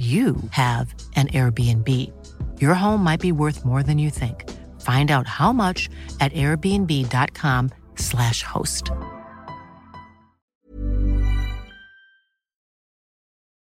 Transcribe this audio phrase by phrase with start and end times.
[0.00, 1.86] you have an Airbnb.
[2.58, 4.48] Your home might be worth more than you think.
[4.80, 8.90] Find out how much at airbnb.com/slash host.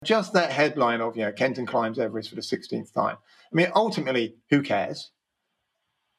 [0.02, 3.18] Just that headline of, you know, Kenton climbs Everest for the 16th time.
[3.52, 5.10] I mean, ultimately, who cares?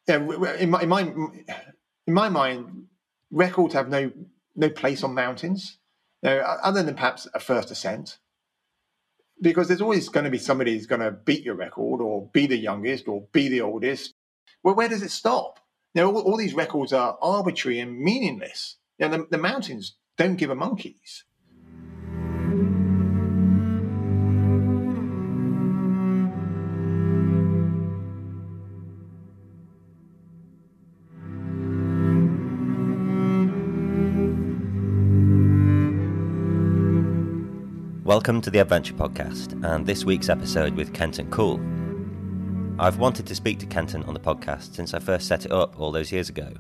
[0.07, 0.17] Yeah,
[0.59, 2.83] in my, in my in my mind,
[3.31, 4.11] records have no
[4.55, 5.79] no place on mountains.
[6.21, 8.19] You know, other than perhaps a first ascent
[9.41, 12.47] because there's always going to be somebody who's going to beat your record or be
[12.47, 14.13] the youngest or be the oldest.
[14.63, 15.59] Well, where does it stop?
[15.93, 18.77] Know, all, all these records are arbitrary and meaningless.
[18.99, 21.23] Know, the, the mountains don't give a monkeys.
[38.15, 41.59] Welcome to the Adventure Podcast and this week's episode with Kenton Cool.
[42.79, 45.77] I've wanted to speak to Kenton on the podcast since I first set it up
[45.77, 46.53] all those years ago,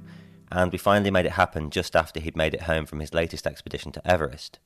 [0.51, 3.47] and we finally made it happen just after he'd made it home from his latest
[3.47, 4.59] expedition to Everest.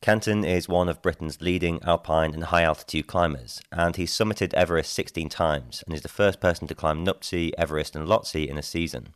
[0.00, 4.94] Kenton is one of Britain's leading alpine and high altitude climbers, and he's summited Everest
[4.94, 8.62] 16 times and is the first person to climb Nuptse, Everest, and Lhotse in a
[8.62, 9.12] season.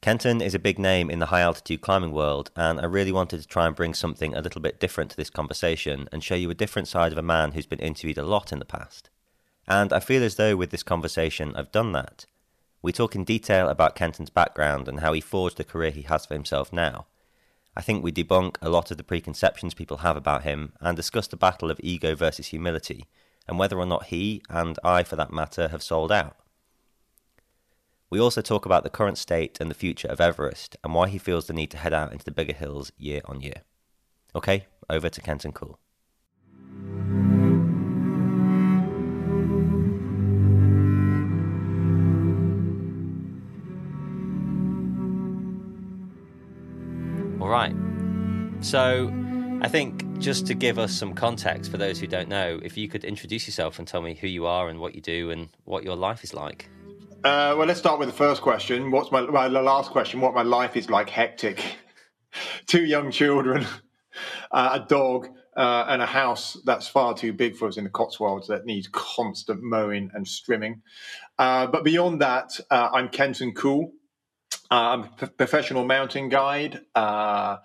[0.00, 3.40] Kenton is a big name in the high altitude climbing world, and I really wanted
[3.40, 6.48] to try and bring something a little bit different to this conversation and show you
[6.50, 9.10] a different side of a man who's been interviewed a lot in the past.
[9.66, 12.26] And I feel as though with this conversation I've done that.
[12.80, 16.24] We talk in detail about Kenton's background and how he forged the career he has
[16.24, 17.06] for himself now.
[17.76, 21.26] I think we debunk a lot of the preconceptions people have about him and discuss
[21.26, 23.06] the battle of ego versus humility
[23.48, 26.36] and whether or not he, and I for that matter, have sold out.
[28.10, 31.18] We also talk about the current state and the future of Everest and why he
[31.18, 33.62] feels the need to head out into the bigger hills year on year.
[34.34, 35.78] Okay, over to Kenton Cool.
[47.42, 47.74] All right.
[48.60, 49.12] So,
[49.60, 52.88] I think just to give us some context for those who don't know, if you
[52.88, 55.84] could introduce yourself and tell me who you are and what you do and what
[55.84, 56.70] your life is like.
[57.24, 58.92] Uh, well, let's start with the first question.
[58.92, 60.20] What's my last question?
[60.20, 61.10] What my life is like?
[61.10, 61.60] Hectic.
[62.66, 63.66] Two young children,
[64.52, 67.90] uh, a dog, uh, and a house that's far too big for us in the
[67.90, 70.82] Cotswolds that needs constant mowing and strimming.
[71.40, 73.90] Uh, but beyond that, uh, I'm Kenton Cool.
[74.70, 77.56] Uh, I'm a professional mountain guide uh,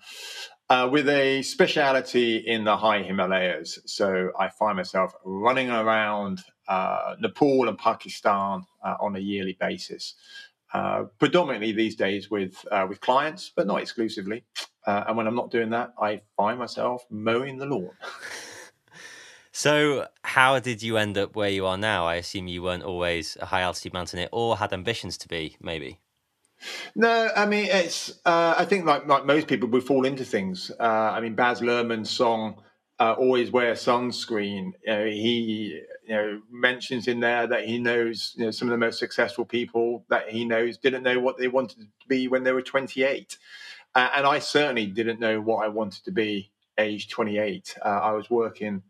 [0.90, 3.78] with a speciality in the high Himalayas.
[3.86, 10.14] So I find myself running around uh, Nepal and Pakistan uh, on a yearly basis.
[10.72, 14.44] Uh, predominantly these days with uh, with clients, but not exclusively.
[14.86, 17.90] Uh, and when I'm not doing that, I find myself mowing the lawn.
[19.56, 22.06] So, how did you end up where you are now?
[22.06, 26.00] I assume you weren't always a high altitude mountaineer, or had ambitions to be, maybe.
[26.96, 28.18] No, I mean it's.
[28.24, 30.72] Uh, I think like like most people, we fall into things.
[30.80, 32.63] Uh, I mean, Baz Luhrmann's song
[33.00, 38.34] uh, "Always Wear Sunscreen." You know, he you know mentions in there that he knows
[38.36, 41.48] you know some of the most successful people that he knows didn't know what they
[41.48, 43.38] wanted to be when they were 28,
[43.94, 47.76] uh, and I certainly didn't know what I wanted to be age 28.
[47.84, 48.82] Uh, I was working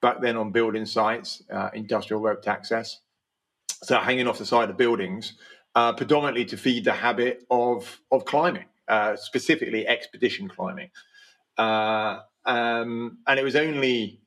[0.00, 3.00] back then on building sites, uh, industrial roped access,
[3.82, 5.34] so hanging off the side of buildings
[5.74, 10.90] uh, predominantly to feed the habit of of climbing, uh, specifically expedition climbing.
[12.44, 14.20] Um, and it was only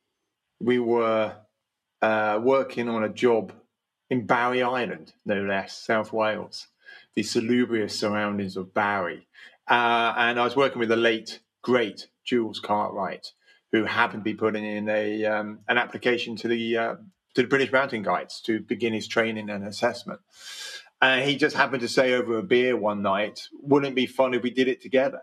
[0.60, 1.34] we were
[2.02, 3.52] uh, working on a job
[4.10, 6.68] in Barry Island, no less, South Wales,
[7.14, 9.26] the salubrious surroundings of Barry.
[9.68, 13.32] Uh, and I was working with the late great Jules Cartwright,
[13.72, 16.94] who happened to be putting in a um, an application to the uh,
[17.34, 20.20] to the British Mountain Guides to begin his training and assessment.
[21.02, 24.32] And he just happened to say over a beer one night, wouldn't it be fun
[24.32, 25.22] if we did it together?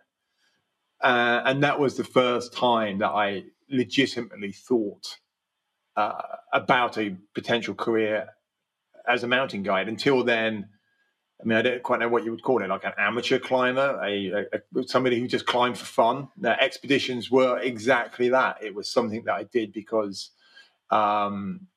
[1.04, 5.18] Uh, and that was the first time that I legitimately thought
[5.98, 6.22] uh,
[6.54, 8.30] about a potential career
[9.08, 9.90] as a mountain guide.
[9.90, 10.68] Until then,
[11.42, 14.00] I mean, I don't quite know what you would call it, like an amateur climber,
[14.02, 16.30] a, a, somebody who just climbed for fun.
[16.38, 18.64] The expeditions were exactly that.
[18.64, 20.30] It was something that I did because
[20.90, 21.68] um,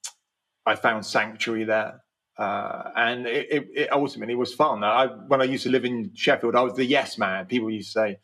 [0.65, 2.01] I found sanctuary there.
[2.39, 4.85] Uh, and it, it, it, ultimately was fun.
[4.85, 7.47] I, when I used to live in Sheffield, I was the yes man.
[7.47, 8.19] People used to say,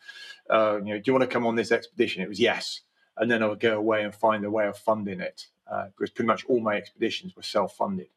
[0.53, 2.81] uh, "You know, do you want to come on this expedition?" It was yes,
[3.17, 6.11] and then I would go away and find a way of funding it uh, because
[6.11, 8.09] pretty much all my expeditions were self-funded.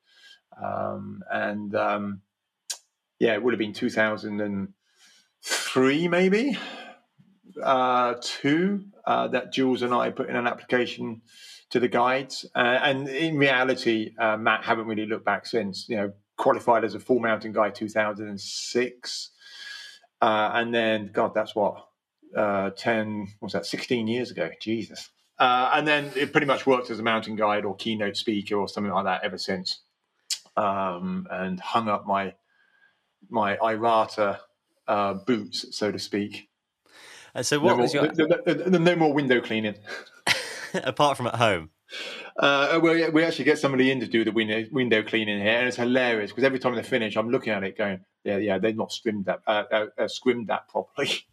[0.62, 2.22] Um, and um,
[3.20, 6.58] yeah, it would have been 2003, maybe
[7.62, 11.22] uh, two uh, that Jules and I put in an application
[11.70, 12.46] to the guides.
[12.56, 15.88] Uh, and in reality, uh, Matt haven't really looked back since.
[15.90, 19.30] You know, qualified as a full mountain guide 2006,
[20.22, 21.86] uh, and then God, that's what
[22.36, 24.50] uh, 10 was that 16 years ago.
[24.62, 25.10] Jesus.
[25.38, 28.69] Uh, and then it pretty much worked as a mountain guide or keynote speaker or
[28.69, 29.81] something like that ever since.
[30.56, 32.33] Um, and hung up my
[33.30, 34.39] my Irata
[34.88, 36.50] uh, boots, so to speak.
[37.33, 39.75] And so, what no was more, your no more window cleaning?
[40.83, 41.69] apart from at home?
[42.38, 45.68] Uh, well, we actually get somebody in to do the window, window cleaning here, and
[45.68, 48.76] it's hilarious because every time they finish, I'm looking at it going, "Yeah, yeah, they've
[48.76, 51.26] not scrimmed that, uh, uh, uh scrimmed that properly."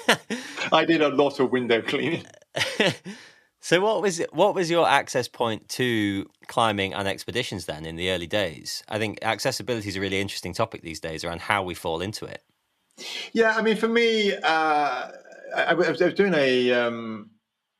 [0.72, 2.24] I did a lot of window cleaning.
[3.60, 8.10] so, what was what was your access point to climbing and expeditions then in the
[8.10, 8.82] early days?
[8.88, 12.24] I think accessibility is a really interesting topic these days around how we fall into
[12.24, 12.42] it.
[13.34, 15.10] Yeah, I mean, for me, uh, I,
[15.54, 17.30] I, was, I was doing a um,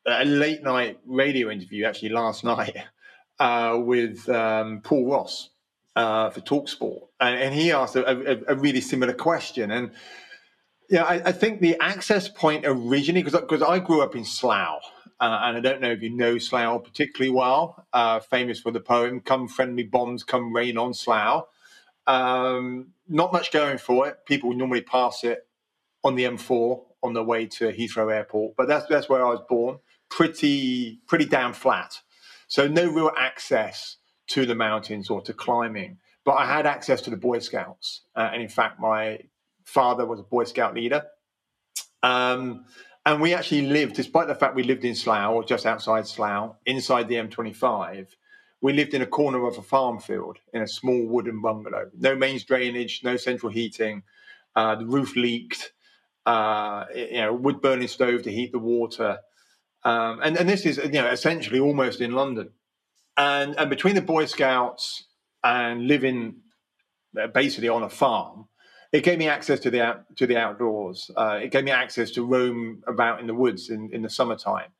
[0.06, 2.76] a late night radio interview actually last night
[3.38, 5.50] uh, with um, Paul Ross
[5.96, 9.70] uh, for Talksport, and, and he asked a, a, a, really similar question.
[9.70, 9.90] And
[10.90, 14.82] yeah, I, I think the access point originally, because because I grew up in Slough,
[15.20, 18.80] uh, and I don't know if you know Slough particularly well, uh, famous for the
[18.80, 21.46] poem "Come friendly bombs, come rain on Slough."
[22.06, 24.18] Um, not much going for it.
[24.26, 25.46] People normally pass it
[26.04, 29.40] on the M4 on the way to Heathrow Airport, but that's that's where I was
[29.48, 32.00] born pretty pretty damn flat.
[32.48, 33.96] So no real access
[34.28, 35.98] to the mountains or to climbing.
[36.24, 39.20] But I had access to the Boy Scouts, uh, and in fact, my
[39.64, 41.04] father was a Boy Scout leader.
[42.02, 42.64] Um,
[43.04, 46.56] and we actually lived, despite the fact we lived in Slough or just outside Slough,
[46.66, 48.08] inside the M25.
[48.60, 51.90] We lived in a corner of a farm field in a small wooden bungalow.
[51.96, 54.02] No mains drainage, no central heating.
[54.56, 55.72] Uh, the roof leaked.
[56.24, 59.18] Uh, you know, wood burning stove to heat the water.
[59.86, 62.50] Um, and, and this is you know essentially almost in London.
[63.16, 65.04] And, and between the Boy Scouts
[65.44, 66.36] and living
[67.18, 68.48] uh, basically on a farm,
[68.92, 71.08] it gave me access to the out, to the outdoors.
[71.16, 74.70] Uh, it gave me access to roam about in the woods in, in the summertime.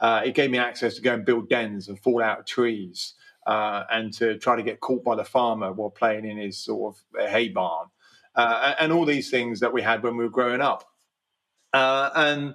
[0.00, 3.14] Uh, it gave me access to go and build dens and fall out of trees
[3.46, 6.96] uh, and to try to get caught by the farmer while playing in his sort
[6.96, 7.86] of hay barn
[8.34, 10.84] uh, and all these things that we had when we were growing up.
[11.72, 12.54] Uh, and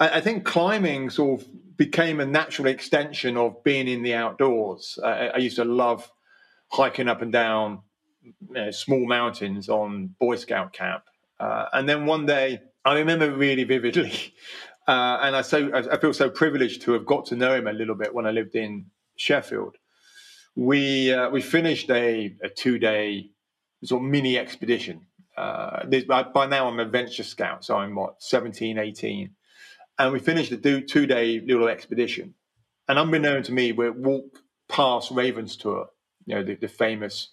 [0.00, 4.98] I, think climbing sort of became a natural extension of being in the outdoors.
[5.04, 6.10] I, I used to love
[6.68, 7.82] hiking up and down
[8.22, 11.02] you know, small mountains on Boy Scout camp.
[11.38, 14.34] Uh, and then one day, I remember really vividly,
[14.88, 17.72] uh, and I so I feel so privileged to have got to know him a
[17.72, 18.86] little bit when I lived in
[19.16, 19.76] Sheffield.
[20.56, 23.30] We uh, we finished a, a two day
[23.84, 25.06] sort of mini expedition.
[25.36, 25.84] Uh,
[26.34, 29.30] by now I'm a venture scout, so I'm what 17, 18
[30.00, 32.34] and we finished the two day little expedition.
[32.88, 35.90] And unbeknown to me, we walked past Raven Tor,
[36.24, 37.28] you know, the, the, famous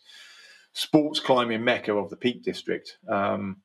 [0.73, 2.97] sports climbing mecca of the Peak District.
[3.07, 3.61] Um,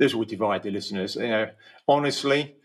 [0.00, 1.14] this will divide the listeners.
[1.14, 1.50] You know,
[1.86, 2.56] honestly,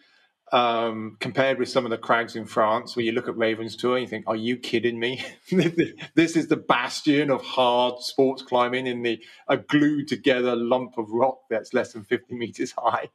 [0.51, 3.96] um, compared with some of the crags in France, where you look at Raven Tor
[3.96, 5.24] and you think, "Are you kidding me?
[5.51, 11.10] this is the bastion of hard sports climbing in the a glued together lump of
[11.10, 13.10] rock that's less than 50 meters high."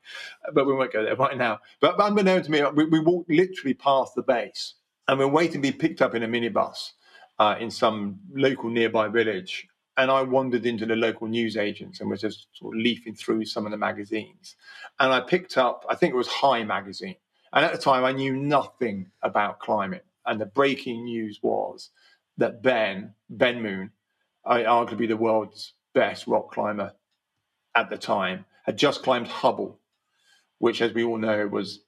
[0.54, 1.60] But we won't go there right now.
[1.80, 4.74] But, unbeknown to me, we, we walked literally past the base,
[5.06, 6.92] and we're waiting to be picked up in a minibus
[7.38, 9.68] uh, in some local nearby village.
[9.98, 13.46] And I wandered into the local news agents and was just sort of leafing through
[13.46, 14.54] some of the magazines.
[15.00, 17.16] And I picked up, I think it was High magazine
[17.56, 20.04] and at the time, I knew nothing about climate.
[20.26, 21.88] And the breaking news was
[22.36, 23.92] that Ben, Ben Moon,
[24.46, 26.92] arguably the world's best rock climber
[27.74, 29.80] at the time, had just climbed Hubble,
[30.58, 31.80] which, as we all know, was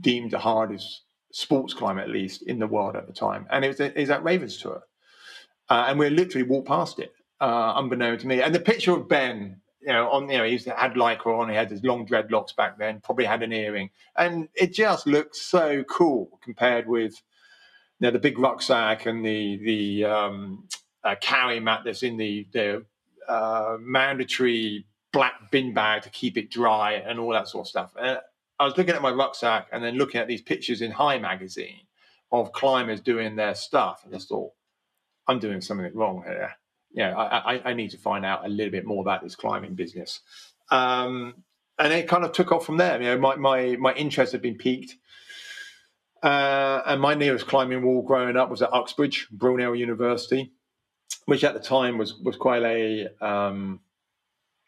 [0.00, 3.46] deemed the hardest sports climb, at least in the world at the time.
[3.50, 4.84] And it was, it was at Raven Tor.
[5.68, 7.12] Uh, and we literally walked past it,
[7.42, 8.40] uh, unbeknown to me.
[8.40, 11.54] And the picture of Ben you know, on you know, he had lycra on, he
[11.54, 15.82] had his long dreadlocks back then, probably had an earring, and it just looks so
[15.84, 17.14] cool compared with
[17.98, 20.68] you know the big rucksack and the the um,
[21.04, 22.84] uh, carry mat that's in the the
[23.28, 27.92] uh, mandatory black bin bag to keep it dry and all that sort of stuff.
[28.00, 28.18] And
[28.58, 31.80] I was looking at my rucksack and then looking at these pictures in High magazine
[32.32, 34.52] of climbers doing their stuff, and just thought,
[35.26, 36.52] I'm doing something wrong here.
[36.92, 39.74] Yeah, I, I, I, need to find out a little bit more about this climbing
[39.74, 40.20] business.
[40.70, 41.44] Um,
[41.78, 43.00] and it kind of took off from there.
[43.00, 44.96] You know, my, my, my interest had been piqued.
[46.22, 50.52] Uh, and my nearest climbing wall growing up was at Uxbridge, Brunel University,
[51.24, 53.80] which at the time was was quite a um,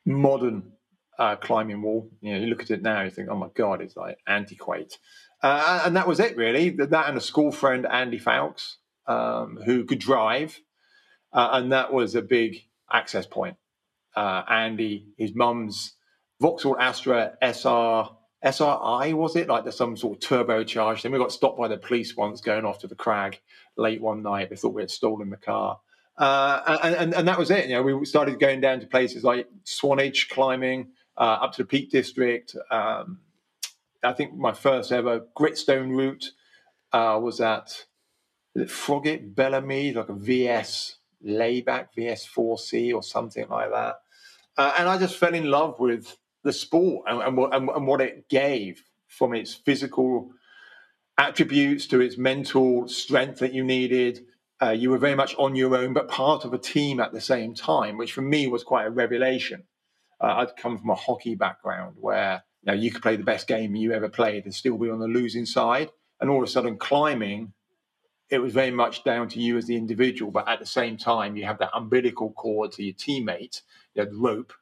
[0.06, 0.72] modern
[1.18, 2.10] uh, climbing wall.
[2.20, 4.98] You know, you look at it now, you think, oh my god, it's like antiquate.
[5.42, 6.70] Uh, and that was it really.
[6.70, 8.76] That and a school friend, Andy Fowkes,
[9.06, 10.58] um, who could drive,
[11.32, 12.62] uh, and that was a big
[12.92, 13.56] access point.
[14.14, 15.94] Uh, Andy, his mum's
[16.40, 18.08] Vauxhall Astra SR
[18.42, 21.02] SRI was it like there's some sort of turbocharged?
[21.02, 23.40] Then we got stopped by the police once going off to the crag
[23.76, 24.50] late one night.
[24.50, 25.78] They thought we had stolen the car.
[26.18, 27.68] Uh, and, and, and, that was it.
[27.68, 31.66] You know, we started going down to places like Swanage climbing uh, up to the
[31.66, 32.54] Peak District.
[32.70, 33.20] Um,
[34.02, 36.32] I think my first ever Gritstone route
[36.92, 37.86] uh, was at
[38.56, 43.96] Froggatt Bellarmine, like a VS layback, VS4C or something like that.
[44.56, 48.00] Uh, and I just fell in love with the sport and, and, and, and what
[48.00, 50.30] it gave from its physical
[51.18, 54.24] attributes to its mental strength that you needed.
[54.60, 57.20] Uh, you were very much on your own, but part of a team at the
[57.20, 59.64] same time, which for me was quite a revelation.
[60.20, 63.48] Uh, I'd come from a hockey background where you, know, you could play the best
[63.48, 65.90] game you ever played and still be on the losing side.
[66.20, 67.52] And all of a sudden, climbing,
[68.32, 70.30] it was very much down to you as the individual.
[70.32, 73.60] But at the same time, you have that umbilical cord to your teammate,
[73.94, 74.54] you had rope.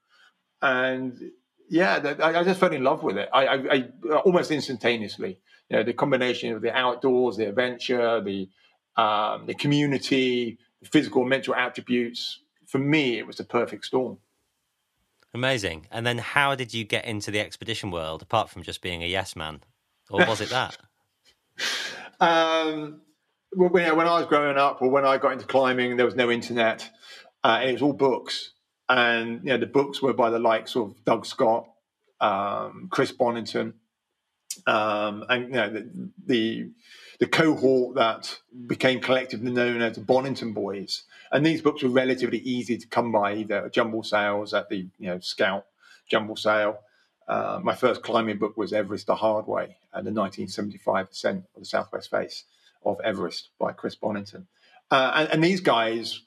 [0.61, 1.31] And
[1.69, 3.29] yeah, I, I, just fell in love with it.
[3.33, 5.39] I, I, I, almost instantaneously.
[5.69, 8.49] You know, the combination of the outdoors, the adventure, the
[9.01, 12.41] um, the community, the physical, and mental attributes.
[12.67, 14.19] For me, it was the perfect storm.
[15.33, 15.87] Amazing.
[15.93, 19.07] And then, how did you get into the expedition world, apart from just being a
[19.07, 19.63] yes man,
[20.11, 20.77] or was it that?
[22.21, 23.01] um,
[23.53, 26.31] when, when I was growing up, or when I got into climbing, there was no
[26.31, 26.89] internet.
[27.43, 28.53] Uh, it was all books
[28.91, 31.71] and you know the books were by the likes of Doug Scott,
[32.21, 33.75] um, Chris Bonington,
[34.67, 36.71] um, and you know the, the,
[37.21, 41.05] the cohort that became collectively known as the Bonington Boys.
[41.31, 45.07] And these books were relatively easy to come by, either jumble sales at the you
[45.07, 45.67] know Scout
[46.09, 46.81] jumble sale.
[47.29, 51.61] Uh, my first climbing book was Everest the Hard Way, and the 1975 ascent of
[51.61, 52.45] the Southwest Face
[52.85, 54.47] of Everest by Chris Bonington.
[54.91, 56.23] Uh, and, and, these guys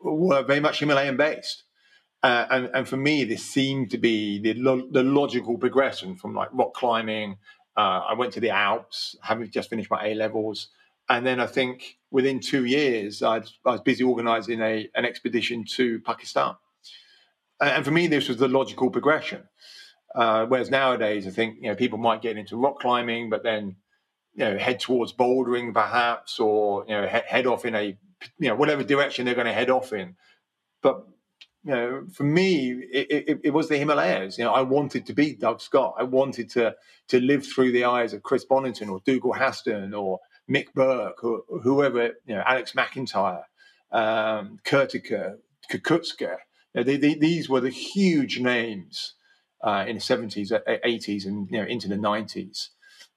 [0.00, 1.64] were very much Himalayan based.
[2.22, 6.34] Uh, and, and for me, this seemed to be the, lo- the logical progression from
[6.34, 7.36] like rock climbing.
[7.76, 10.68] Uh, I went to the Alps, having just finished my A levels.
[11.08, 15.64] And then I think within two years, I'd, i was busy organizing a, an expedition
[15.70, 16.54] to Pakistan.
[17.60, 19.42] And for me, this was the logical progression.
[20.14, 23.76] Uh, whereas nowadays, I think you know people might get into rock climbing, but then
[24.34, 27.96] you know head towards bouldering perhaps, or you know he- head off in a
[28.38, 30.16] you know whatever direction they're going to head off in.
[30.82, 31.06] But
[31.64, 34.36] you know, for me, it, it, it, was the Himalayas.
[34.36, 35.94] You know, I wanted to be Doug Scott.
[35.98, 36.74] I wanted to
[37.08, 41.42] to live through the eyes of Chris Bonington or Dougal Haston or Mick Burke or
[41.62, 43.44] whoever, you know, Alex MacIntyre,
[43.92, 45.36] um, Kurtyka,
[45.70, 46.36] Kukuczka.
[46.74, 49.14] You know, they, they, these were the huge names
[49.62, 50.52] uh, in the 70s,
[50.84, 52.68] 80s, and you know, into the 90s.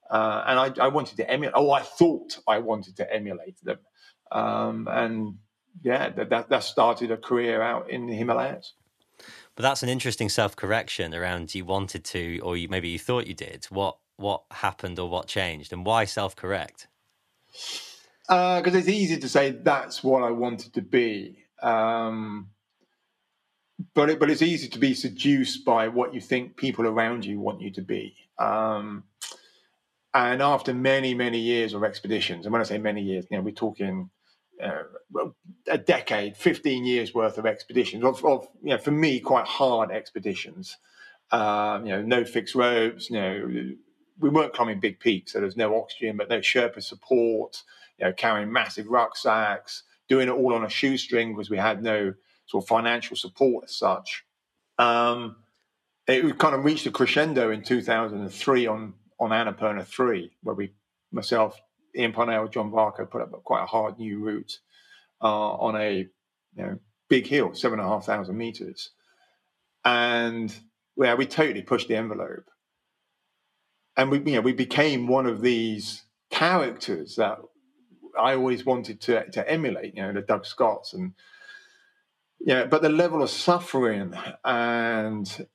[0.09, 1.53] Uh, and I, I, wanted to emulate.
[1.55, 3.79] Oh, I thought I wanted to emulate them,
[4.31, 5.35] um, and
[5.83, 8.73] yeah, that, that started a career out in the Himalayas.
[9.55, 13.27] But that's an interesting self correction around you wanted to, or you, maybe you thought
[13.27, 13.65] you did.
[13.65, 16.87] What what happened or what changed, and why self correct?
[18.27, 22.49] Because uh, it's easy to say that's what I wanted to be, um,
[23.93, 27.39] but it, but it's easy to be seduced by what you think people around you
[27.39, 28.15] want you to be.
[28.37, 29.03] Um,
[30.13, 33.43] and after many many years of expeditions, and when I say many years, you know,
[33.43, 34.09] we're talking
[34.63, 34.83] uh,
[35.67, 39.91] a decade, 15 years worth of expeditions, of, of, you know, for me, quite hard
[39.91, 40.77] expeditions.
[41.31, 43.75] Um, you know, no fixed ropes, you know,
[44.19, 47.61] we weren't climbing big peaks, so there's no oxygen, but no Sherpa support,
[47.99, 52.13] you know, carrying massive rucksacks, doing it all on a shoestring because we had no
[52.45, 54.23] sort of financial support as such.
[54.79, 55.35] Um,
[56.07, 60.73] it kind of reached a crescendo in 2003 on, on Annapurna 3, where we,
[61.11, 61.59] myself,
[61.95, 64.59] Ian Parnell, John Varco put up quite a hard new route
[65.21, 66.07] uh, on a
[66.55, 68.91] you know big hill, seven and a half thousand meters,
[69.83, 70.55] and
[70.95, 72.49] yeah, we totally pushed the envelope,
[73.95, 77.39] and we you know we became one of these characters that
[78.19, 81.13] I always wanted to to emulate, you know, the Doug Scotts and
[82.39, 84.13] yeah, but the level of suffering
[84.45, 85.45] and you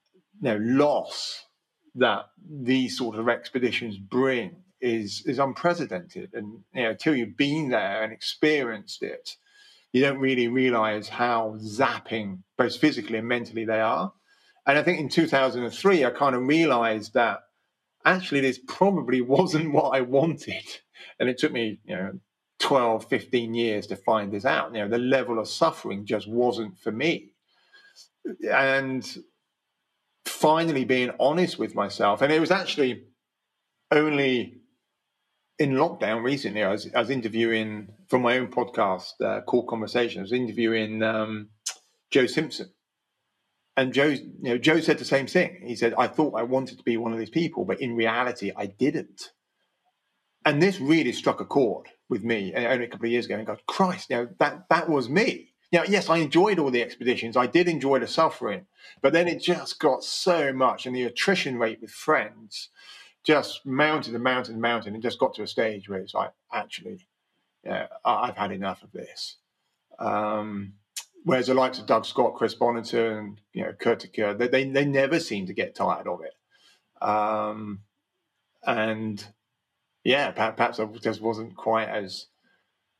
[0.40, 1.47] know loss
[1.95, 6.31] that these sort of expeditions bring is is unprecedented.
[6.35, 9.37] And you know, until you've been there and experienced it,
[9.93, 14.13] you don't really realize how zapping, both physically and mentally, they are.
[14.67, 17.41] And I think in 2003, I kind of realized that
[18.05, 20.65] actually this probably wasn't what I wanted.
[21.19, 22.19] And it took me, you know,
[22.61, 24.73] 12, 15 years to find this out.
[24.75, 27.33] You know, the level of suffering just wasn't for me.
[28.51, 29.05] And
[30.43, 32.21] finally being honest with myself.
[32.21, 33.05] And it was actually
[33.93, 34.63] only
[35.59, 40.33] in lockdown recently, I was, I was interviewing from my own podcast, uh, Core Conversations,
[40.33, 41.51] interviewing um,
[42.11, 42.73] Joe Simpson.
[43.77, 45.63] And Joe, you know, Joe said the same thing.
[45.65, 48.51] He said, I thought I wanted to be one of these people, but in reality,
[48.57, 49.31] I didn't.
[50.45, 53.37] And this really struck a chord with me uh, only a couple of years ago.
[53.37, 55.52] And God, Christ, you know, that, that was me.
[55.73, 57.37] Know, yes, I enjoyed all the expeditions.
[57.37, 58.67] I did enjoy the suffering,
[59.00, 62.69] but then it just got so much, and the attrition rate with friends
[63.25, 66.33] just mounted and mounted and mounted, and just got to a stage where it's like,
[66.52, 67.07] actually,
[67.64, 69.37] yeah, I've had enough of this.
[69.99, 70.75] Um,
[71.25, 74.64] whereas the likes of Doug Scott, Chris Bonington, and you know Kurt Kerr, they, they,
[74.69, 76.35] they never seem to get tired of it.
[77.02, 77.81] Um,
[78.67, 79.25] and
[80.05, 82.26] yeah, perhaps I just wasn't quite as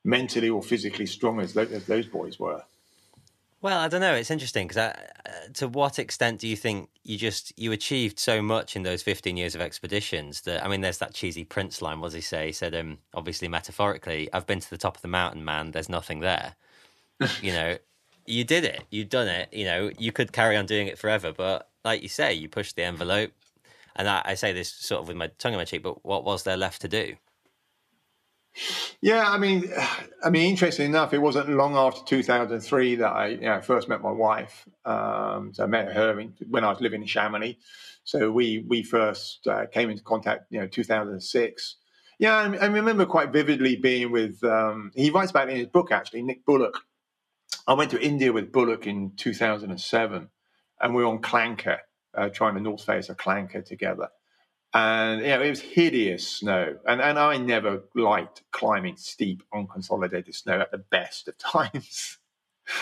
[0.05, 2.63] mentally or physically strong as, as those boys were.
[3.63, 4.15] Well, I don't know.
[4.15, 4.97] It's interesting because uh,
[5.55, 9.37] to what extent do you think you just you achieved so much in those fifteen
[9.37, 12.01] years of expeditions that I mean, there's that cheesy Prince line.
[12.01, 12.47] What does he say?
[12.47, 15.71] He said, um, obviously metaphorically, "I've been to the top of the mountain, man.
[15.71, 16.57] There's nothing there."
[17.41, 17.79] you know,
[18.27, 18.83] you did it.
[18.91, 19.53] You've done it.
[19.53, 22.75] You know, you could carry on doing it forever, but like you say, you pushed
[22.75, 23.31] the envelope.
[23.95, 26.25] And I, I say this sort of with my tongue in my cheek, but what
[26.25, 27.15] was there left to do?
[29.01, 29.73] Yeah, I mean,
[30.23, 34.03] I mean, interesting enough, it wasn't long after 2003 that I you know, first met
[34.03, 34.69] my wife.
[34.85, 37.59] Um, so I met her in, when I was living in Chamonix.
[38.05, 41.77] So we we first uh, came into contact, you know, 2006.
[42.19, 44.43] Yeah, I, I remember quite vividly being with.
[44.45, 46.79] Um, he writes about it in his book actually, Nick Bullock.
[47.67, 50.29] I went to India with Bullock in 2007,
[50.81, 51.79] and we were on Kalanka,
[52.15, 54.09] uh, trying the North Face of Kalanka together
[54.75, 56.77] and you know, it was hideous snow.
[56.87, 62.19] And and I never liked climbing steep, unconsolidated snow at the best of times.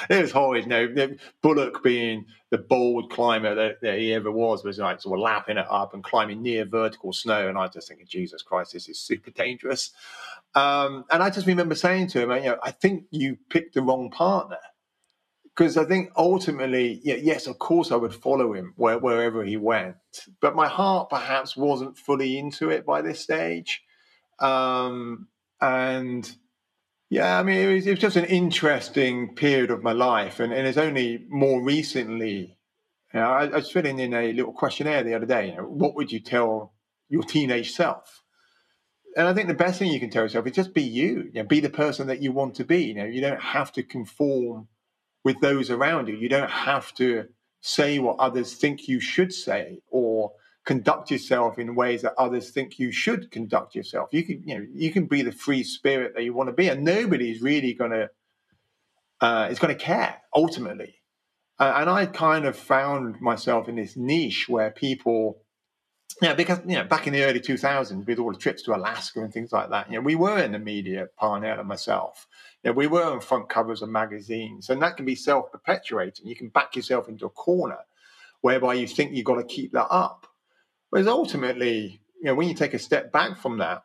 [0.09, 0.65] it was horrid.
[0.65, 5.19] You know, Bullock being the bold climber that, that, he ever was, was like sort
[5.19, 7.49] of lapping it up and climbing near vertical snow.
[7.49, 9.93] And I was just thinking, Jesus Christ, this is super dangerous.
[10.55, 13.83] Um, and I just remember saying to him, you know, I think you picked the
[13.83, 14.59] wrong partner
[15.55, 19.57] because I think ultimately, yeah, yes, of course, I would follow him where, wherever he
[19.57, 19.97] went,
[20.41, 23.83] but my heart perhaps wasn't fully into it by this stage,
[24.39, 25.29] um,
[25.61, 26.31] and
[27.11, 30.53] yeah, I mean, it was, it was, just an interesting period of my life, and,
[30.53, 32.57] and it's only more recently.
[33.13, 35.51] You know, I, I, was filling in a little questionnaire the other day.
[35.51, 36.73] You know, what would you tell
[37.09, 38.23] your teenage self?
[39.17, 41.31] And I think the best thing you can tell yourself is just be you.
[41.35, 42.85] You know, be the person that you want to be.
[42.85, 44.69] You know, you don't have to conform
[45.25, 46.17] with those around you.
[46.17, 47.27] You don't have to
[47.61, 50.33] say what others think you should say or
[50.65, 54.11] conduct yourself in ways that others think you should conduct yourself.
[54.13, 56.69] You can, you know, you can be the free spirit that you want to be,
[56.69, 58.11] and nobody's really going to
[59.21, 60.95] uh, is going to care ultimately.
[61.59, 65.43] Uh, and I kind of found myself in this niche where people,
[66.23, 69.21] yeah, because you know, back in the early 2000s, with all the trips to Alaska
[69.21, 72.27] and things like that, you know, we were in the media, Parnell and myself,
[72.65, 76.27] you we were on front covers of magazines, and that can be self perpetuating.
[76.27, 77.79] You can back yourself into a corner
[78.43, 80.27] whereby you think you've got to keep that up.
[80.91, 83.85] Whereas ultimately, you know, when you take a step back from that,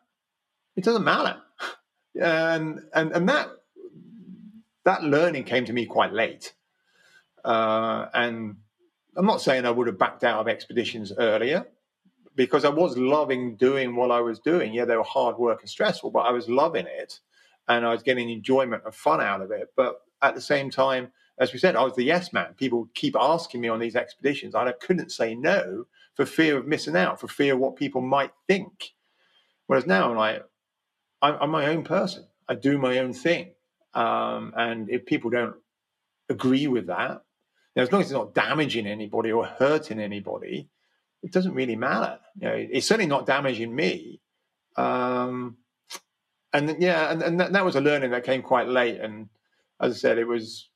[0.76, 1.36] it doesn't matter.
[2.18, 3.50] And and and that
[4.84, 6.54] that learning came to me quite late.
[7.44, 8.56] Uh, and
[9.16, 11.66] I'm not saying I would have backed out of expeditions earlier
[12.34, 14.72] because I was loving doing what I was doing.
[14.72, 17.20] Yeah, they were hard work and stressful, but I was loving it
[17.68, 19.68] and I was getting enjoyment and fun out of it.
[19.76, 22.54] But at the same time, as we said, I was the yes man.
[22.56, 26.66] People keep asking me on these expeditions, and I couldn't say no for fear of
[26.66, 28.92] missing out, for fear of what people might think.
[29.66, 30.44] Whereas now, I'm like,
[31.20, 32.26] I'm, my own person.
[32.48, 33.52] I do my own thing,
[33.94, 35.56] um, and if people don't
[36.28, 37.22] agree with that,
[37.76, 40.68] know, as long as it's not damaging anybody or hurting anybody,
[41.22, 42.18] it doesn't really matter.
[42.36, 44.20] You know, it's certainly not damaging me.
[44.76, 45.58] Um,
[46.56, 49.00] and yeah, and, and that, that, was a learning that came quite late.
[49.00, 49.28] And
[49.80, 50.68] as I said, it was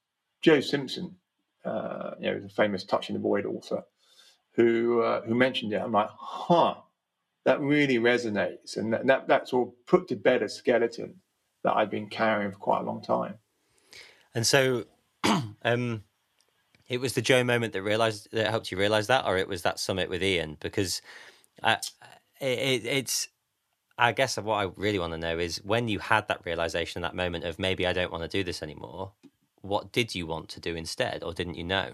[0.43, 1.17] Joe Simpson,
[1.65, 3.85] uh, you know, the famous Touching the Void author,
[4.53, 5.81] who uh, who mentioned it.
[5.81, 6.75] I'm like, huh,
[7.45, 11.17] that really resonates, and that, that that's all put to bed a skeleton
[11.63, 13.35] that I'd been carrying for quite a long time.
[14.35, 14.85] And so,
[15.63, 16.05] um,
[16.89, 19.63] it was the Joe moment that realized that helped you realize that, or it was
[19.63, 21.03] that summit with Ian, because
[21.63, 21.77] uh,
[22.41, 23.29] it, it's
[24.01, 27.15] I guess what I really want to know is when you had that realization, that
[27.15, 29.13] moment of maybe I don't want to do this anymore.
[29.63, 31.93] what did you want to do instead, or didn't you know?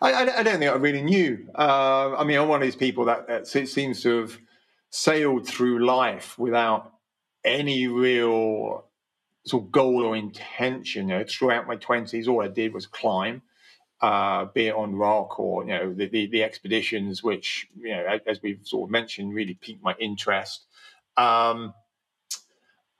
[0.00, 1.46] I, I, don't think I really knew.
[1.54, 4.38] Uh, I mean, I'm one of these people that, that seems to have
[4.88, 6.92] sailed through life without
[7.44, 8.84] any real
[9.44, 11.08] sort of goal or intention.
[11.08, 13.42] You know, throughout my twenties, all I did was climb,
[14.00, 18.18] uh, be it on rock or you know the, the, the expeditions, which you know,
[18.26, 20.66] as we've sort of mentioned, really piqued my interest.
[21.16, 21.74] Um,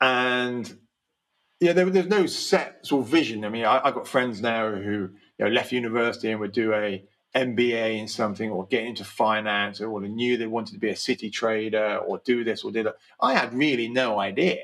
[0.00, 0.78] and
[1.60, 3.44] yeah, there, there's no set sort of vision.
[3.44, 6.72] I mean, I, have got friends now who you know left university and would do
[6.74, 10.96] a MBA in something or get into finance or knew they wanted to be a
[10.96, 12.96] city trader or do this or do that.
[13.20, 14.58] I had really no idea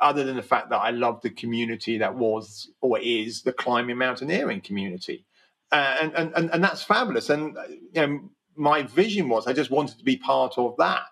[0.00, 3.98] other than the fact that I loved the community that was or is the climbing
[3.98, 5.24] mountaineering community.
[5.72, 7.30] Uh, and, and, and, and that's fabulous.
[7.30, 7.56] And
[7.92, 8.20] you know,
[8.56, 11.02] my vision was I just wanted to be part of that.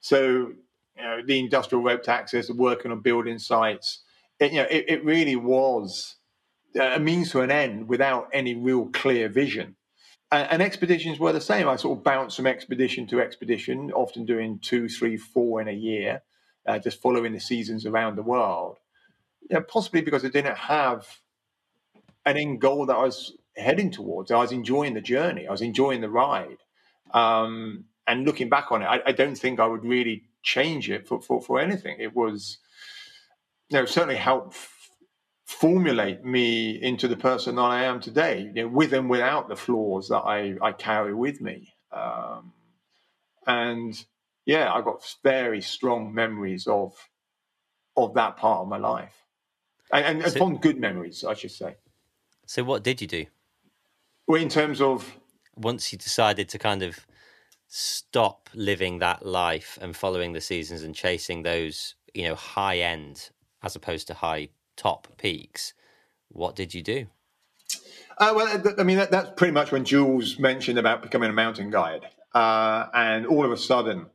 [0.00, 0.52] So,
[0.98, 4.02] you know, the industrial rope access, working on building sites,
[4.40, 6.16] it, you know, it, it really was
[6.80, 9.76] a means to an end without any real clear vision.
[10.30, 11.68] And, and, expeditions were the same.
[11.68, 15.72] I sort of bounced from expedition to expedition, often doing two, three, four in a
[15.72, 16.22] year
[16.68, 18.76] uh, just following the seasons around the world.
[19.48, 21.06] You know, possibly because I didn't have
[22.26, 24.30] an end goal that I was heading towards.
[24.30, 25.46] I was enjoying the journey.
[25.46, 26.58] I was enjoying the ride.
[27.12, 31.06] Um, and looking back on it, I, I, don't think I would really change it
[31.06, 31.96] for, for, for anything.
[31.98, 32.58] It was,
[33.68, 34.90] you know, certainly helped f-
[35.46, 39.56] formulate me into the person that I am today, you know, with and without the
[39.56, 41.74] flaws that I, I carry with me.
[41.92, 42.52] Um,
[43.46, 44.04] and
[44.46, 46.94] yeah, I got very strong memories of
[47.96, 49.24] of that part of my life,
[49.92, 51.76] and, and so, fond good memories, I should say.
[52.46, 53.26] So, what did you do?
[54.26, 55.18] Well, in terms of
[55.56, 57.06] once you decided to kind of
[57.68, 63.30] stop living that life and following the seasons and chasing those, you know, high end
[63.62, 65.74] as opposed to high top peaks,
[66.28, 67.06] what did you do?
[68.16, 71.70] Uh, well, I mean, that, that's pretty much when Jules mentioned about becoming a mountain
[71.70, 72.08] guide.
[72.34, 74.06] Uh, and all of a sudden,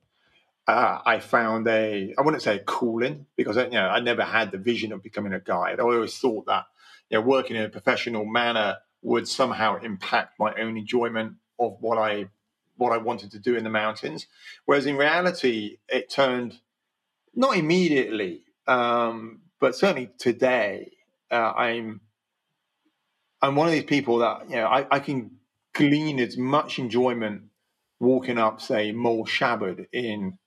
[0.67, 4.51] uh, I found a I wouldn't say a calling because you know I never had
[4.51, 5.79] the vision of becoming a guide.
[5.79, 6.65] I always thought that
[7.09, 11.97] you know working in a professional manner would somehow impact my own enjoyment of what
[11.97, 12.27] I
[12.77, 14.27] what I wanted to do in the mountains.
[14.65, 16.59] Whereas in reality, it turned
[17.35, 20.91] not immediately, um, but certainly today,
[21.31, 22.01] uh, I'm
[23.41, 25.31] I'm one of these people that you know I, I can
[25.73, 27.43] glean as much enjoyment
[27.99, 30.37] walking up, say, Moel Siabod in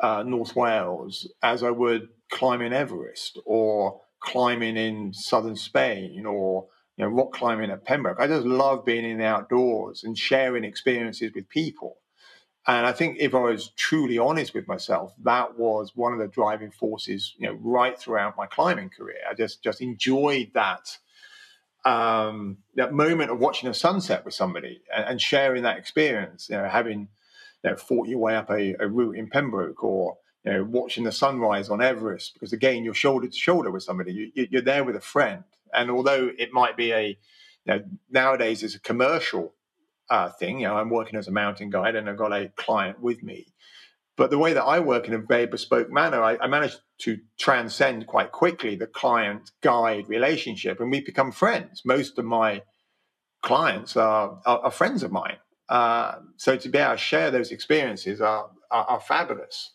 [0.00, 6.68] uh, North Wales as I would climbing Everest or climbing in southern Spain or
[7.00, 8.20] you know rock climbing at Pembroke.
[8.20, 11.96] I just love being in the outdoors and sharing experiences with people.
[12.66, 16.28] And I think if I was truly honest with myself, that was one of the
[16.28, 19.16] driving forces, you know, right throughout my climbing career.
[19.28, 20.98] I just just enjoyed that
[21.86, 26.50] um, that moment of watching a sunset with somebody and, and sharing that experience.
[26.50, 27.08] You know, having
[27.64, 31.04] you know, fought your way up a, a route in Pembroke or you know, watching
[31.04, 34.32] the sunrise on Everest, because again, you're shoulder to shoulder with somebody.
[34.34, 37.16] You, are there with a friend, and although it might be a, you
[37.66, 39.54] know, nowadays it's a commercial
[40.08, 40.60] uh, thing.
[40.60, 43.46] You know, I'm working as a mountain guide, and I've got a client with me.
[44.16, 47.18] But the way that I work in a very bespoke manner, I, I managed to
[47.38, 51.82] transcend quite quickly the client guide relationship, and we become friends.
[51.84, 52.62] Most of my
[53.42, 55.38] clients are, are, are friends of mine.
[55.68, 59.70] Uh, so to be able to share those experiences are, are, are fabulous.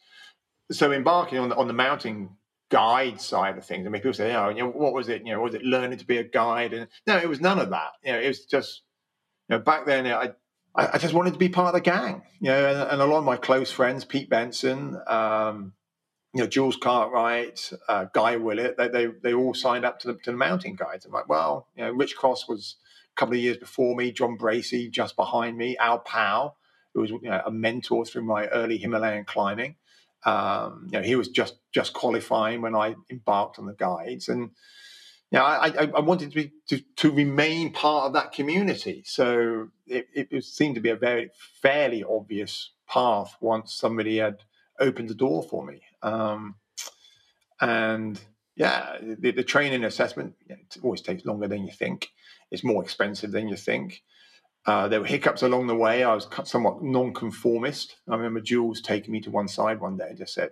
[0.71, 2.31] So embarking on the, on the mountain
[2.75, 5.25] guide side of things, I mean, people say, oh, you know, what was it?
[5.25, 6.73] You know, was it learning to be a guide?
[6.73, 7.91] And no, it was none of that.
[8.03, 8.81] You know, it was just,
[9.47, 10.31] you know, back then I,
[10.75, 12.23] I, just wanted to be part of the gang.
[12.41, 15.71] You know, and, and a lot of my close friends, Pete Benson, um,
[16.33, 20.13] you know, Jules Cartwright, uh, Guy Willett, they, they, they all signed up to the,
[20.25, 21.05] to the mountain guides.
[21.05, 22.75] I'm like, well, you know, Rich Cross was
[23.15, 26.57] a couple of years before me, John Bracey just behind me, Al Powell,
[26.93, 29.77] who was you know, a mentor through my early Himalayan climbing.
[30.25, 34.51] Um, you know, he was just just qualifying when I embarked on the guides, and
[35.31, 39.03] you know, I, I, I wanted to, be, to, to remain part of that community.
[39.05, 41.29] So it, it seemed to be a very
[41.61, 44.43] fairly obvious path once somebody had
[44.79, 45.81] opened the door for me.
[46.03, 46.55] Um,
[47.59, 48.19] and
[48.55, 50.35] yeah, the, the training assessment
[50.83, 52.09] always takes longer than you think.
[52.51, 54.03] It's more expensive than you think.
[54.65, 56.03] Uh, there were hiccups along the way.
[56.03, 57.97] I was somewhat non-conformist.
[58.09, 60.51] I remember Jules taking me to one side one day and just said,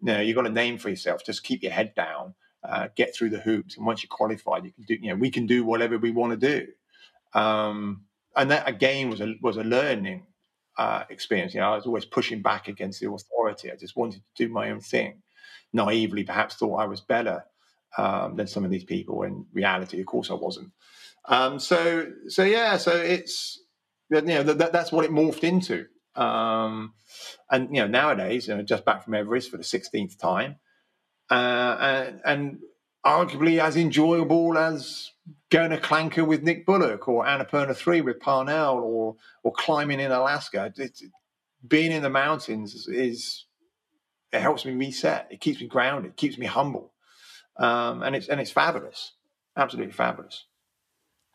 [0.00, 1.24] "No, you've got a name for yourself.
[1.24, 4.72] Just keep your head down, uh, get through the hoops, and once you're qualified, you
[4.72, 4.94] can do.
[4.94, 6.68] You know, we can do whatever we want to do."
[7.38, 8.04] Um,
[8.36, 10.26] and that again was a was a learning
[10.78, 11.54] uh, experience.
[11.54, 13.70] You know, I was always pushing back against the authority.
[13.72, 15.22] I just wanted to do my own thing.
[15.72, 17.44] Naively, perhaps thought I was better
[17.98, 19.22] um, than some of these people.
[19.22, 20.70] In reality, of course, I wasn't.
[21.26, 23.60] Um, so, so yeah, so it's
[24.10, 25.86] you know that, that's what it morphed into.
[26.16, 26.94] Um,
[27.50, 30.56] and you know nowadays, you know, just back from Everest for the sixteenth time,
[31.30, 32.58] uh, and, and
[33.04, 35.10] arguably as enjoyable as
[35.50, 40.12] going to Kalanka with Nick Bullock or Annapurna 3 with Parnell or or climbing in
[40.12, 40.72] Alaska.
[40.76, 41.00] It,
[41.66, 43.46] being in the mountains is
[44.32, 45.28] it helps me reset.
[45.30, 46.12] It keeps me grounded.
[46.12, 46.92] It keeps me humble,
[47.56, 49.12] um, and it's and it's fabulous,
[49.56, 50.44] absolutely fabulous.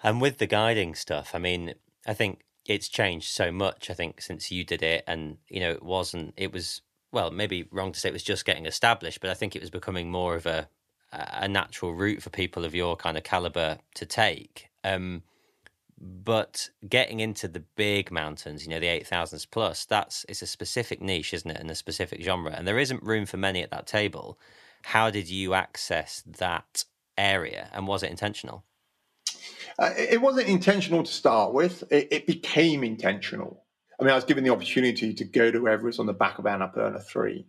[0.01, 1.73] And with the guiding stuff, I mean,
[2.07, 3.89] I think it's changed so much.
[3.89, 6.33] I think since you did it, and you know, it wasn't.
[6.37, 6.81] It was
[7.11, 9.71] well, maybe wrong to say it was just getting established, but I think it was
[9.71, 10.69] becoming more of a
[11.11, 14.69] a natural route for people of your kind of caliber to take.
[14.83, 15.23] Um,
[15.99, 20.47] but getting into the big mountains, you know, the eight thousands plus, that's it's a
[20.47, 23.71] specific niche, isn't it, and a specific genre, and there isn't room for many at
[23.71, 24.39] that table.
[24.83, 26.85] How did you access that
[27.17, 28.63] area, and was it intentional?
[29.79, 31.83] Uh, it wasn't intentional to start with.
[31.89, 33.63] It, it, became intentional.
[33.99, 36.45] I mean, I was given the opportunity to go to Everest on the back of
[36.45, 37.45] Annapurna 3.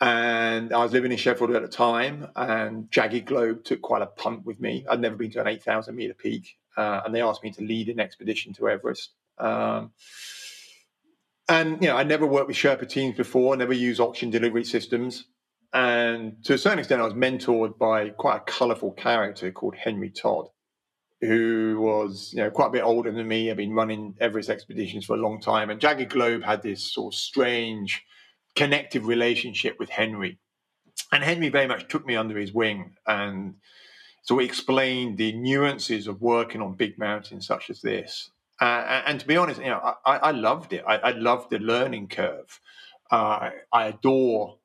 [0.00, 4.06] And I was living in Sheffield at the time, and Jagged Globe took quite a
[4.06, 4.84] punt with me.
[4.90, 7.88] I'd never been to an 8,000 meter peak, uh, and they asked me to lead
[7.88, 9.12] an expedition to Everest.
[9.38, 9.92] Um,
[11.48, 15.26] and, you know, I never worked with Sherpa teams before, never used oxygen delivery systems.
[15.72, 20.10] And to a certain extent, I was mentored by quite a colorful character called Henry
[20.10, 20.48] Todd
[21.24, 23.50] who was you know quite a bit older than me.
[23.50, 27.14] I've been running Everest expeditions for a long time, and Jagged Globe had this sort
[27.14, 28.02] of strange
[28.54, 30.38] connective relationship with Henry,
[31.12, 33.54] and Henry very much took me under his wing, and
[34.22, 38.30] so he explained the nuances of working on big mountains such as this.
[38.60, 40.84] Uh, and to be honest, you know, I, I loved it.
[40.86, 42.60] I, I, loved the learning curve.
[43.10, 44.58] Uh, I adore,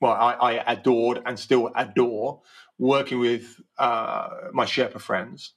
[0.00, 2.42] well, I, I, adored and still adore
[2.78, 5.54] working with uh, my Sherpa friends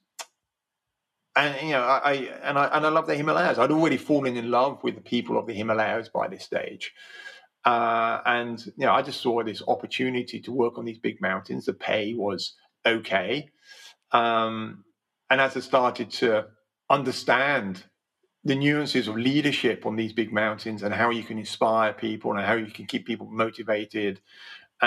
[1.36, 3.58] and you know, I, and I and I love the Himalayas.
[3.58, 6.92] I'd already fallen in love with the people of the Himalayas by this stage,
[7.64, 11.66] uh, and you know, I just saw this opportunity to work on these big mountains.
[11.66, 12.54] The pay was
[12.86, 13.50] okay,
[14.12, 14.84] um,
[15.30, 16.46] and as I started to
[16.90, 17.84] understand
[18.44, 22.44] the nuances of leadership on these big mountains and how you can inspire people and
[22.44, 24.20] how you can keep people motivated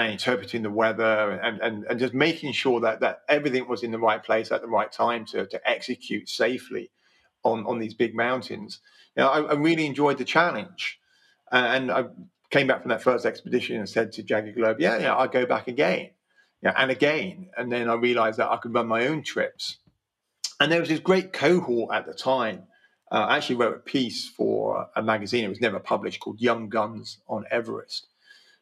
[0.04, 3.92] and interpreting the weather and, and, and just making sure that, that everything was in
[3.92, 6.92] the right place at the right time to, to execute safely
[7.44, 8.80] on, on these big mountains.
[9.16, 11.00] You know, I, I really enjoyed the challenge.
[11.52, 12.06] and I
[12.52, 15.48] came back from that first expedition and said to Jagged Globe, yeah, yeah, I'll go
[15.48, 16.12] back again.
[16.62, 17.50] Yeah, and again.
[17.58, 19.78] And then I realized that I could run my own trips.
[20.60, 22.64] And there was this great cohort at the time.
[23.12, 26.70] Uh, I actually wrote a piece for a magazine, it was never published, called Young
[26.70, 28.08] Guns on Everest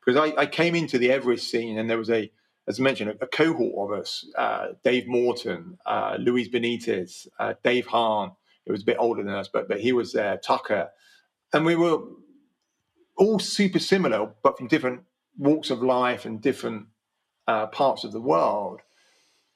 [0.06, 2.32] because I, I, came into the Everest scene and there was a,
[2.68, 7.54] as I mentioned, a, a cohort of us: uh, Dave Morton, uh, Luis Benitez, uh,
[7.64, 8.32] Dave Hahn.
[8.66, 10.38] He was a bit older than us, but but he was there.
[10.38, 10.90] Tucker,
[11.54, 12.00] and we were
[13.18, 15.02] all super similar, but from different
[15.38, 16.88] walks of life and different
[17.48, 18.82] uh, parts of the world,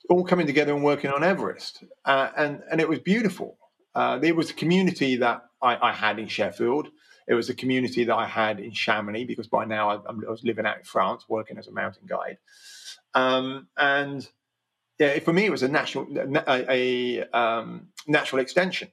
[0.09, 3.57] all coming together and working on Everest, uh, and and it was beautiful.
[3.95, 6.89] Uh, there was a community that I, I had in Sheffield
[7.29, 10.43] it was a community that I had in Chamonix because by now I, I was
[10.43, 12.39] living out in France, working as a mountain guide.
[13.13, 14.27] Um, and
[14.97, 18.89] yeah, for me, it was a natural, a, a um, natural extension.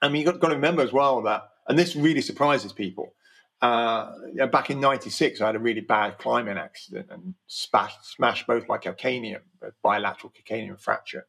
[0.00, 3.14] I mean, you've got, got, to remember as well that, and this really surprises people.
[3.60, 4.12] Uh,
[4.52, 8.78] back in '96, I had a really bad climbing accident and smashed, smashed both my
[8.78, 9.40] calcaneum,
[9.82, 11.26] bilateral calcaneum fracture.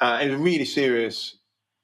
[0.00, 1.36] Uh, it was a really serious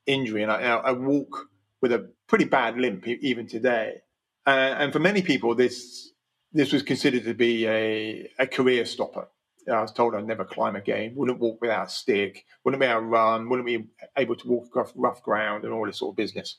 [0.07, 1.49] injury, and I, I walk
[1.85, 4.01] with a pretty bad limp even today.
[4.47, 6.13] Uh, and for many people, this
[6.51, 9.29] this was considered to be a, a career stopper.
[9.71, 13.01] I was told I'd never climb again, wouldn't walk without a stick, wouldn't be able
[13.01, 13.85] to run, wouldn't be
[14.17, 16.57] able to walk across rough ground and all this sort of business.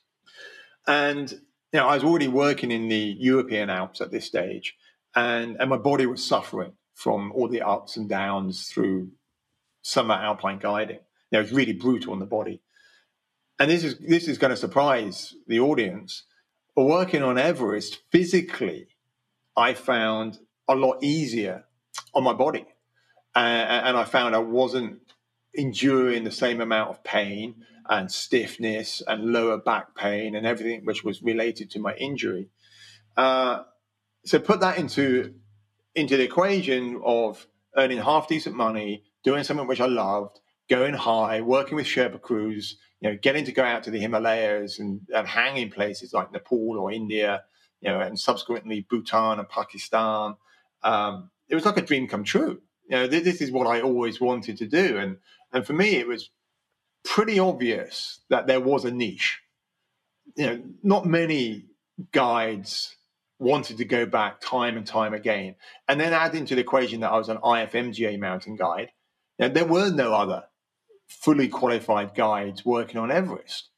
[0.85, 4.75] And you know, I was already working in the European Alps at this stage,
[5.15, 9.09] and, and my body was suffering from all the ups and downs through
[9.81, 10.99] summer alpine guiding.
[11.31, 12.61] You know, it was really brutal on the body
[13.59, 16.23] and this is this is going to surprise the audience.
[16.75, 18.87] But working on Everest physically,
[19.55, 21.65] I found a lot easier
[22.13, 22.65] on my body,
[23.35, 24.99] uh, and I found I wasn't
[25.53, 27.55] enduring the same amount of pain
[27.87, 32.49] and stiffness and lower back pain and everything which was related to my injury.
[33.15, 33.63] Uh,
[34.25, 35.35] so put that into
[35.93, 40.39] into the equation of earning half decent money, doing something which I loved,
[40.69, 44.79] going high, working with Sherpa crews, you know, getting to go out to the Himalayas
[44.79, 47.43] and, and hang in places like Nepal or India,
[47.81, 50.35] you know, and subsequently Bhutan and Pakistan.
[50.83, 52.61] Um, it was like a dream come true.
[52.89, 54.97] You know, this is what I always wanted to do.
[54.97, 55.17] And,
[55.51, 56.29] and for me, it was
[57.03, 59.39] pretty obvious that there was a niche.
[60.35, 61.65] You know, not many
[62.11, 62.95] guides
[63.39, 65.55] wanted to go back time and time again.
[65.87, 68.91] And then add into the equation that I was an IFMGA mountain guide.
[69.37, 70.45] You know, there were no other
[71.07, 73.69] fully qualified guides working on Everest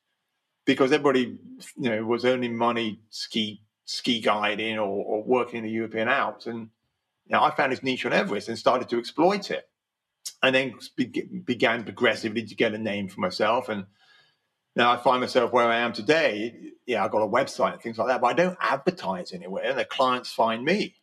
[0.65, 1.39] because everybody,
[1.77, 6.45] you know, was earning money ski ski guiding or, or working in the European Alps.
[6.45, 6.69] And
[7.25, 9.67] you know, I found this niche on Everest and started to exploit it.
[10.43, 13.69] And then be- began progressively to get a name for myself.
[13.69, 13.85] And
[14.75, 16.73] now I find myself where I am today.
[16.85, 19.63] Yeah, I've got a website and things like that, but I don't advertise anywhere.
[19.63, 20.95] And the clients find me.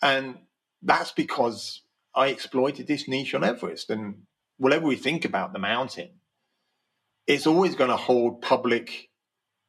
[0.00, 0.38] And
[0.82, 1.82] that's because
[2.14, 3.90] I exploited this niche on Everest.
[3.90, 4.22] And
[4.58, 6.10] whatever we think about the mountain,
[7.26, 9.10] it's always going to hold public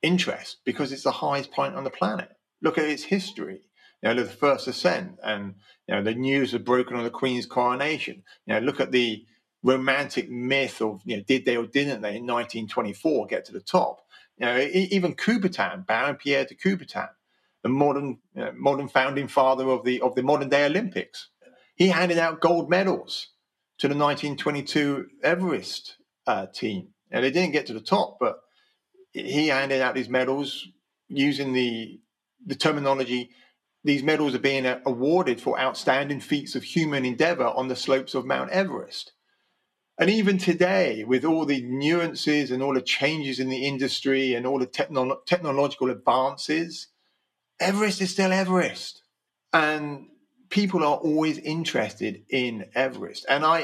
[0.01, 2.29] interest because it's the highest point on the planet.
[2.61, 3.61] Look at its history.
[4.03, 5.55] You know, the first ascent, and
[5.87, 8.23] you know the news of broken on the Queen's coronation.
[8.45, 9.25] You know, look at the
[9.63, 13.59] romantic myth of you know did they or didn't they in 1924 get to the
[13.59, 14.01] top?
[14.37, 17.09] You know, even Coubertin, Baron Pierre de Coubertin,
[17.63, 21.29] the modern you know, modern founding father of the of the modern day Olympics,
[21.75, 23.29] he handed out gold medals
[23.79, 26.89] to the 1922 Everest uh, team.
[27.11, 28.39] And they didn't get to the top, but
[29.11, 30.67] he handed out these medals
[31.07, 31.99] using the
[32.45, 33.29] the terminology.
[33.83, 38.25] These medals are being awarded for outstanding feats of human endeavor on the slopes of
[38.25, 39.13] Mount Everest.
[39.97, 44.45] And even today, with all the nuances and all the changes in the industry and
[44.45, 46.87] all the techno- technological advances,
[47.59, 49.03] Everest is still Everest.
[49.53, 50.07] And
[50.49, 53.25] people are always interested in Everest.
[53.29, 53.61] And I,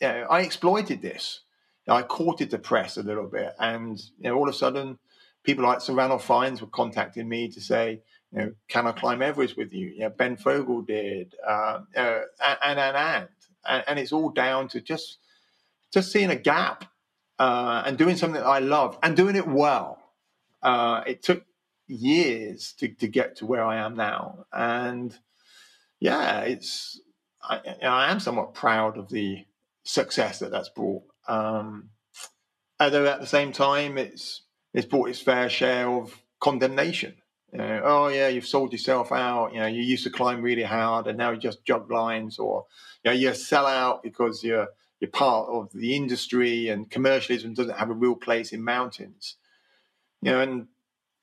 [0.00, 1.40] you know, I exploited this.
[1.88, 3.54] I courted the press a little bit.
[3.58, 4.98] And you know, all of a sudden,
[5.42, 8.02] people like Sir Ranulph Fiennes were contacting me to say,
[8.32, 9.88] you know, can I climb Everest with you?
[9.88, 13.28] You know, Ben Fogle did, uh, uh, and, and, and,
[13.66, 15.18] and, and it's all down to just,
[15.90, 16.84] just seeing a gap
[17.38, 19.98] uh, and doing something that I love and doing it well.
[20.62, 21.44] Uh, it took
[21.86, 24.44] years to, to get to where I am now.
[24.52, 25.16] And
[26.00, 27.00] yeah, it's,
[27.42, 29.44] I, I am somewhat proud of the
[29.84, 31.02] success that that's brought.
[31.26, 31.90] Um,
[32.80, 34.42] although at the same time, it's,
[34.74, 37.14] it's brought its fair share of condemnation.
[37.52, 39.54] You know, oh yeah, you've sold yourself out.
[39.54, 42.66] You know, you used to climb really hard, and now you just jog lines, or
[43.02, 44.68] you know, you sell out because you're
[45.00, 49.36] you're part of the industry, and commercialism doesn't have a real place in mountains.
[50.20, 50.66] You know, and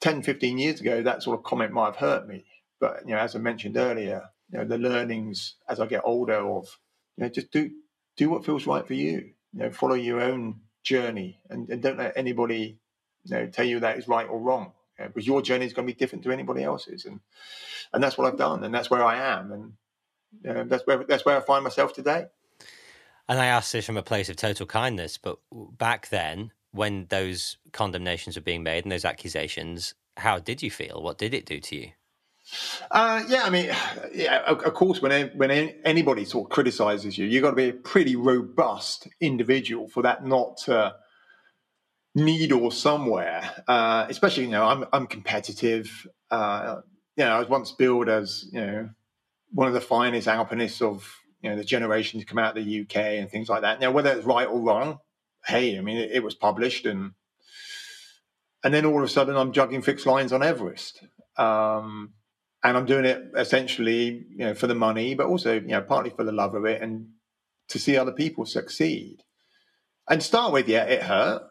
[0.02, 2.46] 10, 15 years ago, that sort of comment might have hurt me.
[2.80, 6.36] But you know, as I mentioned earlier, you know, the learnings as I get older
[6.36, 6.80] of
[7.18, 7.72] you know, just do
[8.18, 9.32] do what feels right for you.
[9.54, 12.80] You know, follow your own journey, and, and don't let anybody
[13.24, 14.74] you know, tell you that is right or wrong.
[15.00, 17.20] Yeah, because your journey is going to be different to anybody else's, and
[17.94, 19.74] and that's what I've done, and that's where I am, and
[20.44, 22.28] know, that's where that's where I find myself today.
[23.28, 27.58] And I ask this from a place of total kindness, but back then, when those
[27.72, 31.02] condemnations were being made and those accusations, how did you feel?
[31.02, 31.92] What did it do to you?
[32.92, 33.66] Uh, yeah, I mean,
[34.14, 37.74] yeah, of, course, when when anybody sort of criticizes you, you've got to be a
[37.74, 40.96] pretty robust individual for that not to
[42.14, 43.64] needle somewhere.
[43.68, 46.08] Uh, especially, you know, I'm I'm competitive.
[46.32, 46.82] Uh,
[47.18, 48.90] you know, I was once billed as you know
[49.52, 51.10] one of the finest alpinists of
[51.42, 53.80] you know the generation to come out of the UK and things like that.
[53.80, 55.00] Now, whether it's right or wrong,
[55.46, 57.12] hey, I mean, it, it was published and
[58.64, 61.04] and then all of a sudden I'm juggling fixed lines on Everest.
[61.38, 62.14] Um,
[62.66, 66.10] and I'm doing it essentially, you know, for the money, but also, you know, partly
[66.10, 67.10] for the love of it and
[67.70, 69.22] to see other people succeed.
[70.10, 71.44] And start with, yeah, it hurt.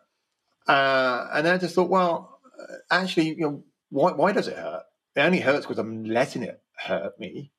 [0.67, 4.57] Uh, and then I just thought, well, uh, actually, you know, why, why does it
[4.57, 4.83] hurt?
[5.15, 7.53] It only hurts because I'm letting it hurt me.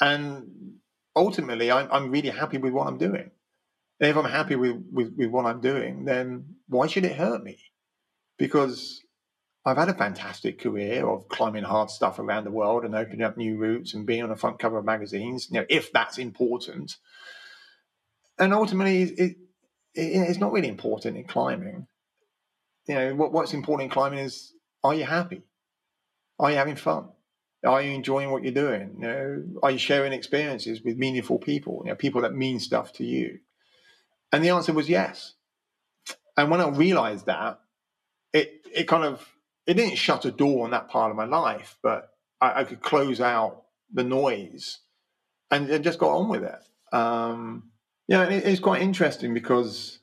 [0.00, 0.78] And
[1.14, 3.30] ultimately, I'm, I'm really happy with what I'm doing.
[4.00, 7.44] And if I'm happy with, with, with what I'm doing, then why should it hurt
[7.44, 7.58] me?
[8.38, 9.02] Because
[9.66, 13.36] I've had a fantastic career of climbing hard stuff around the world and opening up
[13.36, 16.96] new routes and being on the front cover of magazines, you know, if that's important.
[18.38, 19.36] And ultimately, it, it,
[19.94, 21.88] it's not really important in climbing
[22.86, 24.52] you know, what, what's important in climbing is
[24.84, 25.42] are you happy?
[26.38, 27.08] Are you having fun?
[27.64, 28.96] Are you enjoying what you're doing?
[29.00, 31.82] You know, are you sharing experiences with meaningful people?
[31.84, 33.40] You know, people that mean stuff to you.
[34.32, 35.34] And the answer was yes.
[36.36, 37.60] And when I realized that,
[38.32, 39.26] it it kind of
[39.66, 42.10] it didn't shut a door on that part of my life, but
[42.40, 44.78] I, I could close out the noise
[45.50, 46.94] and, and, just got on with it.
[46.94, 47.70] Um,
[48.08, 50.00] yeah, it, it's quite interesting because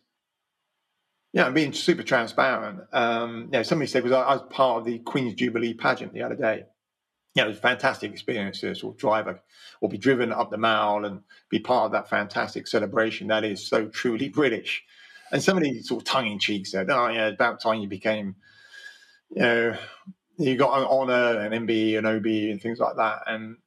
[1.34, 2.82] yeah, I'm being super transparent.
[2.94, 6.22] Um, know, somebody said, because I, I, was part of the Queen's Jubilee pageant the
[6.22, 6.66] other day.
[7.36, 9.40] yeah, it was a fantastic experience to sort of drive a,
[9.82, 13.66] or be driven up the mall and be part of that fantastic celebration that is
[13.66, 14.84] so truly British.
[15.32, 18.36] And somebody sort of tongue in cheek said, "Oh yeah, about time you became,
[19.36, 19.78] you know,
[20.38, 23.58] you got an honour, an MBE, an OB, and things like that." And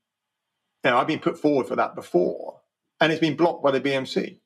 [0.84, 2.60] you know, I've been put forward for that before,
[3.00, 4.38] and it's been blocked by the BMC,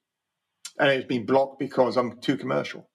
[0.78, 2.88] and it's been blocked because I'm too commercial.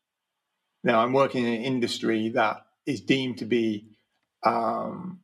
[0.84, 3.88] Now I'm working in an industry that is deemed to be
[4.44, 5.22] um,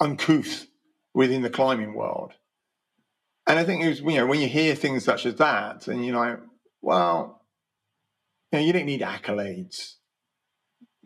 [0.00, 0.66] uncouth
[1.14, 2.32] within the climbing world.
[3.46, 6.04] And I think it was, you know, when you hear things such as that, and
[6.04, 6.40] you're like,
[6.82, 7.42] well,
[8.50, 9.95] you know, you don't need accolades,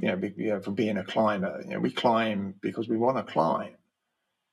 [0.01, 1.63] you know, you know for being a climber.
[1.65, 3.75] You know, we climb because we want to climb.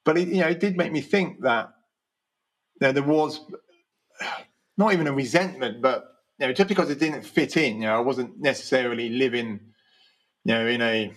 [0.03, 1.73] But it, you know, it did make me think that
[2.81, 3.39] you know, there was
[4.77, 6.05] not even a resentment, but
[6.37, 9.59] you know, just because it didn't fit in, you know, I wasn't necessarily living,
[10.43, 11.13] you know, in a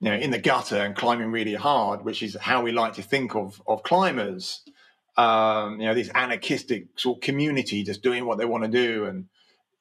[0.00, 3.02] you know, in the gutter and climbing really hard, which is how we like to
[3.02, 4.62] think of of climbers.
[5.18, 9.04] Um, you know, this anarchistic sort of community just doing what they want to do,
[9.04, 9.26] and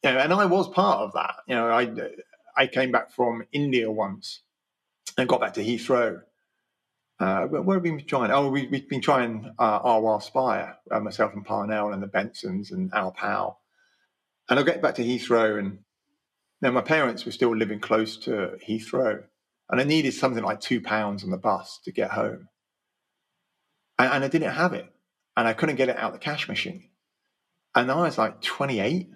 [0.03, 1.35] you know, and I was part of that.
[1.47, 1.85] You know, I
[2.55, 4.41] I came back from India once
[5.17, 6.21] and got back to Heathrow.
[7.19, 8.31] Uh, where have we been trying?
[8.31, 12.71] Oh, we, have been trying uh, Arwa Spire, uh, myself and Parnell and the Bensons
[12.71, 13.59] and Al Powell.
[14.49, 15.79] And I get back to Heathrow, and
[16.61, 19.23] now my parents were still living close to Heathrow
[19.69, 22.49] and I needed something like two pounds on the bus to get home.
[23.97, 24.87] And, and I didn't have it.
[25.35, 26.89] And I couldn't get it out the cash machine.
[27.73, 29.09] And I was like 28.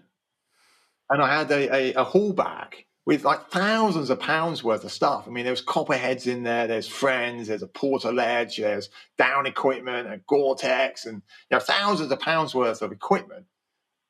[1.10, 4.92] And I had a, a, a haul bag with like thousands of pounds worth of
[4.92, 5.26] stuff.
[5.28, 10.08] I mean, there was copperheads in there, there's friends, there's a portaledge, there's down equipment
[10.08, 13.46] and Gore-Tex and you know, thousands of pounds worth of equipment.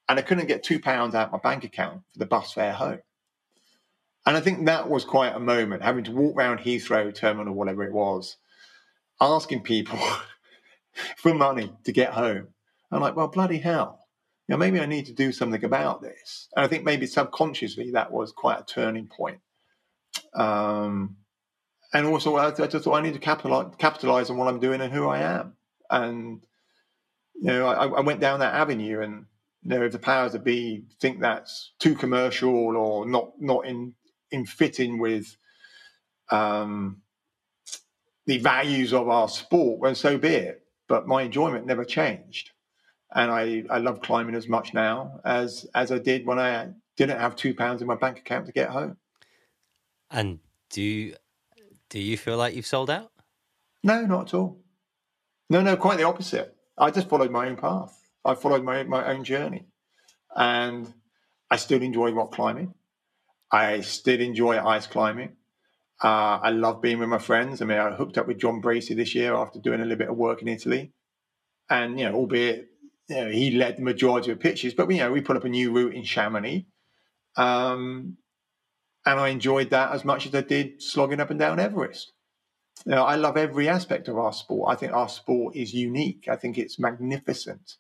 [0.08, 3.00] And I couldn't get two pounds out my bank account for the bus fare home.
[4.26, 7.84] And I think that was quite a moment, having to walk around Heathrow terminal, whatever
[7.84, 8.38] it was,
[9.22, 10.00] asking people
[11.18, 12.50] for money to get home.
[12.92, 13.99] I'm like, well, bloody hell.
[14.50, 16.48] You know, maybe I need to do something about this.
[16.56, 19.42] And I think maybe subconsciously that was quite a turning point.
[20.34, 21.18] Um,
[21.94, 24.82] and also, I, I, just thought I need to capitalize, capitalize on what I'm doing
[24.82, 25.54] and who I am.
[25.92, 26.42] And,
[27.36, 29.28] you know, I, I went down that avenue and,
[29.62, 33.94] you know, if the powers that be think that's too commercial or not not in
[34.32, 35.38] in fitting with
[36.32, 37.04] um,
[38.26, 40.64] the values of our sport, and so be it.
[40.88, 42.52] But my enjoyment never changed,
[43.14, 47.20] and I, I love climbing as much now as as I did when I didn't
[47.20, 48.98] have two pounds in my bank account to get home.
[50.12, 50.40] And
[50.70, 51.16] do you,
[51.90, 53.12] do you feel like you've sold out?
[53.84, 54.60] No, not at all.
[55.50, 56.56] No, no, quite the opposite.
[56.78, 57.96] I just followed my own path.
[58.24, 59.66] I followed my my own journey,
[60.36, 60.92] and
[61.50, 62.74] I still enjoy rock climbing.
[63.52, 65.36] I still enjoy ice climbing.
[66.02, 67.62] Uh, I love being with my friends.
[67.62, 70.10] I mean, I hooked up with Jon Bracey this year after doing a little bit
[70.10, 70.94] of work in Italy.
[71.70, 72.70] And, you know, albeit
[73.10, 75.50] you know, he led the majority of pitches, but, you know, we put up a
[75.50, 76.66] new route in Chamonix.
[77.36, 78.18] Um,
[79.06, 82.14] and I enjoyed that as much as I did slogging up and down Everest.
[82.86, 84.72] You know, I love every aspect of our sport.
[84.72, 86.28] I think our sport is unique.
[86.30, 87.76] I think it's magnificent.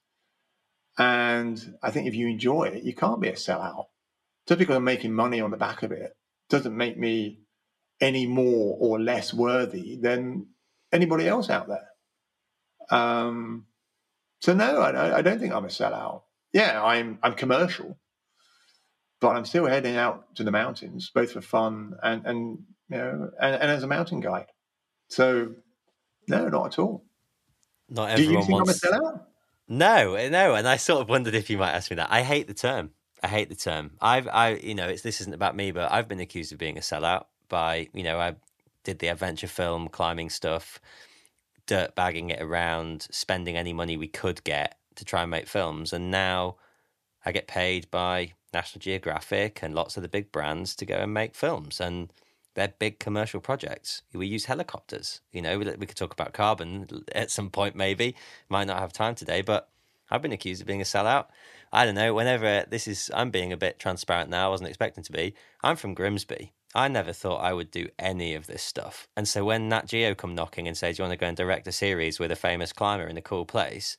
[0.98, 3.86] And I think if you enjoy it, you can't be a sellout
[4.48, 6.14] just because I'm making money on the back of it
[6.50, 7.42] doesn't make me
[8.02, 10.48] any more or less worthy than
[10.92, 11.88] anybody else out there.
[12.90, 13.68] Um,
[14.40, 16.24] so no, I, I, don't think I'm a sellout.
[16.54, 17.98] Yeah, I'm I'm commercial,
[19.20, 22.60] but I'm still heading out to the mountains, both for fun and and
[22.90, 24.48] you know and, and as a mountain guide.
[25.10, 25.56] So
[26.28, 27.04] no, not at all.
[27.90, 28.84] Not everyone Do you think wants...
[28.84, 29.22] I'm a sellout?
[29.68, 32.12] No, no, and I sort of wondered if you might ask me that.
[32.12, 32.92] I hate the term.
[33.22, 33.92] I hate the term.
[34.02, 36.78] I've, I, you know, it's this isn't about me, but I've been accused of being
[36.78, 38.36] a sellout by, you know, I
[38.84, 40.80] did the adventure film, climbing stuff,
[41.70, 45.94] dirt bagging it around, spending any money we could get to try and make films,
[45.94, 46.56] and now
[47.24, 51.14] I get paid by National Geographic and lots of the big brands to go and
[51.14, 52.12] make films, and
[52.56, 54.02] they're big commercial projects.
[54.14, 55.22] We use helicopters.
[55.32, 58.16] You know, we, we could talk about carbon at some point, maybe.
[58.50, 59.70] Might not have time today, but
[60.10, 61.28] I've been accused of being a sellout.
[61.72, 65.04] I don't know, whenever this is, I'm being a bit transparent now, I wasn't expecting
[65.04, 65.36] to be.
[65.62, 66.52] I'm from Grimsby.
[66.76, 69.08] I never thought I would do any of this stuff.
[69.18, 71.38] And so when Nat Geo come knocking and says, Do you want to go and
[71.38, 73.98] direct a series with a famous climber in a cool place?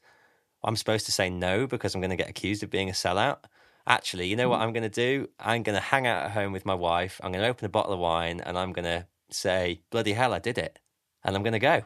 [0.63, 3.39] I'm supposed to say no because I'm going to get accused of being a sellout.
[3.87, 4.65] Actually, you know what hmm.
[4.65, 5.29] I'm going to do?
[5.41, 7.21] I'm going to hang out at home with my wife.
[7.25, 10.33] I'm going to open a bottle of wine and I'm going to say, Bloody hell,
[10.33, 10.79] I did it.
[11.25, 11.83] And I'm going to go.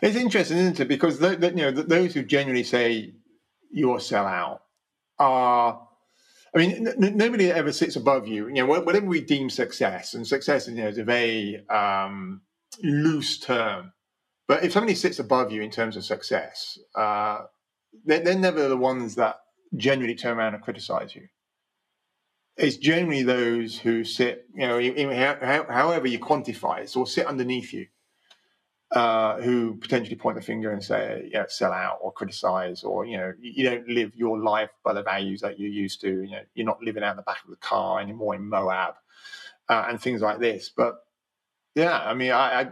[0.00, 0.88] It's interesting, isn't it?
[0.88, 3.14] Because you know those who genuinely say
[3.70, 4.60] you're a sellout
[5.18, 5.88] are.
[6.54, 8.48] I mean, n- nobody ever sits above you.
[8.48, 12.42] You know, whatever we deem success, and success you know, is a very um,
[12.82, 13.92] loose term.
[14.48, 17.42] But if somebody sits above you in terms of success, uh,
[18.04, 19.36] they're, they're never the ones that
[19.76, 21.28] generally turn around and criticize you.
[22.58, 24.78] It's generally those who sit, you know,
[25.70, 27.86] however you quantify it, or sit underneath you,
[28.92, 33.16] uh, who potentially point the finger and say, yeah, sell out or criticize, or, you
[33.16, 36.08] know, you don't live your life by the values that you used to.
[36.08, 38.94] You know, you're not living out the back of the car anymore in Moab
[39.68, 40.70] uh, and things like this.
[40.74, 40.96] But
[41.74, 42.70] yeah, I mean, I, I, I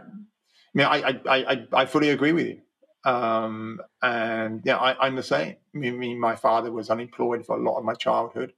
[0.75, 2.61] mean, I, I, I, fully agree with you.
[3.03, 5.55] Um, and yeah, I, am the same.
[5.75, 8.53] I mean, my father was unemployed for a lot of my childhood.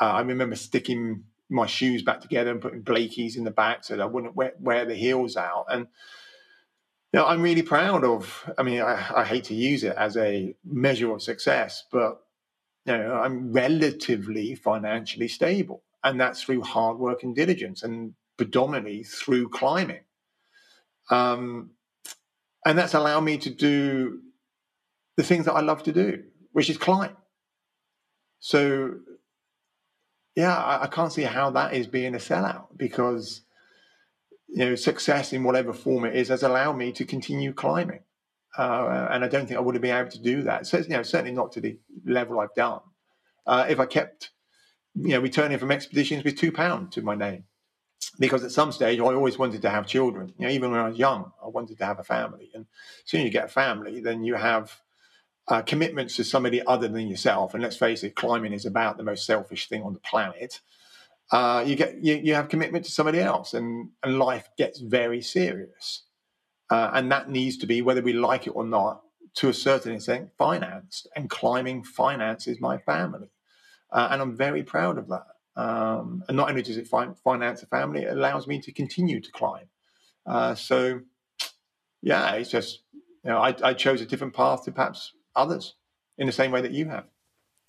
[0.00, 3.96] Uh, I remember sticking my shoes back together and putting Blakey's in the back so
[3.96, 5.66] that I wouldn't wear, wear the heels out.
[5.68, 5.88] And you
[7.18, 8.50] know, I'm really proud of.
[8.58, 12.20] I mean, I, I hate to use it as a measure of success, but
[12.86, 19.04] you know, I'm relatively financially stable and that's through hard work and diligence, and predominantly
[19.04, 20.00] through climbing.
[21.10, 21.70] Um,
[22.64, 24.20] and that's allowed me to do
[25.16, 27.16] the things that I love to do, which is climb.
[28.40, 28.96] So,
[30.34, 33.42] yeah, I, I can't see how that is being a sellout because
[34.52, 38.00] you know success in whatever form it is has allowed me to continue climbing.
[38.56, 40.66] Uh, and I don't think I would have been able to do that.
[40.66, 42.80] So, you know, certainly not to the level I've done.
[43.46, 44.30] Uh, if I kept
[44.94, 47.44] you know, returning from expeditions with two pounds to my name.
[48.18, 50.34] Because at some stage, I always wanted to have children.
[50.38, 52.50] You know, even when I was young, I wanted to have a family.
[52.52, 52.66] And
[53.04, 54.80] as soon as you get a family, then you have
[55.48, 57.54] uh, commitments to somebody other than yourself.
[57.54, 60.60] And let's face it, climbing is about the most selfish thing on the planet.
[61.30, 65.22] Uh, you get you, you have commitment to somebody else, and and life gets very
[65.22, 66.04] serious.
[66.70, 69.02] Uh, and that needs to be, whether we like it or not,
[69.34, 71.06] to a certain extent, financed.
[71.14, 73.28] And climbing finances my family
[73.92, 75.26] uh, and I'm very proud of that.
[75.54, 79.32] Um, and not only does it finance a family, it allows me to continue to
[79.32, 79.66] climb.
[80.26, 81.00] Uh, so,
[82.00, 82.80] yeah, it's just
[83.22, 85.74] you know I, I, chose a different path to perhaps others
[86.16, 87.04] in the same way that you have.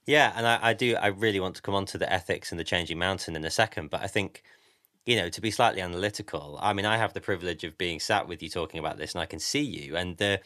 [0.06, 0.96] Yeah, and I, I do.
[0.96, 3.52] I really want to come on to the ethics and the changing mountain in a
[3.52, 4.44] second, but I think
[5.06, 8.28] you know, to be slightly analytical, I mean, I have the privilege of being sat
[8.28, 9.96] with you talking about this and I can see you.
[9.98, 10.40] And the,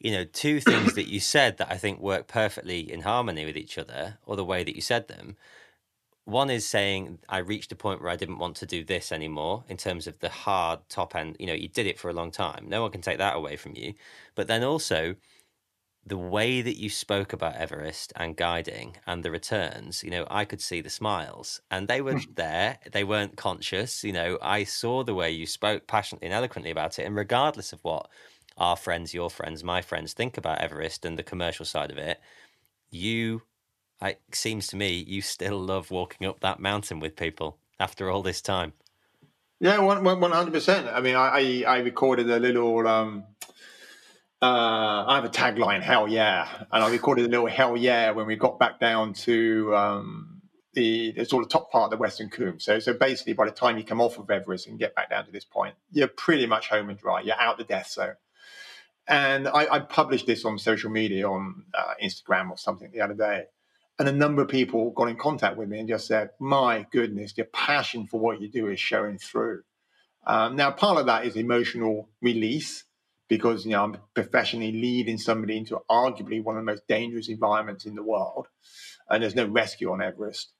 [0.00, 3.56] you know, two things that you said that I think work perfectly in harmony with
[3.56, 5.36] each other, or the way that you said them.
[6.24, 9.64] One is saying I reached a point where I didn't want to do this anymore
[9.68, 11.36] in terms of the hard top end.
[11.38, 12.66] You know, you did it for a long time.
[12.68, 13.94] No one can take that away from you.
[14.36, 15.16] But then also,
[16.04, 20.44] the way that you spoke about Everest and guiding and the returns, you know, I
[20.44, 22.32] could see the smiles and they were hmm.
[22.34, 22.78] there.
[22.90, 24.02] They weren't conscious.
[24.02, 27.04] You know, I saw the way you spoke passionately and eloquently about it.
[27.04, 28.08] And regardless of what
[28.58, 32.20] our friends, your friends, my friends think about Everest and the commercial side of it,
[32.90, 33.42] you,
[34.02, 38.22] it seems to me, you still love walking up that mountain with people after all
[38.22, 38.72] this time.
[39.60, 40.88] Yeah, one hundred percent.
[40.88, 42.88] I mean, I, I recorded a little.
[42.88, 43.22] Um,
[44.42, 48.26] uh, I have a tagline, "Hell yeah," and I recorded a little "Hell yeah" when
[48.26, 50.42] we got back down to um,
[50.74, 52.60] the, sort of top part of the Western Cwm.
[52.60, 55.26] So, so basically, by the time you come off of Everest and get back down
[55.26, 57.20] to this point, you're pretty much home and dry.
[57.20, 58.14] You're out the death zone.
[59.06, 63.14] And I, I published this on social media, on uh, Instagram or something the other
[63.14, 63.44] day.
[63.98, 67.36] And a number of people got in contact with me and just said, My goodness,
[67.36, 69.62] your passion for what you do is showing through.
[70.26, 72.84] Um, now, part of that is emotional release
[73.32, 77.86] because you know I'm professionally leading somebody into arguably one of the most dangerous environments
[77.86, 78.48] in the world,
[79.08, 80.52] and there's no rescue on Everest.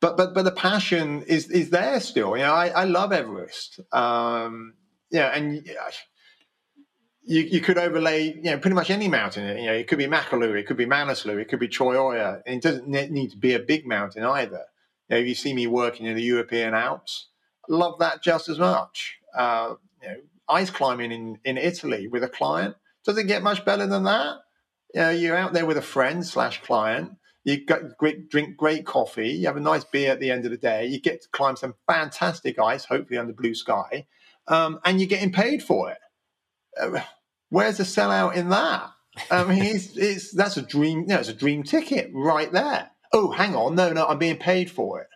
[0.00, 2.36] But but but the passion is is there still.
[2.36, 3.78] You know, I, I love Everest.
[3.92, 4.74] Um,
[5.12, 5.64] yeah, and
[7.22, 9.58] you, you could overlay, you know, pretty much any mountain.
[9.58, 12.42] You know, it could be Makalu, it could be Manaslu, it could be Cho Oyu.
[12.44, 14.64] It doesn't need to be a big mountain either.
[15.08, 17.28] You know, if you see me working in the European Alps,
[17.68, 19.18] love that just as much.
[19.32, 20.16] Uh, you know,
[20.50, 24.36] ice climbing in, in Italy with a client, does it get much better than that?
[24.94, 27.12] You know, you're out there with a friend slash client.
[27.44, 29.30] You got great, drink great coffee.
[29.30, 30.86] You have a nice beer at the end of the day.
[30.86, 34.06] You get to climb some fantastic ice, hopefully under blue sky,
[34.48, 35.98] um, and you're getting paid for it
[36.78, 37.00] uh,
[37.48, 38.90] where's the sellout in that?
[39.30, 41.00] I mean, it's, it's that's a dream.
[41.00, 42.90] You know, it's a dream ticket right there.
[43.12, 45.08] Oh, hang on, no, no, I'm being paid for it.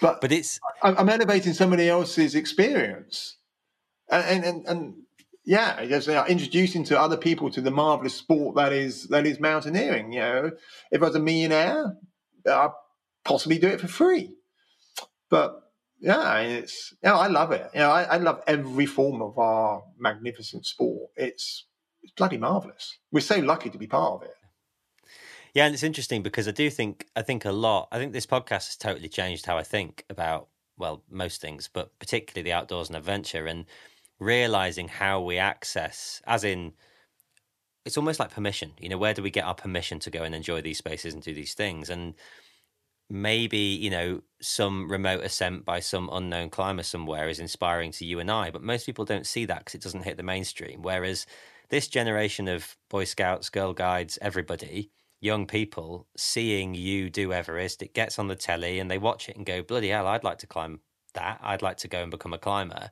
[0.00, 3.36] But but it's I'm elevating somebody else's experience,
[4.12, 4.94] and and and,
[5.44, 9.40] yeah, just uh, introducing to other people to the marvelous sport that is that is
[9.40, 10.12] mountaineering.
[10.12, 10.50] You know,
[10.90, 11.96] if I was a millionaire,
[12.46, 12.70] I'd
[13.24, 14.30] possibly do it for free.
[15.30, 15.60] But
[16.00, 17.70] yeah, it's yeah, I love it.
[17.74, 21.10] You know, I, I love every form of our magnificent sport.
[21.16, 21.66] It's
[22.02, 22.98] it's bloody marvelous.
[23.10, 24.34] We're so lucky to be part of it.
[25.54, 27.88] Yeah, and it's interesting because I do think I think a lot.
[27.92, 30.48] I think this podcast has totally changed how I think about
[30.78, 33.46] well most things, but particularly the outdoors and adventure.
[33.46, 33.66] And
[34.22, 36.72] realizing how we access, as in,
[37.84, 38.72] it's almost like permission.
[38.78, 41.22] You know, where do we get our permission to go and enjoy these spaces and
[41.22, 41.90] do these things?
[41.90, 42.14] And
[43.12, 48.18] maybe you know some remote ascent by some unknown climber somewhere is inspiring to you
[48.20, 50.82] and I, but most people don't see that because it doesn't hit the mainstream.
[50.82, 51.26] Whereas
[51.68, 57.94] this generation of Boy Scouts, Girl Guides, everybody, young people seeing you do Everest, it
[57.94, 60.46] gets on the telly and they watch it and go, bloody hell, I'd like to
[60.46, 60.80] climb
[61.14, 61.38] that.
[61.42, 62.90] I'd like to go and become a climber.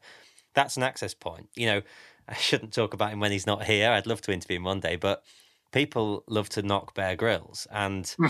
[0.55, 1.49] That's an access point.
[1.55, 1.83] You know,
[2.29, 3.91] I shouldn't talk about him when he's not here.
[3.91, 5.25] I'd love to interview him one day, but
[5.73, 8.15] people love to knock Bear Grylls and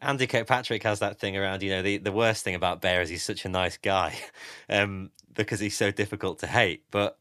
[0.00, 3.08] Andy Kirkpatrick has that thing around, you know, the, the worst thing about Bear is
[3.08, 4.14] he's such a nice guy
[4.68, 6.84] um, because he's so difficult to hate.
[6.90, 7.18] But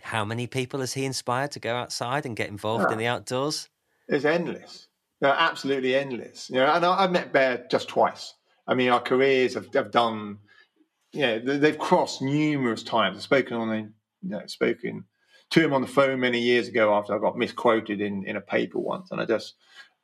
[0.00, 2.92] how many people has he inspired to go outside and get involved yeah.
[2.92, 3.68] in the outdoors?
[4.08, 4.88] It's endless.
[5.20, 6.50] They're absolutely endless.
[6.50, 8.34] You know, and I, have met Bear just twice.
[8.66, 10.38] I mean, our careers have, have done,
[11.20, 13.16] know, they've crossed numerous times.
[13.16, 15.04] I've spoken on you know, spoken
[15.50, 18.40] to him on the phone many years ago after I got misquoted in, in a
[18.40, 19.10] paper once.
[19.10, 19.54] And I just,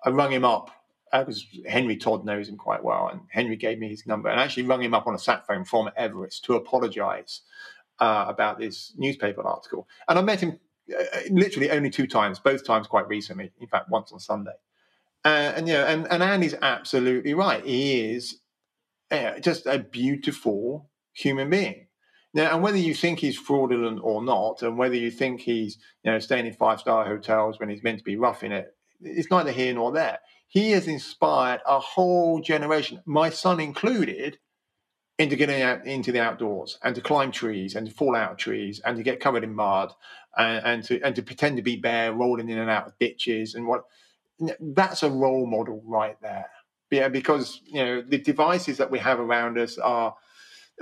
[0.04, 0.70] I rung him up
[1.10, 4.44] because Henry Todd knows him quite well, and Henry gave me his number and I
[4.44, 7.40] actually rung him up on a sat phone from Everest to apologise
[7.98, 9.88] uh, about this newspaper article.
[10.06, 10.58] And I met him
[10.92, 13.50] uh, literally only two times, both times quite recently.
[13.60, 14.52] In fact, once on Sunday.
[15.24, 17.64] Uh, and you know, and, and Andy's absolutely right.
[17.64, 18.38] He is
[19.10, 21.86] uh, just a beautiful human being.
[22.34, 26.12] Now, and whether you think he's fraudulent or not, and whether you think he's you
[26.12, 29.52] know staying in five star hotels when he's meant to be roughing it, it's neither
[29.52, 34.38] here nor there he has inspired a whole generation, my son included,
[35.18, 38.36] into getting out into the outdoors and to climb trees and to fall out of
[38.36, 39.92] trees and to get covered in mud
[40.36, 43.56] and, and to and to pretend to be bear rolling in and out of ditches
[43.56, 43.82] and what
[44.60, 46.46] that's a role model right there.
[46.92, 50.14] Yeah, because you know the devices that we have around us are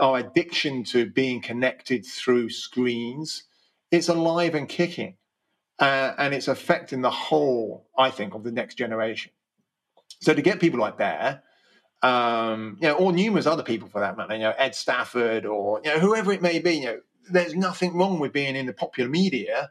[0.01, 3.44] our addiction to being connected through screens.
[3.90, 5.16] It's alive and kicking,
[5.78, 9.32] uh, and it's affecting the whole, I think, of the next generation.
[10.20, 11.42] So to get people like Bear,
[12.03, 15.80] um, you know, or numerous other people for that matter, you know, Ed Stafford or
[15.84, 18.72] you know whoever it may be, you know, there's nothing wrong with being in the
[18.72, 19.70] popular media.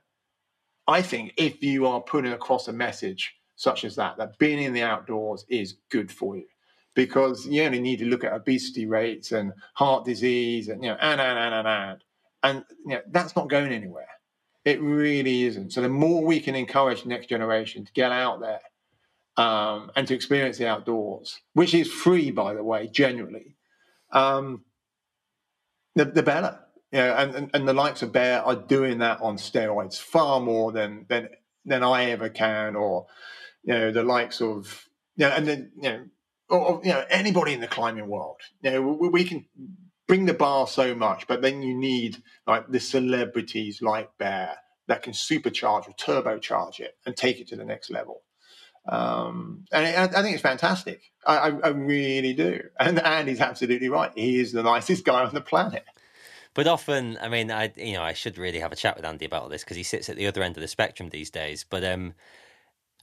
[0.87, 4.73] I think if you are putting across a message such as that, that being in
[4.73, 6.45] the outdoors is good for you,
[6.95, 10.97] because you only need to look at obesity rates and heart disease and you know
[10.99, 12.03] and and and and and,
[12.43, 14.07] and you know that's not going anywhere.
[14.63, 15.73] It really isn't.
[15.73, 18.61] So the more we can encourage the next generation to get out there
[19.37, 23.57] um, and to experience the outdoors, which is free, by the way, generally,
[24.11, 24.63] um,
[25.93, 26.59] the, the better.
[26.91, 30.39] You know, and, and, and the likes of Bear are doing that on steroids far
[30.39, 31.29] more than than
[31.65, 33.07] than I ever can, or
[33.63, 34.87] you know, the likes of
[35.17, 36.05] you know, and then you know,
[36.49, 38.37] or, or you know, anybody in the climbing world.
[38.61, 39.45] You know, we, we can
[40.07, 45.01] bring the bar so much, but then you need like the celebrities like Bear that
[45.01, 48.21] can supercharge or turbocharge it and take it to the next level.
[48.87, 51.01] Um, and I, I, think it's fantastic.
[51.25, 52.61] I, I, really do.
[52.79, 54.11] And Andy's absolutely right.
[54.13, 55.85] He is the nicest guy on the planet.
[56.53, 59.25] But often, I mean, I you know, I should really have a chat with Andy
[59.25, 61.65] about all this because he sits at the other end of the spectrum these days.
[61.67, 62.13] But um,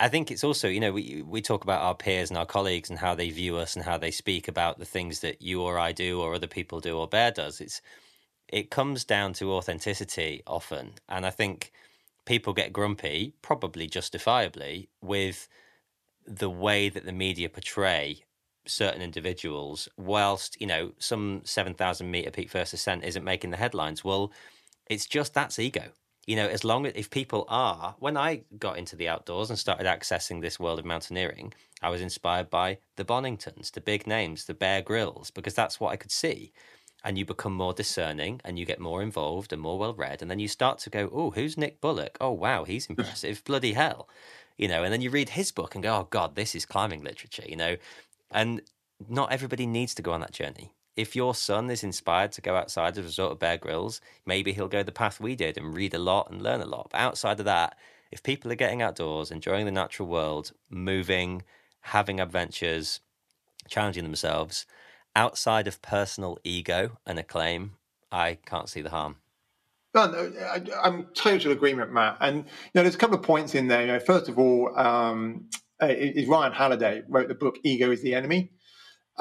[0.00, 2.90] I think it's also, you know, we we talk about our peers and our colleagues
[2.90, 5.78] and how they view us and how they speak about the things that you or
[5.78, 7.60] I do or other people do or Bear does.
[7.60, 7.80] It's
[8.48, 11.72] it comes down to authenticity often, and I think
[12.26, 15.48] people get grumpy, probably justifiably, with
[16.26, 18.24] the way that the media portray
[18.66, 23.58] certain individuals, whilst you know some seven thousand meter peak first ascent isn't making the
[23.58, 24.04] headlines.
[24.04, 24.32] Well,
[24.90, 25.92] it's just that's ego.
[26.26, 29.58] You know, as long as if people are, when I got into the outdoors and
[29.58, 31.52] started accessing this world of mountaineering,
[31.82, 35.90] I was inspired by the Boningtons, the big names, the Bear Grylls, because that's what
[35.92, 36.52] I could see.
[37.04, 40.22] And you become more discerning and you get more involved and more well read.
[40.22, 42.16] And then you start to go, oh, who's Nick Bullock?
[42.20, 43.42] Oh, wow, he's impressive.
[43.44, 44.08] Bloody hell
[44.56, 47.02] you know, and then you read his book and go, oh God, this is climbing
[47.02, 47.76] literature, you know,
[48.30, 48.62] and
[49.08, 50.72] not everybody needs to go on that journey.
[50.96, 54.52] If your son is inspired to go outside as a result of Bear Grylls, maybe
[54.52, 56.88] he'll go the path we did and read a lot and learn a lot.
[56.90, 57.76] But outside of that,
[58.10, 61.44] if people are getting outdoors, enjoying the natural world, moving,
[61.80, 63.00] having adventures,
[63.68, 64.66] challenging themselves,
[65.16, 67.72] outside of personal ego and acclaim,
[68.10, 69.16] I can't see the harm.
[69.94, 72.18] No, no, I, am total agreement, Matt.
[72.20, 72.42] And you
[72.74, 73.82] know, there's a couple of points in there.
[73.82, 75.48] You know, first of all, um,
[75.80, 78.50] is Ryan Holiday wrote the book "Ego Is the Enemy."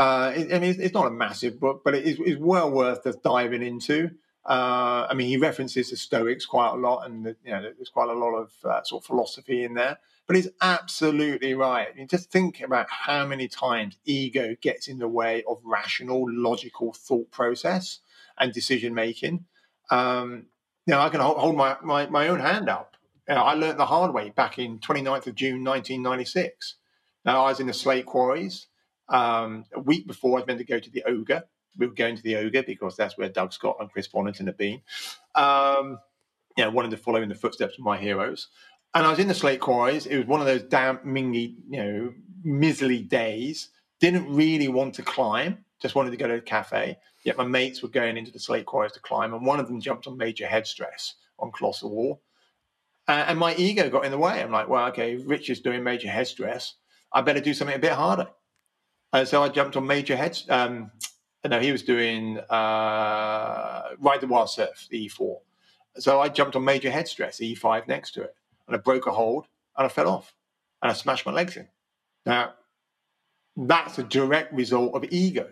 [0.01, 3.05] Uh, I mean, it's, it's, not a massive book, but it is, is well worth
[3.21, 4.09] diving into.
[4.43, 7.89] Uh, I mean, he references the Stoics quite a lot, and the, you know, there's
[7.89, 9.99] quite a lot of uh, sort of philosophy in there.
[10.25, 11.87] But he's absolutely right.
[11.87, 16.25] I mean, just think about how many times ego gets in the way of rational,
[16.27, 17.99] logical thought process
[18.39, 19.45] and decision making.
[19.91, 20.47] Um,
[20.87, 22.97] you know, I can hold my, my, my own hand up.
[23.29, 26.77] You know, I learned the hard way back in 29th of June 1996.
[27.23, 28.65] Now, I was in the slate quarries.
[29.11, 31.43] Um, a week before, I was meant to go to the Ogre.
[31.77, 34.57] We were going to the Ogre because that's where Doug Scott and Chris Bonington had
[34.57, 34.81] been.
[35.35, 35.99] Um,
[36.57, 38.47] you know, wanted to follow in the footsteps of my heroes.
[38.93, 40.05] And I was in the slate quarries.
[40.05, 43.69] It was one of those damp, mingy, you know, miserly days.
[43.99, 45.63] Didn't really want to climb.
[45.81, 46.97] Just wanted to go to a cafe.
[47.23, 49.79] Yet my mates were going into the slate quarries to climb, and one of them
[49.79, 52.21] jumped on Major Headstress on Colossus Wall.
[53.07, 54.41] Uh, and my ego got in the way.
[54.41, 56.75] I'm like, well, okay, Rich is doing Major Headstress.
[57.13, 58.27] I better do something a bit harder.
[59.13, 60.39] And so I jumped on major head.
[60.49, 60.91] Um,
[61.45, 65.37] no, he was doing uh, Ride the Wild Surf, the E4.
[65.97, 68.33] So I jumped on Major Headstress, E5 next to it,
[68.67, 69.47] and I broke a hold
[69.77, 70.33] and I fell off
[70.81, 71.67] and I smashed my legs in.
[72.25, 72.53] Now,
[73.57, 75.49] that's a direct result of ego,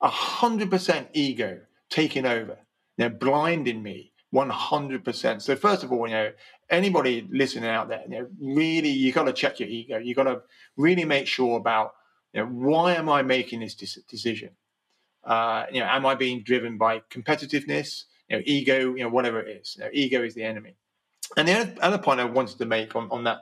[0.00, 2.58] a hundred percent ego taking over,
[2.98, 5.42] know, blinding me one hundred percent.
[5.42, 6.32] So first of all, you know,
[6.70, 9.98] anybody listening out there, you know, really, you got to check your ego.
[9.98, 10.42] You got to
[10.76, 11.92] really make sure about,
[12.36, 14.50] you know, why am I making this decision?
[15.24, 18.04] Uh, you know, am I being driven by competitiveness?
[18.28, 19.76] You know, ego, you know, whatever it is.
[19.78, 20.76] You know, ego is the enemy.
[21.38, 23.38] And the other point I wanted to make on, on that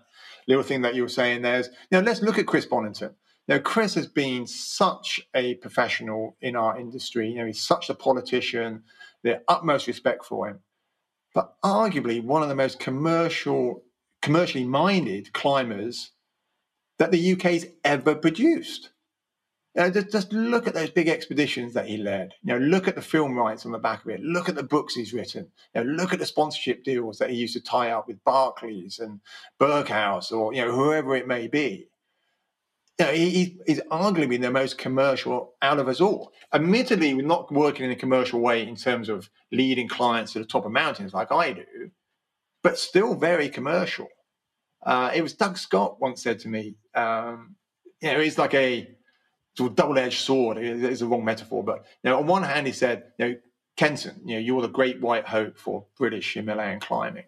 [0.46, 3.10] little thing that you were saying there is, you know, let's look at Chris Bonington.
[3.48, 7.28] Know, Chris has been such a professional in our industry.
[7.28, 8.84] You know, he's such a politician.
[9.24, 10.60] The utmost respect for him,
[11.34, 13.82] but arguably one of the most commercial,
[14.22, 16.12] commercially minded climbers
[16.98, 18.90] that the UK's ever produced.
[19.76, 22.34] Know, just, just look at those big expeditions that he led.
[22.44, 24.20] You know, look at the film rights on the back of it.
[24.20, 25.48] Look at the books he's written.
[25.74, 29.00] You know, look at the sponsorship deals that he used to tie up with Barclays
[29.00, 29.20] and
[29.60, 31.88] Berghaus or you know whoever it may be.
[33.00, 36.32] You know, he, he's arguably the most commercial out of us all.
[36.52, 40.44] Admittedly, we're not working in a commercial way in terms of leading clients to the
[40.44, 41.90] top of mountains like I do,
[42.62, 44.06] but still very commercial.
[44.84, 47.56] Uh, it was Doug Scott once said to me, um,
[48.00, 48.88] you know, he's like a
[49.56, 52.72] sort of double-edged sword It's a wrong metaphor, but you know, on one hand, he
[52.72, 53.36] said, you know,
[53.76, 57.24] Kenton, you know, you're the great white hope for British Himalayan climbing,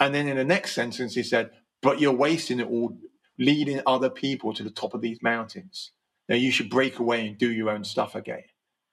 [0.00, 1.50] and then in the next sentence, he said,
[1.82, 2.96] but you're wasting it all
[3.38, 5.92] leading other people to the top of these mountains.
[6.28, 8.44] Now you should break away and do your own stuff again.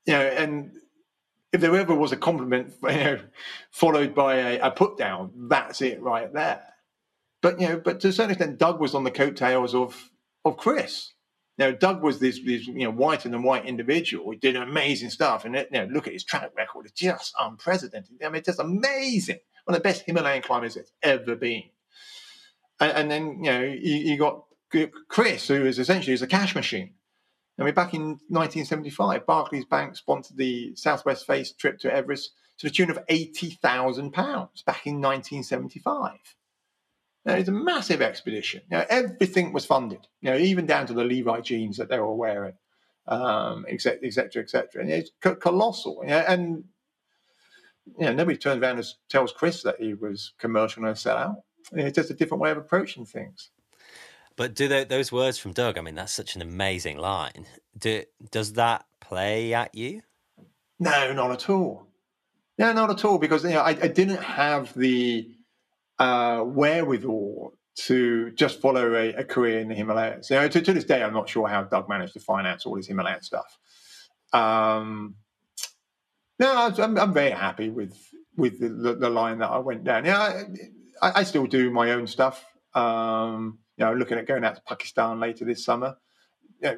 [0.05, 0.71] You know, and
[1.53, 3.19] if there ever was a compliment, you know,
[3.71, 6.63] followed by a, a put down, that's it right there.
[7.41, 10.11] But you know, but to a certain extent, Doug was on the coattails of
[10.45, 11.13] of Chris.
[11.57, 14.31] Now, Doug was this, this you know, white and white individual.
[14.31, 15.45] He did amazing stuff.
[15.45, 16.87] And, you know, look at his track record.
[16.87, 18.15] It's just unprecedented.
[18.23, 19.37] I mean, it's just amazing.
[19.65, 21.65] One of the best Himalayan climbers that's ever been.
[22.79, 24.45] And, and then, you know, you, you, got
[25.07, 26.95] Chris, who is essentially is a cash machine.
[27.59, 32.67] I mean, back in 1975, Barclays Bank sponsored the Southwest Face trip to Everest to
[32.67, 34.11] the tune of £80,000
[34.65, 36.11] back in 1975.
[37.25, 38.61] Now, it's a massive expedition.
[38.71, 42.15] Now, everything was funded, you know, even down to the Levi jeans that they were
[42.15, 42.53] wearing,
[43.07, 44.81] um, et cetera, et cetera, et cetera.
[44.81, 45.99] And it's colossal.
[46.01, 46.63] You know, and
[47.99, 51.35] you know, nobody turns around and tells Chris that he was commercial and a sellout.
[51.73, 53.49] It's just a different way of approaching things.
[54.35, 55.77] But do they, those words from Doug?
[55.77, 57.45] I mean, that's such an amazing line.
[57.77, 60.01] Do, does that play at you?
[60.79, 61.85] No, not at all.
[62.57, 63.19] No, not at all.
[63.19, 65.29] Because you know, I, I didn't have the
[66.01, 70.31] uh, wherewithal to just follow a, a, career in the Himalayas.
[70.31, 72.75] You know, to, to, this day, I'm not sure how Doug managed to finance all
[72.75, 73.57] his Himalayan stuff.
[74.33, 75.15] Um,
[76.39, 77.95] no, I'm, I'm, very happy with
[78.35, 80.05] with the, the, line that I went down.
[80.05, 80.43] Yeah,
[81.01, 82.43] I, I, still do my own stuff.
[82.73, 85.97] Um, you know, looking at going out to Pakistan later this summer.
[86.63, 86.77] You know,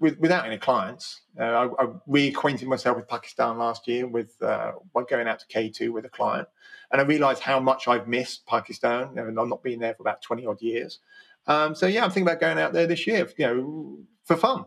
[0.00, 4.72] with, without any clients, uh, I, I, reacquainted myself with Pakistan last year with uh,
[5.08, 6.48] going out to K2 with a client,
[6.92, 9.14] and I realised how much I've missed Pakistan.
[9.14, 11.00] Know, I've not been there for about twenty odd years.
[11.46, 14.64] Um, so yeah, I'm thinking about going out there this year, you know, for fun.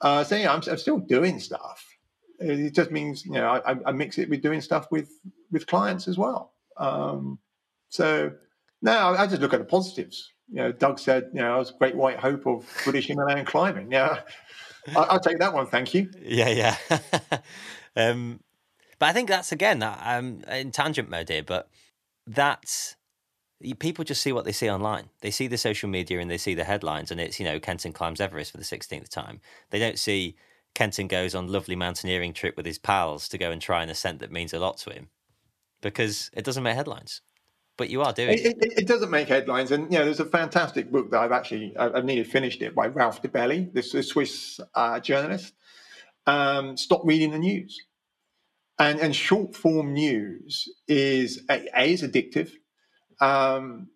[0.00, 1.86] Uh, so yeah, I'm, I'm, still doing stuff.
[2.38, 5.10] It just means you know I, I, mix it with doing stuff with
[5.52, 6.54] with clients as well.
[6.78, 7.38] Um,
[7.90, 8.32] so
[8.82, 11.70] no, I just look at the positives you know, Doug said, you know, I was
[11.70, 13.92] a great white hope of British Himalayan climbing.
[13.92, 14.20] Yeah,
[14.96, 15.66] I, will take that one.
[15.66, 16.10] Thank you.
[16.20, 16.98] Yeah, yeah.
[17.96, 18.40] um,
[18.98, 21.70] but I think that's again, I'm in tangent mode here, but
[22.26, 22.96] that's
[23.78, 25.10] people just see what they see online.
[25.20, 27.92] They see the social media and they see the headlines, and it's you know Kenton
[27.92, 29.40] climbs Everest for the sixteenth time.
[29.70, 30.36] They don't see
[30.74, 34.18] Kenton goes on lovely mountaineering trip with his pals to go and try an ascent
[34.18, 35.10] that means a lot to him,
[35.80, 37.20] because it doesn't make headlines
[37.80, 40.24] but you are doing it, it, it, doesn't make headlines and you know there's a
[40.26, 45.00] fantastic book that i've actually i've nearly finished it by Rolf Dobelli this, swiss uh,
[45.00, 45.54] journalist
[46.26, 47.80] um, stop reading the news
[48.78, 52.52] And, and short form news is a, a is addictive,
[53.20, 53.88] um,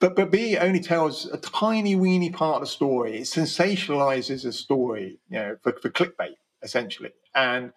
[0.00, 3.18] but but B only tells a tiny weeny part of the story.
[3.18, 7.72] It sensationalizes a story, you know, for, for clickbait essentially, and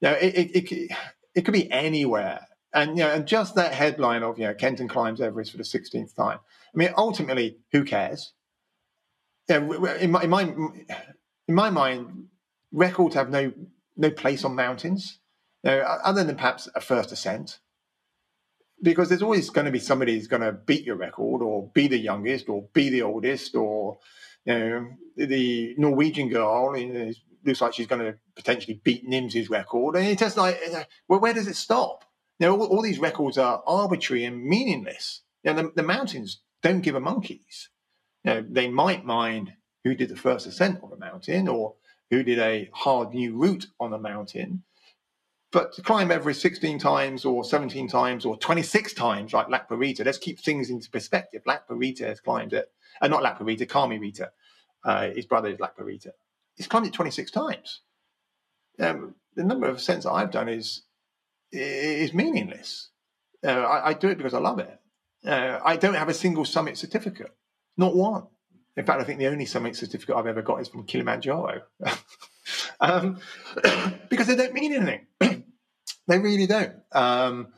[0.00, 0.92] you know it, it, it,
[1.34, 2.40] it could be anywhere.
[2.76, 5.64] And you know, and just that headline of you know Kenton climbs Everest for the
[5.64, 6.38] sixteenth time.
[6.38, 8.34] I mean, ultimately, who cares?
[9.48, 9.58] Yeah,
[9.98, 12.26] in my, in my in my mind,
[12.72, 13.52] records have no
[13.96, 15.20] no place on mountains,
[15.64, 17.60] you know, other than perhaps a first ascent
[18.82, 21.88] because there's always going to be somebody who's going to beat your record or be
[21.88, 23.98] the youngest or be the oldest or
[24.44, 27.12] you know the Norwegian girl you know,
[27.44, 30.60] looks like she's going to potentially beat Nims's record and it's just like
[31.08, 32.04] well where does it stop
[32.40, 36.94] know all, all these records are arbitrary and meaningless know, the, the, mountains don't give
[36.94, 37.70] a monkeys
[38.24, 39.52] know, they might mind
[39.84, 41.74] who did the first ascent on a mountain or
[42.10, 44.62] who did a hard new route on a mountain
[45.52, 50.18] but to climb Everest 16 times or 17 times or 26 times, like Lakpa let's
[50.18, 51.42] keep things into perspective.
[51.46, 52.70] Lakpa has climbed it,
[53.00, 54.30] uh, not Lakpa Rita, Kami Rita.
[54.84, 55.82] Uh, his brother is Lakpa
[56.56, 57.80] He's climbed it 26 times.
[58.78, 60.82] Um, the number of ascents I've done is
[61.52, 62.90] is meaningless.
[63.44, 64.80] Uh, I, I, do it because I love it.
[65.24, 67.34] Uh, I don't have a single summit certificate,
[67.76, 68.26] not one.
[68.76, 71.62] In fact, I think the only summit certificate I've ever got is from Kilimanjaro,
[72.80, 73.18] um,
[74.10, 75.06] because they don't mean anything.
[76.08, 76.72] They really don't.
[76.92, 77.48] Um,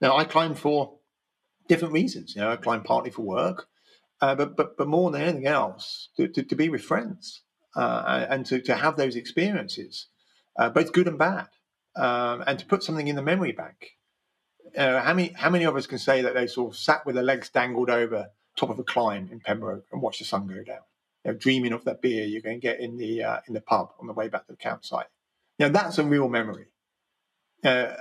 [0.00, 0.98] now, I climb for
[1.68, 2.34] different reasons.
[2.34, 3.68] You know, I climb partly for work,
[4.20, 7.42] uh, but but but more than anything else, to, to, to be with friends
[7.76, 10.06] uh, and to, to have those experiences,
[10.58, 11.48] uh, both good and bad,
[11.98, 13.96] um, and to put something in the memory bank.
[14.76, 17.14] Uh, how many how many of us can say that they sort of sat with
[17.14, 20.62] their legs dangled over top of a climb in Pembroke and watched the sun go
[20.62, 20.82] down,
[21.24, 23.60] you know, dreaming of that beer you're going to get in the uh, in the
[23.60, 25.06] pub on the way back to the campsite.
[25.58, 26.66] You know, that's a real memory
[27.64, 27.94] uh,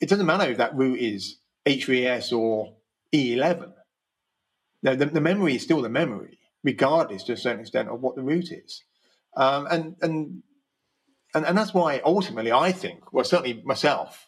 [0.00, 2.74] it doesn't matter if that route is HVS or
[3.12, 3.72] E11.
[4.82, 8.14] No, the, the, memory is still the memory, regardless to a certain extent of what
[8.14, 8.84] the route is.
[9.36, 10.42] Um, and, and,
[11.34, 14.26] and, and that's why ultimately I think, well, certainly myself,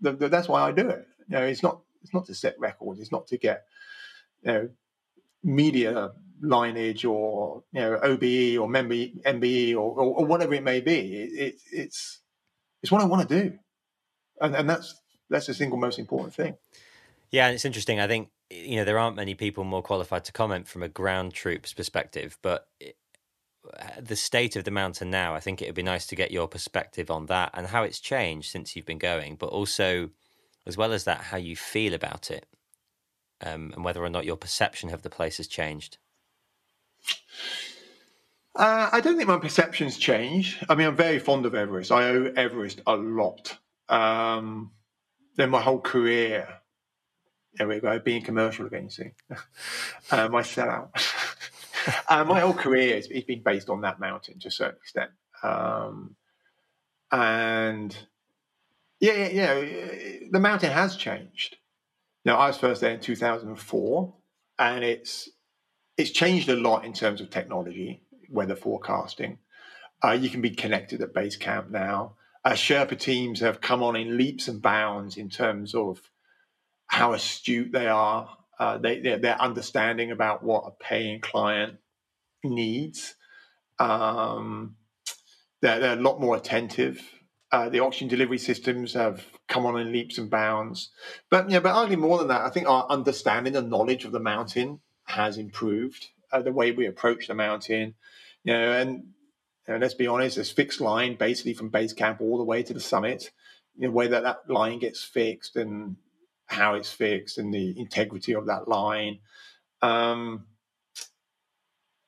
[0.00, 1.06] the, the, that's why I do it.
[1.28, 3.00] You know, it's not, it's not to set records.
[3.00, 3.64] It's not to get,
[4.42, 4.68] you know,
[5.42, 11.14] media lineage or, you know, OBE or MBE or, or, or whatever it may be.
[11.16, 12.20] It, it, it's,
[12.82, 13.58] it's what I want to do
[14.42, 15.00] and, and that's
[15.30, 16.56] that's the single most important thing.
[17.30, 18.00] Yeah, and it's interesting.
[18.00, 21.32] I think you know there aren't many people more qualified to comment from a ground
[21.32, 22.66] troops perspective, but
[24.00, 26.48] the state of the mountain now, I think it would be nice to get your
[26.48, 30.10] perspective on that and how it's changed since you've been going, but also,
[30.66, 32.46] as well as that, how you feel about it,
[33.40, 35.98] um, and whether or not your perception of the place has changed.
[38.54, 40.58] Uh, I don't think my perceptions change.
[40.68, 41.90] I mean, I'm very fond of Everest.
[41.90, 43.56] I owe Everest a lot.
[43.88, 44.72] Um,
[45.36, 46.48] then my whole career,
[47.54, 49.10] there we go, being commercial again, you see,
[50.10, 50.90] uh, my sellout.
[52.08, 55.10] uh, my whole career has, been based on that mountain to a certain extent.
[55.42, 56.16] Um,
[57.10, 57.96] and
[59.00, 61.56] yeah, yeah, yeah, the mountain has changed.
[62.24, 64.14] Now, I was first there in 2004,
[64.58, 65.28] and it's
[65.98, 69.38] it's changed a lot in terms of technology, weather forecasting.
[70.02, 72.14] Uh, you can be connected at base camp now
[72.44, 76.00] uh, Sherpa teams have come on in leaps and bounds in terms of
[76.86, 81.78] how astute they are, uh, they, their, understanding about what a paying client
[82.44, 83.16] needs.
[83.80, 84.76] Um,
[85.60, 87.02] they're, they're, a lot more attentive.
[87.50, 90.90] Uh, the oxygen delivery systems have come on in leaps and bounds.
[91.28, 94.20] But yeah, but arguably more than that, I think our understanding and knowledge of the
[94.20, 96.10] mountain has improved.
[96.30, 97.94] Uh, the way we approach the mountain,
[98.44, 99.02] you know, and
[99.66, 102.80] let's be honest, there's fixed line basically from base camp all the way to the
[102.80, 103.32] summit.
[103.76, 105.96] The way that that line gets fixed and
[106.52, 109.18] how it's fixed and the integrity of that line.
[109.80, 110.46] Um,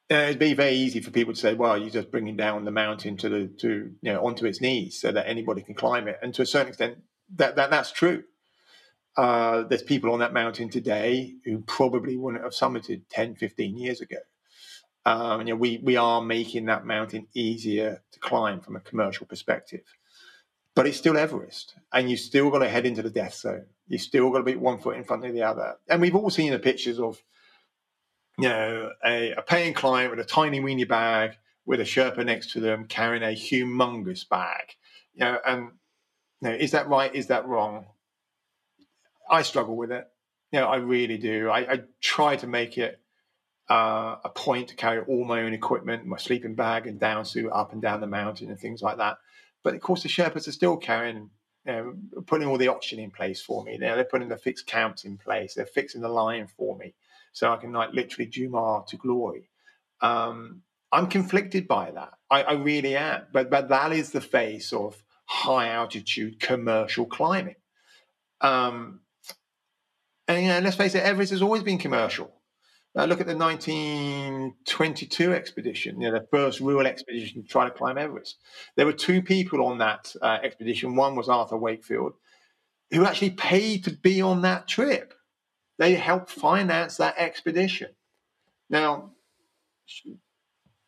[0.09, 3.17] it'd be very easy for people to say, "Well, you're just bringing down the mountain
[3.19, 6.35] to the to you know onto its knees so that anybody can climb it." And
[6.35, 6.99] to a certain extent,
[7.37, 8.25] that, that that's true.
[9.17, 14.01] Uh, there's people on that mountain today who probably wouldn't have summited 10, 15 years
[14.01, 14.17] ago.
[15.07, 19.27] Um, you know, we we are making that mountain easier to climb from a commercial
[19.27, 19.85] perspective,
[20.75, 23.67] but it's still Everest, and you still got to head into the death zone.
[23.87, 25.77] You still got to be one foot in front of the other.
[25.89, 27.23] And we've all seen the pictures of,
[28.39, 32.53] you know, a, a paying client with a tiny weenie bag with a Sherpa next
[32.53, 34.77] to them carrying a humongous bag.
[35.15, 35.63] You know, and
[36.41, 37.15] you know, is that right?
[37.15, 37.87] Is that wrong?
[39.31, 40.07] I struggle with it.
[40.53, 41.49] You know, I really do.
[41.49, 43.01] I, I try to make it
[43.71, 47.51] uh, a point to carry all my own equipment, my sleeping bag and down suit
[47.51, 49.19] up and down the mountain and things like that.
[49.63, 51.31] But of course, the Sherpas are still carrying
[51.67, 53.77] you know, putting all the oxygen in place for me.
[53.79, 55.55] They're putting the fixed camps in place.
[55.55, 56.95] They're fixing the line for me,
[57.33, 59.49] so I can like literally Jumar to glory.
[60.01, 60.63] Um,
[60.93, 62.13] I'm conflicted by that.
[62.31, 63.23] I, I, really am.
[63.33, 67.57] But but that is the face of high altitude commercial climbing.
[68.41, 69.01] Um,
[70.29, 72.33] and you know, let's face it, Everest has always been commercial.
[72.97, 77.71] Uh, look at the 1922 expedition, you know, the first real expedition to try to
[77.73, 78.37] climb Everest.
[78.77, 80.95] There were two people on that uh, expedition.
[80.95, 82.13] One was Arthur Wakefield,
[82.93, 85.13] who actually paid to be on that trip.
[85.79, 87.89] They helped finance that expedition.
[88.71, 89.11] Now,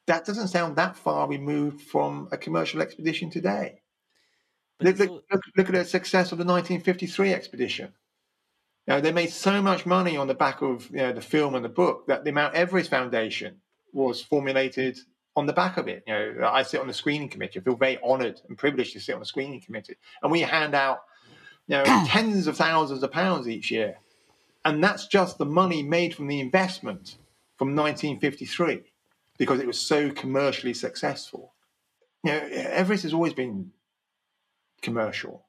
[0.07, 3.81] that doesn't sound that far removed from a commercial expedition today.
[4.81, 7.93] Look, look, look, look, at the success of the 1953 expedition.
[8.87, 11.55] You know, they made so much money on the back of you know, the film
[11.55, 13.57] and the book that the Mount Everest Foundation
[13.93, 14.99] was formulated
[15.35, 16.05] on the back of it.
[16.07, 17.59] You know, I sit on the screening committee.
[17.59, 20.75] I feel very honoured and privileged to sit on the screening committee, and we hand
[20.75, 21.01] out
[21.67, 23.97] you know tens of thousands of pounds each year,
[24.65, 27.17] and that's just the money made from the investment
[27.57, 28.83] from 1953
[29.39, 31.53] because it was so commercially successful.
[32.25, 33.73] You know, Everest has always been
[34.83, 35.46] commercial,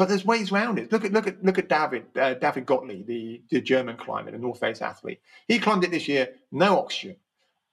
[0.00, 0.90] but there's ways around it.
[0.90, 4.38] Look at look at look at David uh, David Göttler, the, the German climber, the
[4.38, 5.20] North Face athlete.
[5.46, 7.16] He climbed it this year, no oxygen.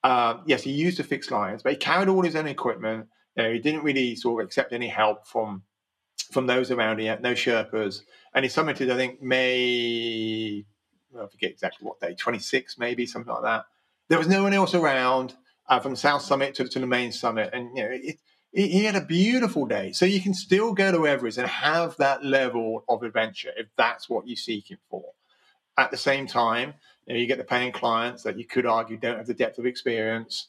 [0.03, 3.07] Uh, yes, he used the fixed lines, but he carried all his own equipment.
[3.37, 5.63] You know, he didn't really sort of accept any help from
[6.33, 7.21] from those around him.
[7.21, 8.01] No Sherpas,
[8.33, 10.65] and he summited, I think, May.
[11.17, 13.67] I forget exactly what day, 26 maybe, something like that.
[14.09, 15.33] There was no one else around
[15.69, 18.17] uh, from South Summit to, to the main summit, and you know it, it,
[18.57, 19.91] he had a beautiful day.
[19.91, 24.09] So you can still go to Everest and have that level of adventure if that's
[24.09, 25.03] what you're seeking for.
[25.77, 26.73] At the same time,
[27.05, 29.59] you, know, you get the paying clients that you could argue don't have the depth
[29.59, 30.47] of experience,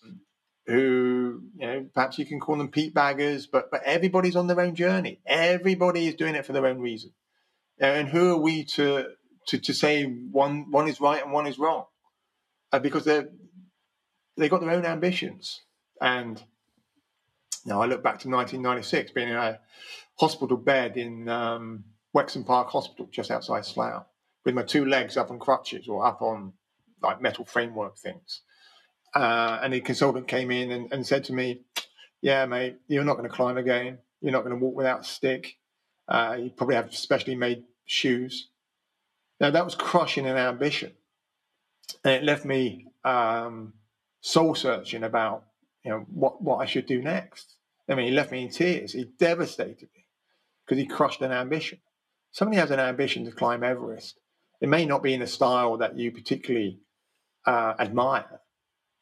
[0.67, 4.61] who you know perhaps you can call them peak baggers, but but everybody's on their
[4.61, 5.21] own journey.
[5.27, 7.13] Everybody is doing it for their own reason,
[7.79, 9.09] and who are we to
[9.49, 11.85] to, to say one one is right and one is wrong?
[12.73, 13.29] Uh, because they're
[14.39, 15.61] they got their own ambitions.
[16.01, 16.43] And
[17.69, 19.61] you know, I look back to 1996, being in a
[20.19, 24.07] hospital bed in um, Wexham Park Hospital, just outside Slough,
[24.47, 26.55] with my two legs up on crutches or up on
[27.03, 28.41] like metal framework things.
[29.15, 31.61] Uh, and the consultant came in and, and, said to me,
[32.23, 33.99] "Yeah, mate, you're not going to climb again.
[34.23, 35.59] You're not going to walk without a stick.
[36.09, 38.49] Uh, you probably have specially made shoes."
[39.41, 40.93] Now that was crushing an ambition,
[42.03, 43.75] and it left me um,
[44.23, 45.45] soul searching about
[45.85, 47.58] you know what what I should do next.
[47.89, 48.93] I mean, he left me in tears.
[48.93, 50.07] He devastated me
[50.65, 51.79] because he crushed an ambition.
[52.33, 54.19] Somebody has an ambition to climb Everest.
[54.61, 56.81] It may not be in a style that you particularly
[57.47, 58.41] uh, admire,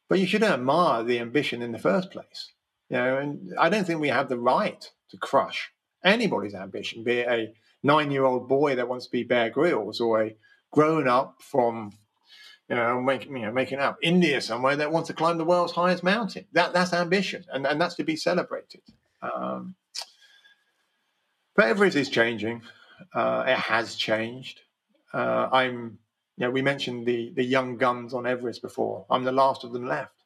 [0.07, 2.53] but you should admire the ambition in the first place.
[2.89, 5.71] You know, and I don't think we have the right to crush
[6.03, 10.35] anybody's ambition, be it a nine-year-old boy that wants to be Bear Grylls or a
[10.71, 11.91] grown up from
[12.69, 15.73] you know, making you know, making up India somewhere that wants to climb the world's
[15.73, 16.45] highest mountain.
[16.51, 18.81] That that's ambition, and, and that's to be celebrated.
[19.21, 19.75] Um,
[21.55, 22.61] but Everest is changing.
[23.13, 24.61] Uh, it has changed.
[25.13, 25.97] Uh, I'm,
[26.37, 29.05] you know, we mentioned the the young guns on Everest before.
[29.09, 30.23] I'm the last of them left.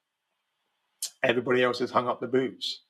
[1.24, 2.82] Everybody else has hung up the boots.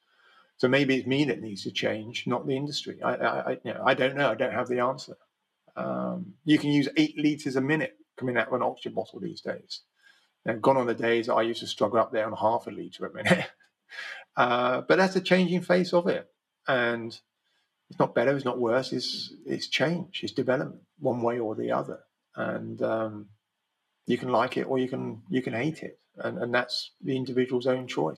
[0.58, 3.02] So maybe it's me that needs to change, not the industry.
[3.02, 4.30] I, I, you know, I don't know.
[4.30, 5.18] I don't have the answer.
[5.76, 9.42] Um, you can use eight liters a minute coming out of an oxygen bottle these
[9.42, 9.82] days.
[10.46, 13.06] Now, gone on the days I used to struggle up there on half a litre
[13.06, 13.50] a minute.
[14.38, 16.28] uh, but that's the changing face of it.
[16.68, 17.18] And
[17.90, 21.72] it's not better, it's not worse, it's, it's change, it's development, one way or the
[21.72, 22.00] other.
[22.36, 23.28] And um,
[24.08, 26.00] you can like it or you can you can hate it.
[26.18, 28.18] And, and that's the individual's own choice.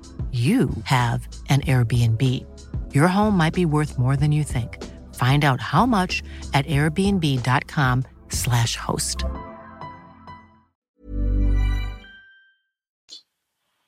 [0.31, 2.45] you have an Airbnb.
[2.93, 4.81] Your home might be worth more than you think.
[5.15, 9.25] Find out how much at airbnb.com/slash host.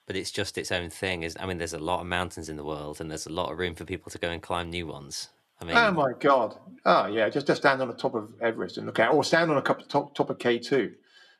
[0.05, 1.23] But it's just its own thing.
[1.23, 3.51] Is I mean, there's a lot of mountains in the world, and there's a lot
[3.51, 5.29] of room for people to go and climb new ones.
[5.61, 6.57] I mean, oh my god!
[6.85, 9.49] Oh yeah, just just stand on the top of Everest and look out, or stand
[9.49, 10.93] on a top top of K two.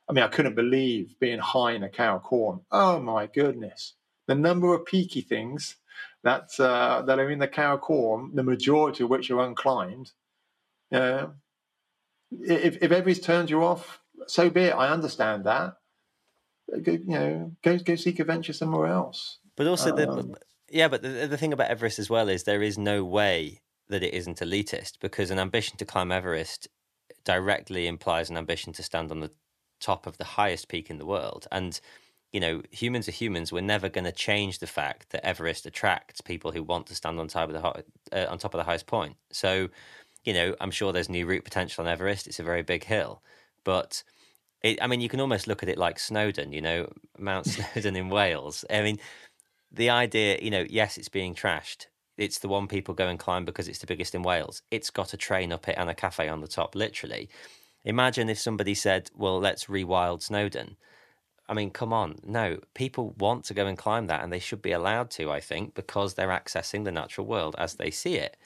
[0.08, 2.62] I mean, I couldn't believe being high in a Karakoram.
[2.70, 3.94] Oh my goodness!
[4.26, 5.76] The number of peaky things
[6.22, 10.12] that's uh, that are in the Karakoram, the majority of which are unclimbed.
[10.92, 11.26] Uh,
[12.30, 14.74] if, if Everest turns you off, so be it.
[14.74, 15.76] I understand that.
[16.82, 19.38] Go, you know, go go seek a venture somewhere else.
[19.56, 20.36] But also, um, the,
[20.70, 24.02] yeah, but the, the thing about Everest as well is there is no way that
[24.02, 26.68] it isn't elitist because an ambition to climb Everest
[27.24, 29.30] directly implies an ambition to stand on the
[29.78, 31.46] top of the highest peak in the world.
[31.52, 31.78] And,
[32.34, 33.52] you know, humans are humans.
[33.52, 37.20] We're never going to change the fact that Everest attracts people who want to stand
[37.20, 39.14] on top of the uh, on top of the highest point.
[39.30, 39.68] So,
[40.24, 42.26] you know, I'm sure there's new route potential on Everest.
[42.26, 43.22] It's a very big hill,
[43.62, 44.02] but
[44.62, 46.52] it, I mean, you can almost look at it like Snowdon.
[46.52, 48.64] You know, Mount Snowdon in Wales.
[48.68, 48.98] I mean,
[49.70, 51.86] the idea, you know, yes, it's being trashed.
[52.18, 54.60] It's the one people go and climb because it's the biggest in Wales.
[54.72, 57.28] It's got a train up it and a cafe on the top, literally.
[57.84, 60.76] Imagine if somebody said, well, let's rewild Snowdon.
[61.48, 62.16] I mean, come on.
[62.24, 65.40] No, people want to go and climb that, and they should be allowed to, I
[65.40, 68.36] think, because they're accessing the natural world as they see it.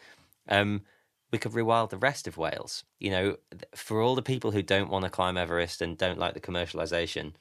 [0.49, 0.83] Um,
[1.31, 2.85] we could rewild the rest of Wales.
[2.99, 3.37] You know,
[3.75, 7.35] for all the people who don't want to climb Everest and don't like the commercialization,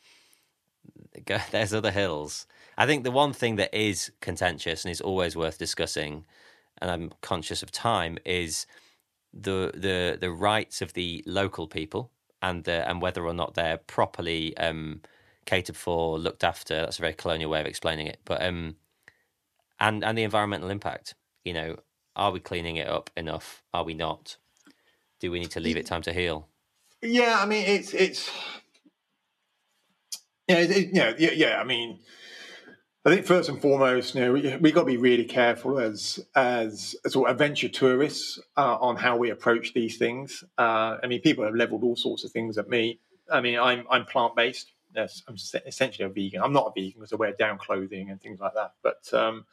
[1.51, 2.45] there's other hills.
[2.77, 6.25] I think the one thing that is contentious and is always worth discussing,
[6.79, 8.67] and I'm conscious of time, is
[9.33, 13.77] the the the rights of the local people and the, and whether or not they're
[13.77, 15.01] properly um,
[15.47, 16.75] catered for, looked after.
[16.75, 18.75] That's a very colonial way of explaining it, but um,
[19.79, 21.15] and and the environmental impact.
[21.43, 21.77] You know,
[22.15, 23.63] are we cleaning it up enough?
[23.73, 24.37] Are we not?
[25.19, 26.47] Do we need to leave it time to heal?
[27.01, 28.29] Yeah, I mean, it's it's
[30.47, 31.59] yeah, it, yeah, yeah, yeah.
[31.59, 31.99] I mean,
[33.05, 36.19] I think first and foremost, you know, we, we got to be really careful as
[36.35, 40.43] as, as sort of adventure tourists uh, on how we approach these things.
[40.57, 42.99] Uh, I mean, people have leveled all sorts of things at me.
[43.31, 44.71] I mean, I'm I'm plant based.
[44.97, 45.35] I'm
[45.65, 46.41] essentially a vegan.
[46.41, 48.73] I'm not a vegan because I wear down clothing and things like that.
[48.81, 49.45] But um,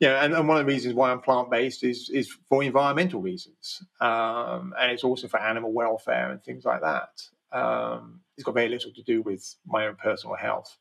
[0.00, 3.20] yeah, and, and, one of the reasons why I'm plant based is is for environmental
[3.20, 7.22] reasons, um, and it's also for animal welfare and things like that.
[7.52, 10.76] Um, it's got very little to do with my own personal health.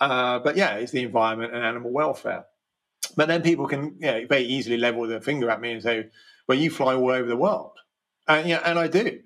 [0.00, 2.46] Uh, but yeah, it's the environment and animal welfare.
[3.14, 6.08] But then people can you know, very easily level their finger at me and say,
[6.48, 7.78] "Well, you fly all over the world,"
[8.26, 9.20] and yeah, and I do.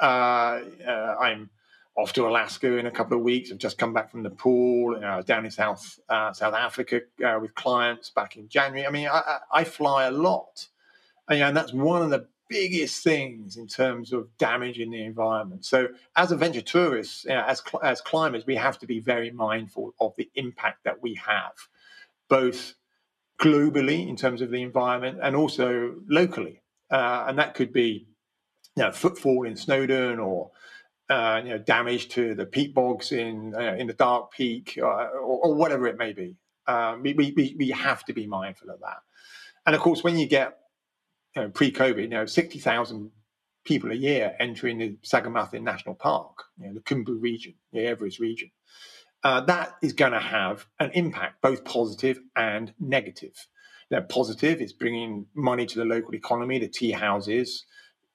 [0.00, 1.50] Uh, uh, I'm
[1.96, 3.50] off to Alaska in a couple of weeks.
[3.50, 4.94] I've just come back from Nepal.
[4.94, 8.86] You know, down in South uh, South Africa uh, with clients back in January.
[8.86, 10.68] I mean, I, I fly a lot,
[11.28, 15.64] and, and that's one of the biggest things in terms of damaging the environment.
[15.64, 19.94] So, as adventure tourists, you know, as as climbers, we have to be very mindful
[20.00, 21.54] of the impact that we have,
[22.28, 22.74] both
[23.38, 28.06] globally in terms of the environment and also locally, uh, and that could be,
[28.76, 30.50] you know, footfall in Snowdon or
[31.10, 34.92] uh, you know, damage to the peat bogs in uh, in the dark peak or,
[34.92, 36.36] uh, or, or whatever it may be.
[36.66, 38.98] Um, we, we, we have to be mindful of that.
[39.66, 40.58] And of course, when you get
[41.34, 43.10] you know, pre-COVID, you know, 60,000
[43.64, 48.18] people a year entering the Sagarmatha National Park, you know, the Khumbu region, the Everest
[48.18, 48.50] region,
[49.24, 53.34] uh, that is going to have an impact, both positive and negative.
[53.90, 57.64] You know, positive is bringing money to the local economy, the tea houses.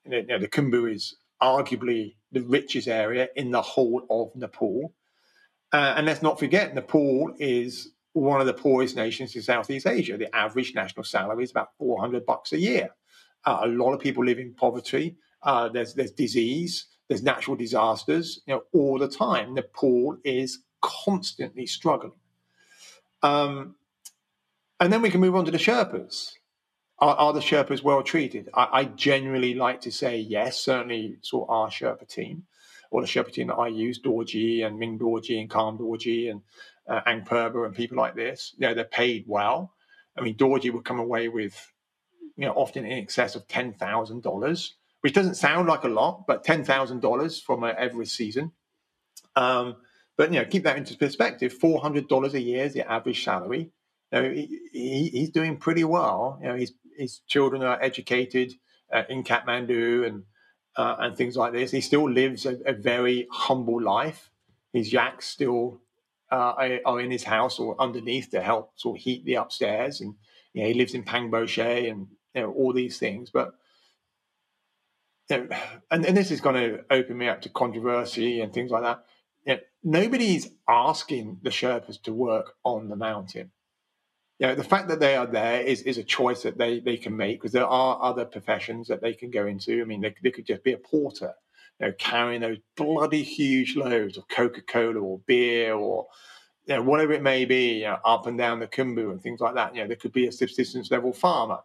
[0.04, 4.92] You know, the Khumbu is arguably the richest area in the whole of Nepal.
[5.72, 10.16] Uh, and let's not forget, Nepal is one of the poorest nations in Southeast Asia.
[10.16, 12.90] The average national salary is about 400 bucks a year.
[13.44, 15.16] Uh, a lot of people live in poverty.
[15.42, 19.54] Uh, there's there's disease, there's natural disasters, you know, all the time.
[19.54, 22.12] Nepal is constantly struggling.
[23.22, 23.76] Um,
[24.80, 26.32] and then we can move on to the Sherpas.
[27.00, 28.48] Are, are the Sherpas well treated?
[28.54, 32.44] I, I, generally like to say yes, certainly sort of our Sherpa team,
[32.90, 36.42] or the Sherpa team that I use, Dorji and Ming Dorji and Kharm Dorji and
[36.88, 38.54] uh, Ang Purba and people like this.
[38.58, 39.74] You know, they're paid well.
[40.16, 41.72] I mean, Dorji would come away with,
[42.36, 46.24] you know, often in excess of ten thousand dollars, which doesn't sound like a lot,
[46.26, 48.50] but ten thousand dollars from a Everest season.
[49.36, 49.76] Um,
[50.16, 51.52] but you know, keep that into perspective.
[51.52, 53.70] Four hundred dollars a year is the average salary.
[54.10, 56.40] You know, he, he, he's doing pretty well.
[56.42, 58.54] You know, he's his children are educated
[58.92, 60.24] uh, in Kathmandu and
[60.76, 61.70] uh, and things like this.
[61.70, 64.30] He still lives a, a very humble life.
[64.72, 65.80] His yaks still
[66.30, 70.14] uh, are in his house or underneath to help sort of heat the upstairs, and
[70.52, 73.30] you know, he lives in Pangboche and you know, all these things.
[73.30, 73.54] But
[75.30, 75.56] you know,
[75.90, 79.04] and, and this is going to open me up to controversy and things like that.
[79.46, 83.50] You nobody's asking the Sherpas to work on the mountain
[84.38, 86.96] you know, the fact that they are there is, is a choice that they, they
[86.96, 89.80] can make because there are other professions that they can go into.
[89.80, 91.34] I mean, they, they could just be a porter,
[91.80, 96.06] you know, carrying those bloody huge loads of Coca Cola or beer or
[96.66, 99.40] you know, whatever it may be, you know, up and down the Khumbu and things
[99.40, 99.74] like that.
[99.74, 101.60] You know, there could be a subsistence level farmer.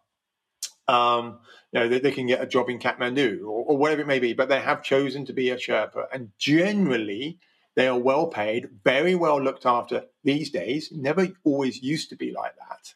[0.87, 1.39] Um,
[1.73, 4.19] you know, they, they, can get a job in Kathmandu or, or, whatever it may
[4.19, 6.07] be, but they have chosen to be a Sherpa.
[6.11, 7.39] And generally,
[7.75, 10.91] they are well paid, very well looked after these days.
[10.91, 12.93] Never always used to be like that.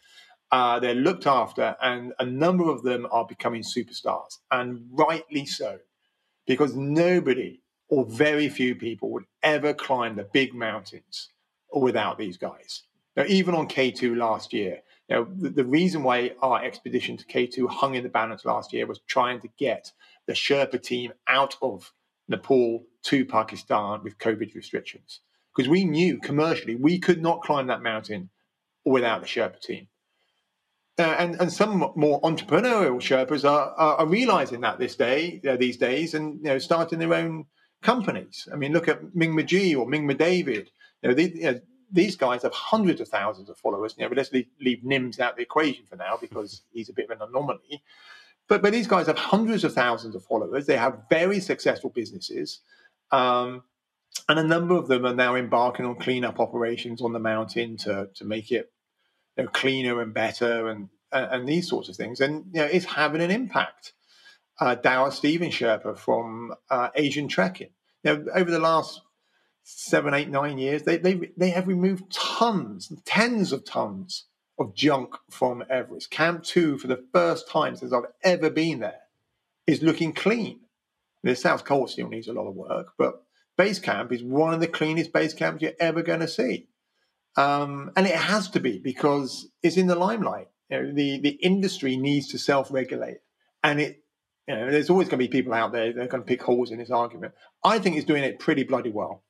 [0.51, 5.79] Uh, they're looked after, and a number of them are becoming superstars, and rightly so,
[6.45, 11.29] because nobody or very few people would ever climb the big mountains
[11.73, 12.83] without these guys.
[13.15, 17.69] Now, even on K2 last year, now the, the reason why our expedition to K2
[17.69, 19.91] hung in the balance last year was trying to get
[20.27, 21.91] the Sherpa team out of
[22.27, 25.21] Nepal to Pakistan with COVID restrictions.
[25.55, 28.29] Because we knew commercially we could not climb that mountain
[28.85, 29.87] without the Sherpa team.
[30.99, 35.55] Uh, and, and some more entrepreneurial Sherpas are, are, are realizing that this day, uh,
[35.55, 37.45] these days, and you know, starting their own
[37.83, 38.47] companies.
[38.51, 40.71] I mean, look at Mingma G or Mingma David.
[41.01, 41.59] You know, they, you know,
[41.91, 43.93] these guys have hundreds of thousands of followers.
[43.97, 46.89] You know, but let's leave, leave Nims out of the equation for now because he's
[46.89, 47.83] a bit of an anomaly.
[48.47, 50.65] But but these guys have hundreds of thousands of followers.
[50.65, 52.61] They have very successful businesses,
[53.11, 53.63] um,
[54.29, 58.09] and a number of them are now embarking on cleanup operations on the mountain to
[58.15, 58.71] to make it
[59.37, 62.19] you know, cleaner and better and, and, and these sorts of things.
[62.19, 63.93] And you know, it's having an impact.
[64.59, 67.69] Uh, Dawa Steven Sherpa from uh, Asian Trekking.
[68.03, 69.01] Know, over the last
[69.63, 74.25] seven, eight, nine years, they, they, they have removed tons, tens of tons
[74.57, 76.09] of junk from Everest.
[76.09, 79.01] Camp 2, for the first time since I've ever been there,
[79.67, 80.61] is looking clean.
[81.27, 83.21] The South Col still needs a lot of work, but
[83.57, 86.69] base camp is one of the cleanest base camps you're ever going to see.
[87.35, 90.47] Um, and it has to be because it's in the limelight.
[90.69, 93.17] You know, the, the industry needs to self regulate.
[93.61, 94.03] And it,
[94.47, 96.41] you know, there's always going to be people out there that are going to pick
[96.41, 97.33] holes in this argument.
[97.61, 99.23] I think it's doing it pretty bloody well.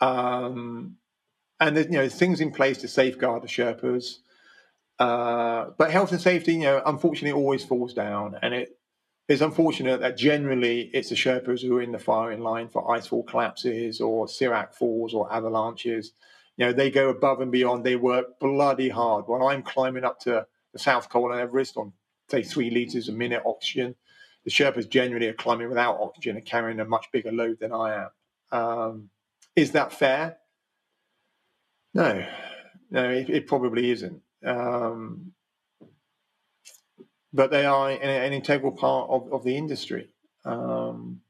[0.00, 0.96] Um,
[1.60, 4.16] and there's you know things in place to safeguard the Sherpas.
[4.98, 8.79] Uh, but health and safety, you know, unfortunately, always falls down, and it
[9.30, 13.24] is unfortunate that generally it's the Sherpas who are in the firing line for icefall
[13.24, 16.12] collapses or serac falls or avalanches.
[16.56, 17.84] You know, they go above and beyond.
[17.84, 19.28] They work bloody hard.
[19.28, 21.92] When I'm climbing up to the South Col and Everest on
[22.28, 23.94] say three liters a minute oxygen,
[24.44, 28.04] the Sherpas generally are climbing without oxygen and carrying a much bigger load than I
[28.04, 28.58] am.
[28.58, 29.10] Um,
[29.54, 30.38] is that fair?
[31.94, 32.26] No,
[32.90, 34.22] no, it, it probably isn't.
[34.44, 35.32] Um,
[37.32, 40.10] but they are an, an integral part of, of the industry.
[40.44, 41.20] Um,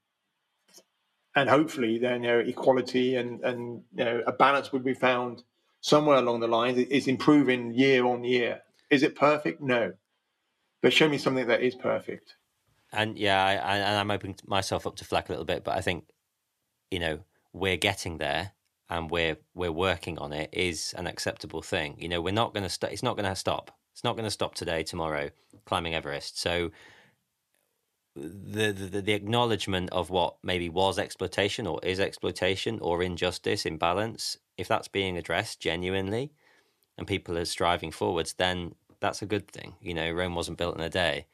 [1.34, 5.42] and hopefully, then you know, equality and, and you know, a balance would be found
[5.80, 6.78] somewhere along the lines.
[6.78, 8.62] It's improving year on year.
[8.90, 9.60] Is it perfect?
[9.60, 9.92] No.
[10.82, 12.36] But show me something that is perfect.
[12.92, 15.76] And yeah, I, I, and I'm opening myself up to flack a little bit, but
[15.76, 16.06] I think,
[16.90, 17.20] you know,
[17.52, 18.52] we're getting there
[18.88, 21.96] and we're we're working on it is an acceptable thing.
[21.98, 23.76] You know, we're not going to it's not going to stop.
[24.00, 25.28] It's not going to stop today, tomorrow,
[25.66, 26.40] climbing Everest.
[26.40, 26.70] So
[28.16, 34.38] the, the the acknowledgement of what maybe was exploitation or is exploitation or injustice, imbalance,
[34.56, 36.32] if that's being addressed genuinely,
[36.96, 39.74] and people are striving forwards, then that's a good thing.
[39.82, 41.26] You know, Rome wasn't built in a day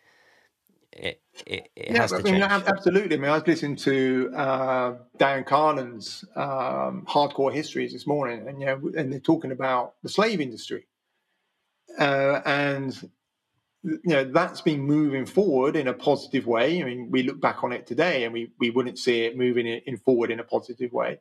[0.93, 2.65] it, it, it yeah, has to I mean, change.
[2.67, 3.17] Absolutely.
[3.17, 8.59] I mean, I was listening to uh, Dan Carlin's um, hardcore histories this morning, and
[8.59, 10.87] you know, and they're talking about the slave industry,
[11.99, 13.11] uh, and
[13.83, 16.81] you know that's been moving forward in a positive way.
[16.81, 19.67] I mean, we look back on it today, and we we wouldn't see it moving
[19.67, 21.19] in, in forward in a positive way.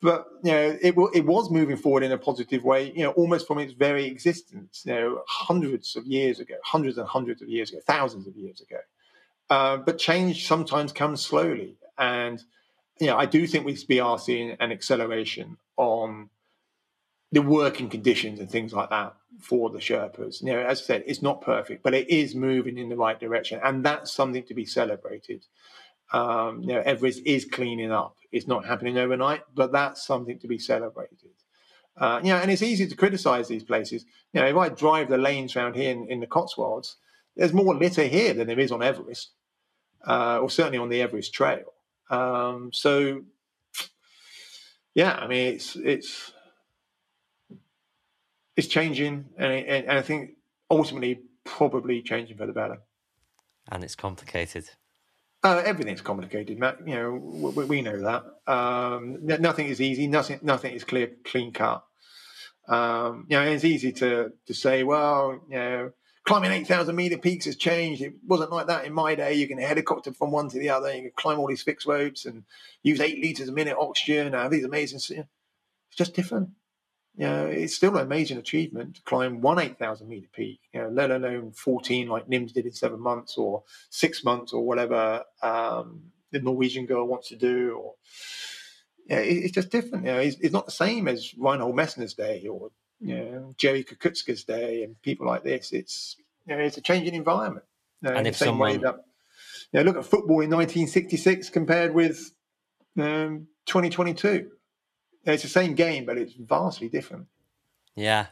[0.00, 2.92] But you know, it it was moving forward in a positive way.
[2.94, 4.82] You know, almost from its very existence.
[4.86, 8.60] You know, hundreds of years ago, hundreds and hundreds of years ago, thousands of years
[8.60, 8.78] ago.
[9.50, 11.76] Uh, but change sometimes comes slowly.
[11.98, 12.42] And,
[13.00, 16.30] you know, I do think we are seeing an acceleration on
[17.34, 20.40] the working conditions and things like that for the Sherpas.
[20.40, 23.18] You know, as I said, it's not perfect, but it is moving in the right
[23.18, 23.60] direction.
[23.64, 25.44] And that's something to be celebrated.
[26.12, 28.16] Um, you know, Everest is cleaning up.
[28.30, 31.34] It's not happening overnight, but that's something to be celebrated.
[31.96, 34.04] Uh, you know, and it's easy to criticize these places.
[34.32, 36.98] You know, if I drive the lanes around here in, in the Cotswolds,
[37.36, 39.30] there's more litter here than there is on Everest,
[40.06, 41.72] uh, or certainly on the Everest Trail.
[42.10, 43.22] Um, so,
[44.94, 46.33] yeah, I mean, it's it's
[48.56, 50.32] it's changing, and, and, I think
[50.70, 52.78] ultimately probably changing for the better.
[53.70, 54.70] And it's complicated.
[55.42, 56.78] Uh, everything's complicated, Matt.
[56.86, 58.52] You know, we, we know that.
[58.52, 60.06] Um, nothing is easy.
[60.06, 61.84] Nothing, nothing is clear, clean cut.
[62.66, 65.90] Um, you know, it's easy to to say, well, you know,
[66.24, 68.02] climbing 8,000 meter peaks has changed.
[68.02, 69.34] It wasn't like that in my day.
[69.34, 70.94] You can helicopter from one to the other.
[70.94, 72.44] You can climb all these fixed ropes and
[72.82, 74.32] use eight liters a minute oxygen.
[74.32, 74.98] Have these amazing.
[74.98, 76.50] It's just different.
[77.16, 80.88] You know, it's still an amazing achievement to climb one 8,000 meter peak, you know,
[80.88, 86.02] let alone 14 like Nims did in seven months or six months or whatever um,
[86.32, 87.78] the Norwegian girl wants to do.
[87.80, 87.94] Or
[89.06, 90.06] yeah, it, it's just different.
[90.06, 92.70] You know, it's, it's, not the same as Reinhold Messner's day or
[93.00, 95.72] you know, Jerzy Kukuczka's day and people like this.
[95.72, 96.16] It's
[96.46, 97.64] you know, it's a changing environment.
[98.02, 98.96] You know, and if someone that,
[99.72, 102.32] you know, look at football in 1966 compared with
[102.98, 104.50] um, 2022
[105.26, 107.26] it's the same game, but it's vastly different.
[107.94, 108.26] Yeah.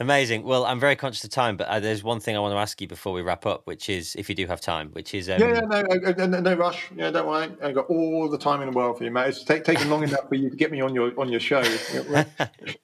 [0.00, 0.44] Amazing.
[0.44, 2.80] Well, I'm very conscious of time, but uh, there's one thing I want to ask
[2.80, 5.38] you before we wrap up, which is if you do have time, which is um...
[5.38, 6.90] yeah, yeah, no, no, no, rush.
[6.96, 7.54] Yeah, don't worry.
[7.62, 9.28] I've got all the time in the world for you, mate.
[9.28, 11.60] It's take, taken long enough for you to get me on your on your show.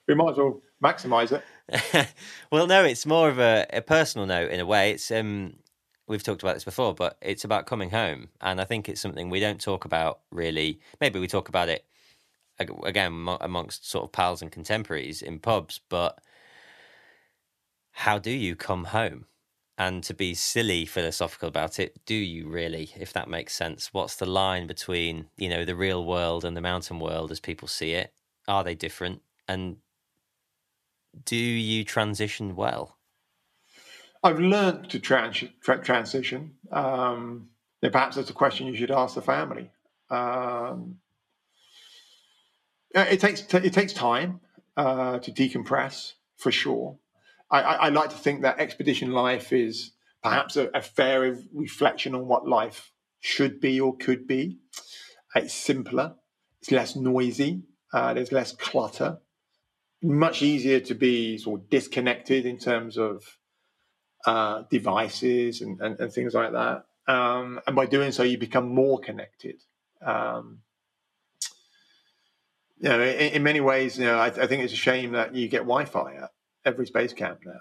[0.06, 2.12] we might as well maximise it.
[2.52, 4.90] well, no, it's more of a, a personal note in a way.
[4.90, 5.54] It's um,
[6.06, 9.30] we've talked about this before, but it's about coming home, and I think it's something
[9.30, 10.80] we don't talk about really.
[11.00, 11.86] Maybe we talk about it
[12.58, 16.20] again amongst sort of pals and contemporaries in pubs, but
[17.92, 19.26] how do you come home?
[19.78, 23.92] And to be silly philosophical about it, do you really, if that makes sense?
[23.92, 27.68] What's the line between, you know, the real world and the mountain world as people
[27.68, 28.12] see it?
[28.48, 29.20] Are they different?
[29.46, 29.76] And
[31.24, 32.96] do you transition well?
[34.22, 36.54] I've learned to trans- tra- transition.
[36.72, 37.50] Um,
[37.80, 39.70] perhaps that's a question you should ask the family.
[40.10, 40.98] Um,
[42.94, 44.40] it takes it takes time
[44.76, 46.98] uh, to decompress for sure.
[47.50, 49.92] I, I, I, like to think that expedition life is
[50.22, 52.90] perhaps a, a, fair reflection on what life
[53.20, 54.58] should be or could be.
[55.34, 56.14] It's simpler.
[56.60, 57.62] It's less noisy.
[57.92, 59.18] Uh, there's less clutter.
[60.02, 63.22] Much easier to be sort of disconnected in terms of
[64.26, 66.84] uh, devices and, and, and, things like that.
[67.06, 69.62] Um, and by doing so, you become more connected.
[70.04, 70.62] Um,
[72.78, 75.34] you know, in, in many ways, you know, I, I, think it's a shame that
[75.34, 76.30] you get Wi-Fi at
[76.64, 77.60] every base camp now.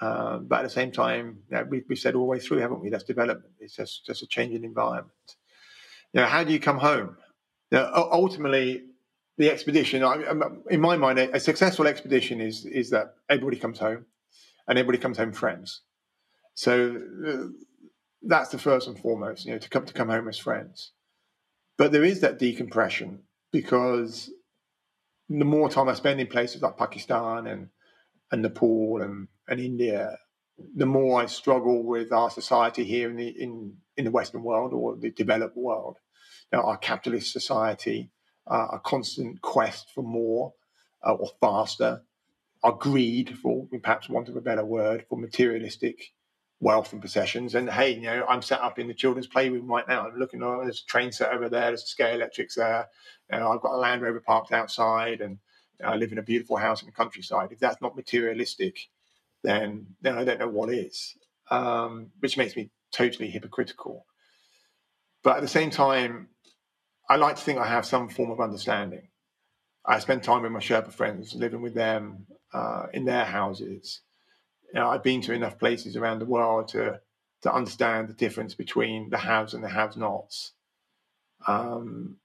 [0.00, 2.58] Um, but at the same time, you know, we, have said all the way through,
[2.58, 2.88] haven't we?
[2.88, 3.54] That's development.
[3.58, 5.36] It's just just a changing environment.
[6.12, 7.16] You know, how do you come home?
[7.70, 8.84] You know, ultimately,
[9.38, 10.02] the expedition,
[10.70, 14.06] in my mind, a, successful expedition is is that everybody comes home,
[14.68, 15.82] and everybody comes home friends.
[16.54, 17.48] So uh,
[18.22, 19.46] that's the first and foremost.
[19.46, 20.92] You know, to come to come home as friends.
[21.76, 23.22] But there is that decompression
[23.52, 24.30] because
[25.28, 27.68] the more time I spend in places like Pakistan and
[28.30, 30.18] and Nepal and, and India,
[30.76, 34.72] the more I struggle with our society here in the in, in the Western world
[34.72, 35.98] or the developed world.
[36.52, 38.10] Now, our capitalist society,
[38.46, 40.54] uh, a constant quest for more
[41.06, 42.02] uh, or faster,
[42.62, 46.12] our greed, for perhaps want of a better word, for materialistic
[46.60, 47.54] wealth and possessions.
[47.54, 50.06] And hey, you know, I'm set up in the children's playroom right now.
[50.06, 52.88] I'm looking, oh, there's a train set over there, there's a Scalextric there.
[53.32, 55.38] You know, I've got a Land Rover parked outside, and
[55.84, 57.52] I live in a beautiful house in the countryside.
[57.52, 58.88] If that's not materialistic,
[59.44, 61.16] then then I don't know what is.
[61.50, 64.04] Um, which makes me totally hypocritical.
[65.22, 66.28] But at the same time,
[67.08, 69.08] I like to think I have some form of understanding.
[69.86, 74.02] I spend time with my Sherpa friends, living with them uh, in their houses
[74.72, 77.00] you know, I've been to enough places around the world to
[77.42, 80.54] to understand the difference between the haves and the have-nots.
[81.46, 82.16] Um,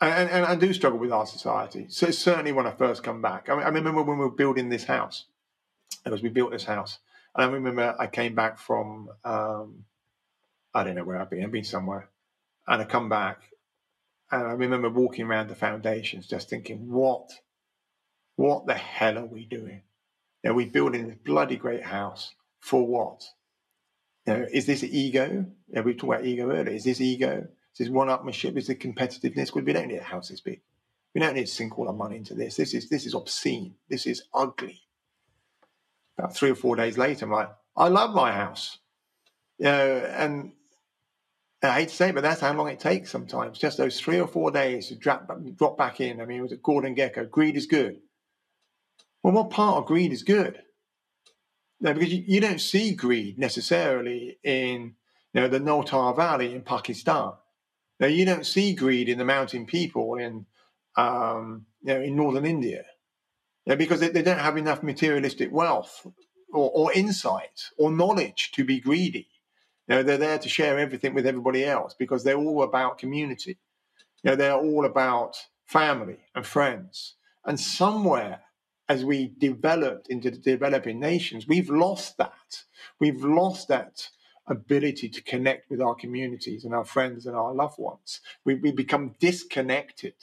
[0.00, 1.86] and, and, I do struggle with our society.
[1.88, 4.70] So certainly when I first come back, I, mean, I remember when we were building
[4.70, 5.26] this house,
[6.02, 6.98] because we built this house,
[7.34, 9.84] and I remember I came back from um,
[10.74, 11.44] I don't know where I've been.
[11.44, 12.10] I've been somewhere,
[12.66, 13.42] and I come back,
[14.32, 17.30] and I remember walking around the foundations, just thinking, what,
[18.34, 19.82] what the hell are we doing?
[20.44, 23.24] You know, we're building this bloody great house for what?
[24.26, 25.46] You know, is this ego?
[25.68, 26.68] You know, we talked about ego earlier.
[26.68, 27.48] Is this ego?
[27.72, 28.58] Is this one-upmanship?
[28.58, 29.54] Is it competitiveness?
[29.54, 30.60] We don't need a house this big.
[31.14, 32.56] We don't need to sink all our money into this.
[32.56, 33.76] This is this is obscene.
[33.88, 34.82] This is ugly.
[36.18, 38.78] About three or four days later, I'm like, I love my house.
[39.58, 40.52] You know, and
[41.62, 43.58] I hate to say it, but that's how long it takes sometimes.
[43.58, 46.20] Just those three or four days to drop, drop back in.
[46.20, 47.30] I mean, it was a Gordon Gekko.
[47.30, 48.00] Greed is good.
[49.24, 50.60] Well, what part of greed is good?
[51.80, 54.96] No, because you, you don't see greed necessarily in
[55.32, 57.32] you know the Naltar Valley in Pakistan.
[57.98, 60.44] Now you don't see greed in the mountain people in
[60.96, 62.84] um, you know in northern India,
[63.64, 66.06] you know, because they, they, don't have enough materialistic wealth
[66.52, 69.28] or, or, insight or knowledge to be greedy.
[69.88, 73.58] You know, they're there to share everything with everybody else because they're all about community.
[74.22, 77.14] You know, they're all about family and friends.
[77.44, 78.43] And somewhere
[78.88, 82.64] as we developed into the developing nations, we've lost that.
[83.00, 84.08] We've lost that
[84.46, 88.20] ability to connect with our communities and our friends and our loved ones.
[88.44, 90.14] We, we become disconnected.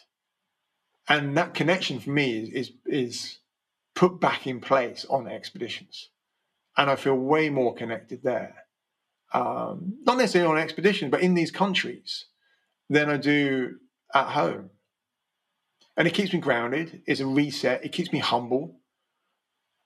[1.09, 3.39] and that connection for me is, is, is
[3.95, 6.09] put back in place on expeditions,
[6.77, 8.55] and I feel way more connected there.
[9.33, 12.25] Um, not necessarily on expeditions, but in these countries
[12.89, 13.77] than I do
[14.13, 14.69] at home.
[16.01, 17.03] And it keeps me grounded.
[17.05, 17.85] It's a reset.
[17.85, 18.79] It keeps me humble.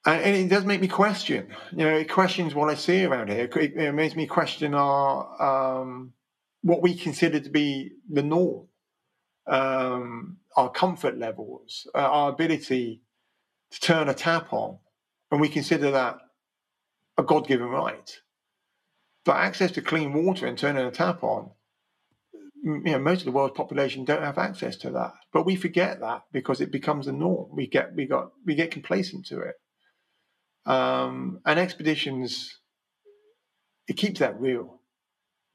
[0.06, 1.50] And, and it does make me question.
[1.74, 3.50] You know, it questions what I see around here.
[3.54, 6.14] It, it makes me question our um,
[6.62, 8.68] what we consider to be the norm,
[9.46, 13.02] um, our comfort levels, uh, our ability
[13.72, 14.78] to turn a tap on,
[15.32, 16.20] and we consider that
[17.18, 18.22] a God-given right.
[19.26, 21.50] But access to clean water and turning a tap on
[22.66, 26.00] you know, most of the world's population don't have access to that, but we forget
[26.00, 27.50] that because it becomes the norm.
[27.54, 29.56] We get we got we get complacent to it,
[30.66, 32.60] um, and expeditions
[33.88, 34.82] it keeps that real.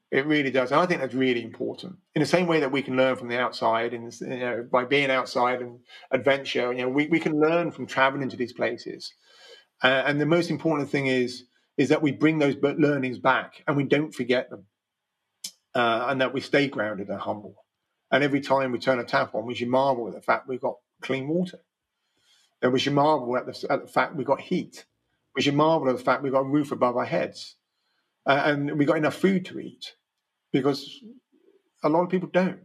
[0.09, 1.97] It really does, and I think that's really important.
[2.15, 4.85] In the same way that we can learn from the outside, and you know, by
[4.85, 5.79] being outside and
[6.11, 9.13] adventure, you know, we, we can learn from traveling to these places.
[9.83, 11.43] Uh, and the most important thing is
[11.77, 14.65] is that we bring those learnings back and we don't forget them
[15.75, 17.55] uh, and that we stay grounded and humble.
[18.11, 20.61] And every time we turn a tap on, we should marvel at the fact we've
[20.61, 21.59] got clean water.
[22.61, 24.85] And we should marvel at the, at the fact we've got heat.
[25.35, 27.55] We should marvel at the fact we've got a roof above our heads.
[28.25, 29.95] Uh, and we've got enough food to eat
[30.51, 31.01] because
[31.83, 32.59] a lot of people don't.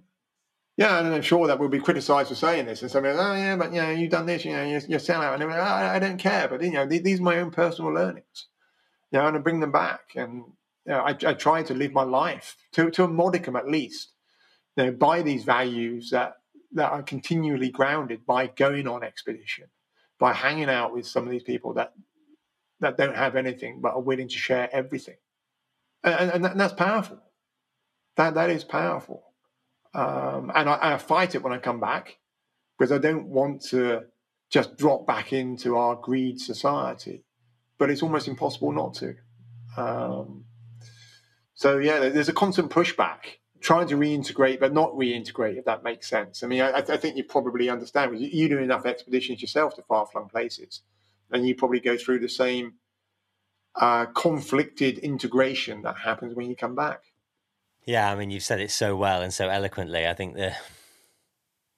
[0.77, 3.57] Yeah, and I'm sure that we'll be criticised for saying this, and somebody, oh yeah,
[3.57, 5.99] but you know, you've done this, you know, you're, you're sellout, and like, oh, I
[5.99, 8.49] don't care, but you know, these are my own personal learnings,
[9.11, 10.45] you know, and I bring them back, and
[10.87, 14.13] you know, I, I try to live my life to, to a modicum at least,
[14.77, 16.35] you know, by these values that,
[16.73, 19.67] that are continually grounded by going on expedition,
[20.19, 21.93] by hanging out with some of these people that
[22.81, 25.17] that don't have anything but are willing to share everything,
[26.05, 27.19] and, and, and that's powerful.
[28.17, 29.25] That that is powerful,
[29.95, 32.19] um, and I, I fight it when I come back
[32.79, 34.03] because I don't want to
[34.51, 37.25] just drop back into our greed society,
[37.79, 39.15] but it's almost impossible not to.
[39.77, 40.45] Um,
[41.57, 46.09] so yeah, there's a constant pushback trying to reintegrate, but not reintegrate, if that makes
[46.09, 46.43] sense.
[46.43, 48.20] I mean, I, I think you probably understand.
[48.20, 50.83] You, do enough expeditions yourself to far-flung places,
[51.33, 52.74] and you probably go through the same
[53.74, 57.01] uh, conflicted integration that happens when you come back.
[57.87, 60.07] Yeah, I mean, you've said it so well and so eloquently.
[60.07, 60.55] I think the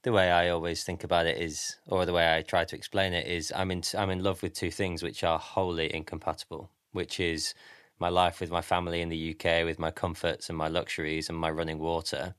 [0.03, 3.13] the way I always think about it is, or the way I try to explain
[3.13, 7.21] it is, I'm in I'm in love with two things which are wholly incompatible, which
[7.21, 7.55] is
[7.99, 11.39] my life with my family in the UK, with my comforts and my luxuries and
[11.39, 12.35] my running water.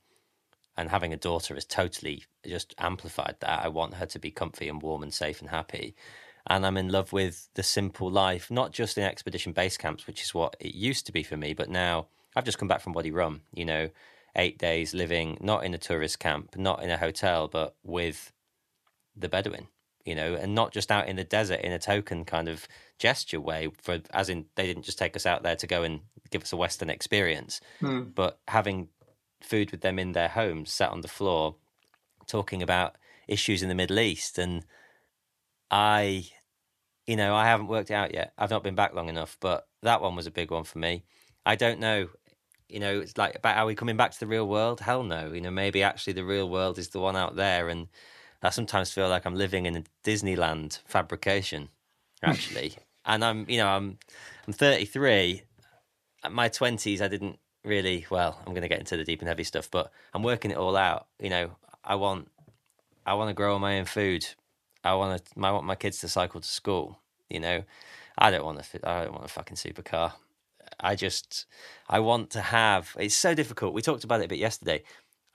[0.77, 3.65] And having a daughter has totally just amplified that.
[3.65, 5.95] I want her to be comfy and warm and safe and happy.
[6.47, 10.21] And I'm in love with the simple life, not just in expedition base camps, which
[10.21, 12.93] is what it used to be for me, but now I've just come back from
[12.93, 13.89] Wadi Rum, you know,
[14.35, 18.31] eight days living not in a tourist camp, not in a hotel, but with
[19.15, 19.67] the Bedouin
[20.09, 22.67] you know, and not just out in the desert in a token kind of
[22.97, 26.01] gesture way for as in they didn't just take us out there to go and
[26.31, 28.13] give us a western experience mm.
[28.13, 28.89] but having
[29.41, 31.55] food with them in their homes sat on the floor
[32.27, 32.95] talking about
[33.27, 34.37] issues in the middle east.
[34.37, 34.65] And
[35.71, 36.25] i
[37.05, 38.33] you know i haven't worked it out yet.
[38.37, 41.03] I've not been back long enough but that one was a big one for me.
[41.45, 42.09] I don't know
[42.67, 44.79] you know it's like about are we coming back to the real world?
[44.79, 45.31] Hell no.
[45.31, 47.87] You know maybe actually the real world is the one out there and
[48.41, 51.69] I sometimes feel like I'm living in a Disneyland fabrication,
[52.23, 52.73] actually.
[53.05, 53.97] and I'm, you know, I'm,
[54.47, 55.43] I'm 33.
[56.23, 58.05] At my 20s, I didn't really.
[58.09, 60.57] Well, I'm going to get into the deep and heavy stuff, but I'm working it
[60.57, 61.07] all out.
[61.19, 61.51] You know,
[61.83, 62.29] I want,
[63.05, 64.25] I want to grow my own food.
[64.83, 65.31] I want to.
[65.41, 66.99] I want my kids to cycle to school.
[67.29, 67.63] You know,
[68.17, 68.89] I don't want to.
[68.89, 70.13] I don't want a fucking supercar.
[70.79, 71.45] I just,
[71.89, 72.95] I want to have.
[72.97, 73.73] It's so difficult.
[73.73, 74.83] We talked about it a bit yesterday.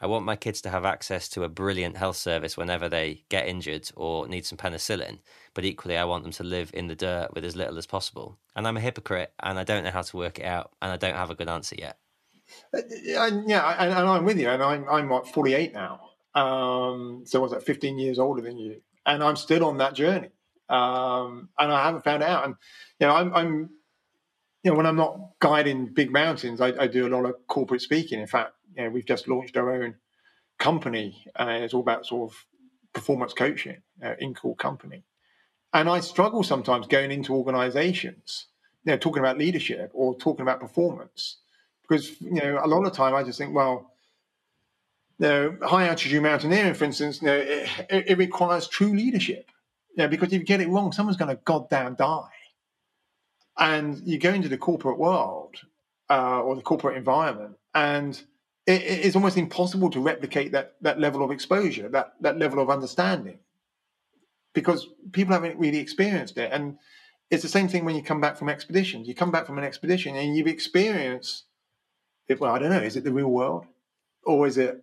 [0.05, 3.49] I want my kids to have access to a brilliant health service whenever they get
[3.49, 5.21] injured or need some penicillin.
[5.55, 8.39] But equally, I want them to live in the dirt with as little as possible.
[8.55, 10.99] And I'm a hypocrite and I don't know how to work it out and I
[10.99, 11.97] don't have a good answer yet.
[12.75, 13.25] Uh, yeah,
[13.79, 14.51] and, I'm with you.
[14.51, 16.01] And I'm, I'm what, 48 now.
[16.35, 18.83] Um, so I was like 15 years older than you.
[19.07, 20.29] And I'm still on that journey.
[20.69, 22.45] Um, and I haven't found out.
[22.45, 22.57] And,
[23.01, 23.71] you know, I'm, I'm
[24.65, 27.83] you know, when I'm not guiding big mountains, I, I do a lot of corporate
[27.83, 28.19] speaking.
[28.19, 28.53] In fact,
[28.93, 29.97] we've just launched our own
[30.59, 31.27] company.
[31.35, 32.47] Uh, it's all about sort of
[32.93, 35.05] performance coaching, uh, in-call company.
[35.73, 38.47] And I struggle sometimes going into organizations,
[38.85, 41.39] you know, talking about leadership or talking about performance,
[41.83, 43.91] because, you know, a lot of time I just think, well,
[45.19, 49.51] you know, high altitude mountaineering, for instance, you know, it, it requires true leadership.
[49.97, 52.31] You know, because if you get it wrong, someone's going to goddamn die.
[53.57, 55.57] And you go into the corporate world
[56.11, 58.21] uh, or the corporate environment, and
[58.67, 62.71] it, it's almost impossible to replicate that that level of exposure, that that level of
[62.71, 63.39] understanding,
[64.55, 66.51] because people haven't really experienced it.
[66.53, 66.79] And
[67.31, 69.09] it's the same thing when you come back from expeditions.
[69.09, 71.45] You come back from an expedition and you've experienced
[72.29, 72.41] it.
[72.41, 72.83] Well, I don't know.
[72.83, 73.67] Is it the real world,
[74.25, 74.83] or is it?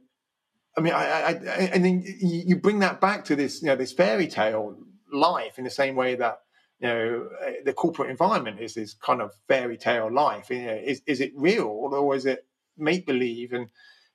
[0.78, 1.34] I mean, I, I, I
[1.74, 4.78] and then you bring that back to this, you know, this fairy tale
[5.12, 6.40] life in the same way that
[6.80, 7.30] you know
[7.66, 10.49] the corporate environment is this kind of fairy tale life.
[10.49, 12.45] You know, is is it real or is it
[12.77, 13.53] make believe?
[13.53, 13.68] And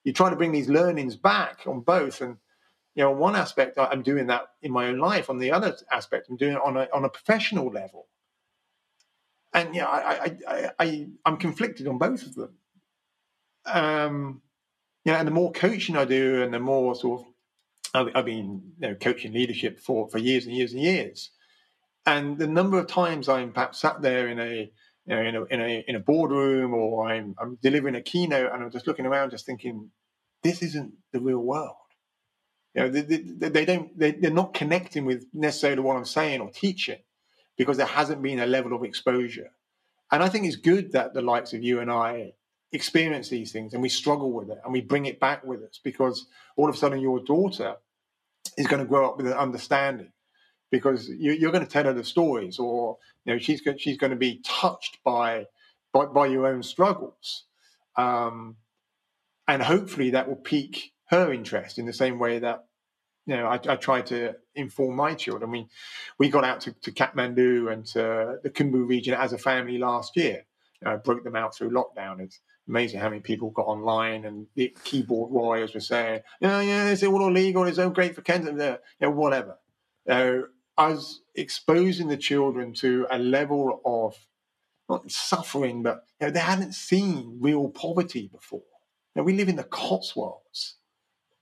[0.05, 2.21] you try to bring these learnings back on both.
[2.21, 2.37] And
[2.95, 5.29] you know, on one aspect I'm doing that in my own life.
[5.29, 8.09] On the other aspect, I'm doing it on a on a professional level.
[9.53, 12.55] And yeah, I, I, I, I I'm conflicted on both of them.
[13.67, 14.43] Um,
[15.05, 17.27] yeah, and the more coaching I do, and the more sort of
[17.95, 21.31] I've, I've been you know, coaching leadership for for years and years and years,
[22.05, 24.71] and the number of times I'm perhaps sat there in a
[25.07, 28.53] you know, in a in a in a boardroom or I'm I'm delivering a keynote
[28.53, 29.91] and I'm just looking around, just thinking,
[30.43, 31.77] this isn't the real world.
[32.75, 36.41] You know, they, they, they don't they, they're not connecting with necessarily what I'm saying
[36.41, 36.99] or teaching
[37.57, 39.51] because there hasn't been a level of exposure.
[40.13, 42.33] And I think it's good that the likes of you and I
[42.73, 45.81] experience these things and we struggle with it and we bring it back with us
[45.83, 46.27] because
[46.57, 47.77] all of a sudden your daughter
[48.59, 50.13] is going to grow up with an understanding
[50.71, 53.97] because you, are going to tell her the stories, or you know she's going, she's
[53.97, 55.47] going to be touched by
[55.93, 57.45] by, by your own struggles,
[57.97, 58.57] um,
[59.49, 62.67] and hopefully that will pique her interest in the same way that
[63.27, 65.49] you know I, I try to inform my children.
[65.49, 65.69] I mean,
[66.19, 70.17] we got out to, to Kathmandu and to the Khumbu region as a family last
[70.17, 70.45] year.
[70.85, 72.21] I broke them out through lockdown.
[72.21, 76.89] It's amazing how many people got online and the keyboard warriors were saying, "Yeah, yeah,
[76.89, 77.65] it's all illegal.
[77.65, 78.59] It's so great for Kenton."
[79.01, 79.59] You whatever.
[80.09, 80.43] Uh,
[80.79, 84.17] us exposing the children to a level of
[84.89, 88.63] not suffering, but you know, they hadn't seen real poverty before.
[89.15, 90.77] Now, we live in the Cotswolds.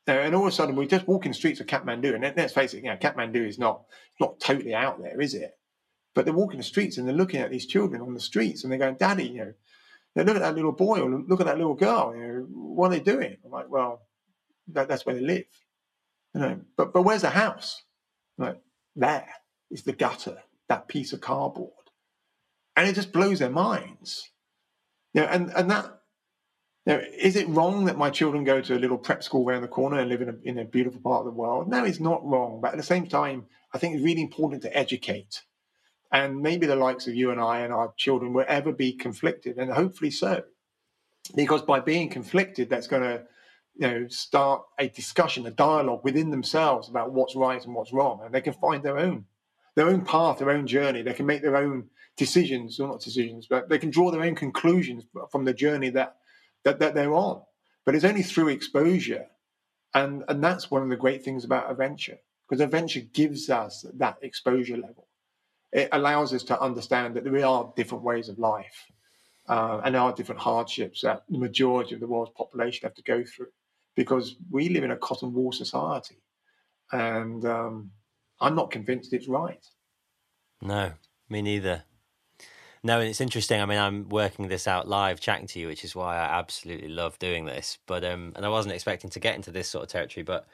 [0.06, 2.22] Now, and all of a sudden, we're just walk in the streets of Kathmandu, and
[2.36, 3.84] let's face it, you know, Kathmandu is not
[4.20, 5.56] not totally out there, is it?
[6.14, 8.70] But they're walking the streets and they're looking at these children on the streets, and
[8.70, 9.54] they're going, "Daddy, you know,
[10.24, 12.14] look at that little boy or look at that little girl.
[12.14, 14.02] You know, what are they doing?" I'm like, "Well,
[14.68, 15.46] that, that's where they live."
[16.34, 17.82] You know, but but where's the house?
[18.36, 18.60] Like,
[18.96, 19.28] there
[19.70, 21.72] is the gutter, that piece of cardboard.
[22.76, 24.30] And it just blows their minds.
[25.12, 26.00] You know, and, and that,
[26.86, 29.62] you know, is it wrong that my children go to a little prep school around
[29.62, 31.68] the corner and live in a, in a beautiful part of the world?
[31.68, 32.60] No, it's not wrong.
[32.60, 35.42] But at the same time, I think it's really important to educate.
[36.12, 39.56] And maybe the likes of you and I and our children will ever be conflicted,
[39.56, 40.44] and hopefully so.
[41.34, 43.24] Because by being conflicted, that's going to
[43.76, 48.20] you know start a discussion a dialogue within themselves about what's right and what's wrong
[48.24, 49.24] and they can find their own
[49.74, 51.02] their own path their own journey.
[51.02, 54.36] They can make their own decisions or not decisions but they can draw their own
[54.36, 56.16] conclusions from the journey that
[56.62, 57.42] that, that they're on.
[57.84, 59.26] But it's only through exposure
[59.94, 62.18] and and that's one of the great things about adventure
[62.48, 65.08] because adventure gives us that exposure level.
[65.72, 68.92] It allows us to understand that there are different ways of life
[69.48, 73.02] uh, and there are different hardships that the majority of the world's population have to
[73.02, 73.48] go through
[73.96, 76.22] because we live in a cotton wool society,
[76.92, 77.90] and um,
[78.40, 79.64] I'm not convinced it's right.
[80.60, 80.92] No,
[81.28, 81.84] me neither.
[82.82, 83.62] No, and it's interesting.
[83.62, 86.88] I mean, I'm working this out live, chatting to you, which is why I absolutely
[86.88, 87.78] love doing this.
[87.86, 90.46] But um, and I wasn't expecting to get into this sort of territory, but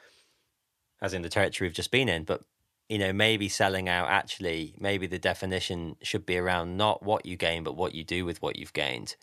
[1.01, 2.23] as in the territory we've just been in.
[2.23, 2.43] But
[2.87, 4.09] you know, maybe selling out.
[4.09, 8.25] Actually, maybe the definition should be around not what you gain, but what you do
[8.25, 9.15] with what you've gained.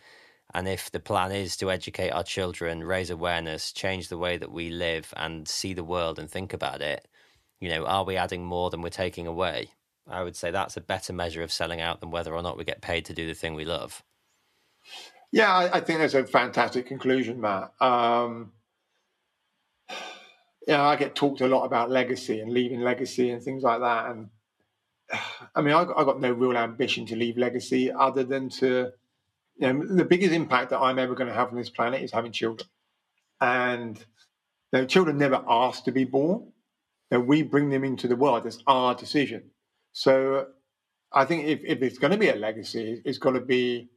[0.55, 4.51] And if the plan is to educate our children, raise awareness, change the way that
[4.51, 7.07] we live and see the world and think about it,
[7.61, 9.71] you know, are we adding more than we're taking away?
[10.09, 12.65] I would say that's a better measure of selling out than whether or not we
[12.65, 14.03] get paid to do the thing we love.
[15.31, 17.73] Yeah, I, think that's a fantastic conclusion, Matt.
[17.81, 18.53] Um,
[20.67, 24.11] yeah, I get talked a lot about legacy and leaving legacy and things like that.
[24.11, 24.31] And
[25.55, 28.93] I mean, I, I got no real ambition to leave legacy other than to
[29.59, 32.13] you know, the biggest impact that I'm ever going to have on this planet is
[32.13, 32.69] having children.
[33.41, 33.99] And
[34.73, 36.53] you know, children never ask to be born.
[37.11, 38.47] You know, we bring them into the world.
[38.47, 39.51] It's our decision.
[39.93, 40.47] So
[41.13, 43.89] I think if, if it's going to be a legacy, it's going to be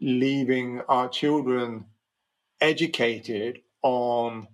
[0.00, 1.86] leaving our children
[2.60, 4.48] educated on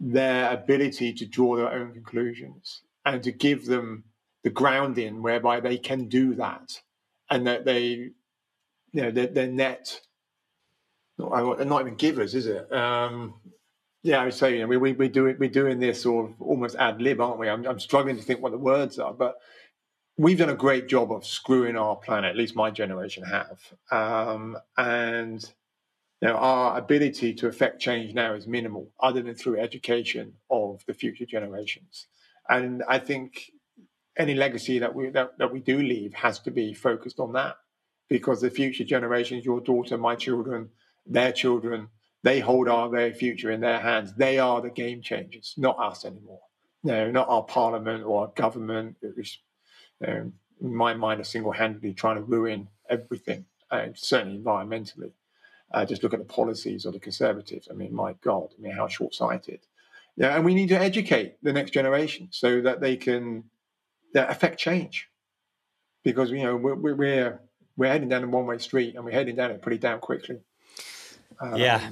[0.00, 4.04] their ability to draw their own conclusions and to give them
[4.42, 6.80] the grounding whereby they can do that
[7.30, 8.10] and that they
[8.92, 10.00] you know, they're, they're net.
[11.18, 12.72] Not, not even givers, is it?
[12.72, 13.34] Um,
[14.02, 16.30] yeah, I would say you know, we, we, we do it, we're doing this sort
[16.30, 17.48] of almost ad lib, aren't we?
[17.48, 19.36] I'm, I'm struggling to think what the words are, but
[20.16, 22.30] we've done a great job of screwing our planet.
[22.30, 23.58] At least my generation have,
[23.90, 25.44] um, and
[26.22, 30.92] Now, our ability to affect change now is minimal, other than through education of the
[30.92, 32.06] future generations.
[32.48, 33.50] And I think
[34.18, 37.56] any legacy that we that, that we do leave has to be focused on that,
[38.10, 40.68] because the future generations, your daughter, my children,
[41.06, 41.88] their children,
[42.22, 44.12] they hold our very future in their hands.
[44.14, 46.40] They are the game changers, not us anymore.
[46.82, 49.42] No, not our parliament or our government, which,
[50.00, 55.12] you know, in my mind, are single-handedly trying to ruin everything, uh, certainly environmentally.
[55.72, 57.68] Uh, just look at the policies of the Conservatives.
[57.70, 59.60] I mean, my God, I mean, how short sighted.
[60.16, 63.44] Yeah, and we need to educate the next generation so that they can
[64.14, 65.08] affect change.
[66.02, 67.40] Because, you know, we're, we're,
[67.76, 70.40] we're heading down a one way street and we're heading down it pretty damn quickly.
[71.40, 71.90] Um, yeah.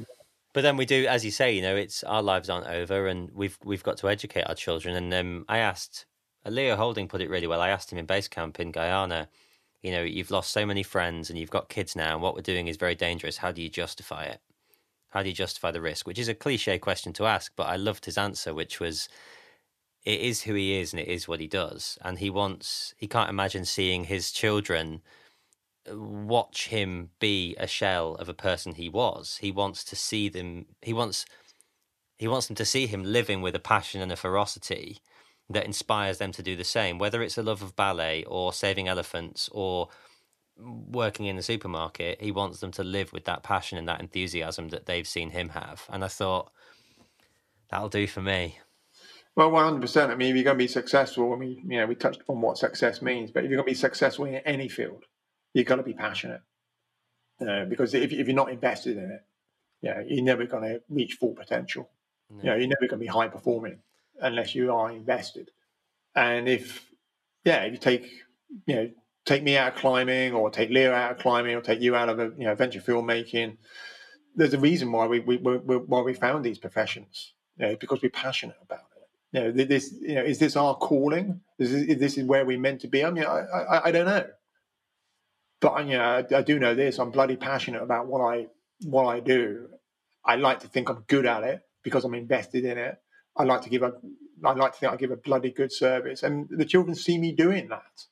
[0.52, 3.30] But then we do, as you say, you know, it's our lives aren't over, and
[3.34, 4.96] we've we've got to educate our children.
[4.96, 6.06] And um, I asked
[6.46, 7.60] Leo Houlding put it really well.
[7.60, 9.28] I asked him in base camp in Guyana,
[9.82, 12.40] you know, you've lost so many friends and you've got kids now, and what we're
[12.40, 13.36] doing is very dangerous.
[13.36, 14.40] How do you justify it?
[15.10, 16.06] How do you justify the risk?
[16.06, 19.08] Which is a cliche question to ask, but I loved his answer, which was
[20.04, 21.98] it is who he is and it is what he does.
[22.02, 25.02] And he wants, he can't imagine seeing his children
[25.92, 29.38] watch him be a shell of a person he was.
[29.40, 31.26] He wants to see them, he wants,
[32.16, 34.98] he wants them to see him living with a passion and a ferocity
[35.50, 38.88] that inspires them to do the same, whether it's a love of ballet or saving
[38.88, 39.88] elephants or
[40.58, 42.20] working in the supermarket.
[42.20, 45.50] He wants them to live with that passion and that enthusiasm that they've seen him
[45.50, 45.86] have.
[45.88, 46.50] And I thought,
[47.70, 48.58] that'll do for me.
[49.36, 50.10] Well, one hundred percent.
[50.10, 52.40] I mean, if you're going to be successful, I mean, you know, we touched upon
[52.40, 55.04] what success means, but if you're going to be successful in any field,
[55.54, 56.40] you've got to be passionate.
[57.40, 59.24] Uh, because if, if you're not invested in it,
[59.80, 61.88] yeah, you're never going to reach full potential.
[62.30, 62.36] No.
[62.38, 63.78] You know, you're never going to be high performing
[64.20, 65.50] unless you are invested.
[66.14, 66.90] And if,
[67.44, 68.10] yeah, if you take,
[68.66, 68.90] you know,
[69.24, 72.08] take me out of climbing, or take Leo out of climbing, or take you out
[72.08, 73.56] of, a, you know, venture filmmaking,
[74.34, 77.34] there's a reason why we, we, we why we found these professions.
[77.56, 79.08] You know, because we're passionate about it.
[79.32, 81.40] You know, this, you know, is this our calling?
[81.58, 83.04] Is this, is this is where we're meant to be?
[83.04, 84.26] I mean, I, I, I don't know,
[85.60, 86.98] but you know, I, I do know this.
[86.98, 88.46] I'm bloody passionate about what I
[88.82, 89.68] what I do.
[90.24, 93.00] I like to think I'm good at it because I'm invested in it.
[93.36, 93.92] I like to give a,
[94.44, 97.32] I like to think I give a bloody good service, and the children see me
[97.32, 98.06] doing that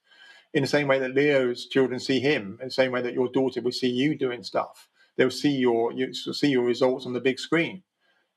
[0.56, 3.28] in the same way that Leo's children see him, in the same way that your
[3.28, 4.88] daughter will see you doing stuff.
[5.16, 7.82] They'll see your, you see your results on the big screen.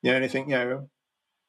[0.02, 0.90] You know, and they think, you know,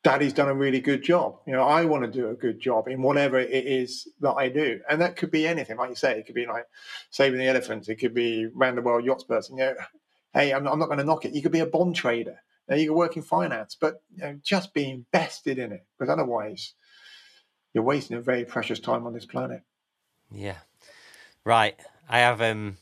[0.03, 1.39] daddy's done a really good job.
[1.47, 4.49] You know, I want to do a good job in whatever it is that I
[4.49, 4.81] do.
[4.89, 6.67] And that could be anything, like you say, it could be like
[7.11, 9.59] saving the elephants, it could be round the world yachts person.
[9.59, 9.75] You know,
[10.33, 11.35] hey, I'm not, I'm not going to knock it.
[11.35, 12.41] You could be a bond trader.
[12.69, 15.87] You, know, you can work in finance, but you know, just be invested in it
[15.99, 16.75] because otherwise
[17.75, 19.63] you're wasting a very precious time on this planet.
[20.31, 20.59] Yeah.
[21.45, 21.79] Right.
[22.09, 22.77] I have um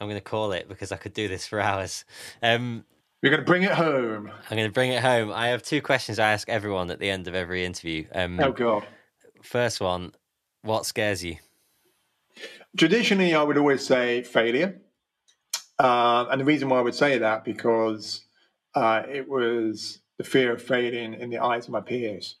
[0.00, 2.04] I'm going to call it because I could do this for hours.
[2.42, 2.84] Um
[3.22, 4.30] you're going to bring it home.
[4.50, 5.30] I'm going to bring it home.
[5.32, 8.04] I have two questions I ask everyone at the end of every interview.
[8.12, 8.84] Um, oh God!
[9.42, 10.12] First one:
[10.62, 11.36] What scares you?
[12.76, 14.80] Traditionally, I would always say failure,
[15.78, 18.22] uh, and the reason why I would say that because
[18.74, 22.36] uh, it was the fear of failing in the eyes of my peers.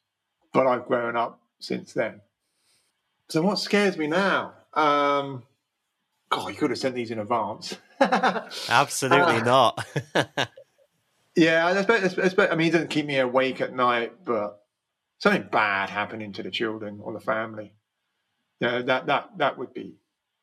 [0.52, 2.20] But I've grown up since then.
[3.28, 4.52] So what scares me now?
[4.74, 5.44] Um,
[6.28, 7.76] God, you could have sent these in advance.
[8.68, 9.86] Absolutely uh, not.
[11.34, 14.60] Yeah, I, suppose, I, suppose, I mean, it doesn't keep me awake at night, but
[15.18, 17.74] something bad happening to the children or the family.
[18.60, 19.96] Yeah, that that that would be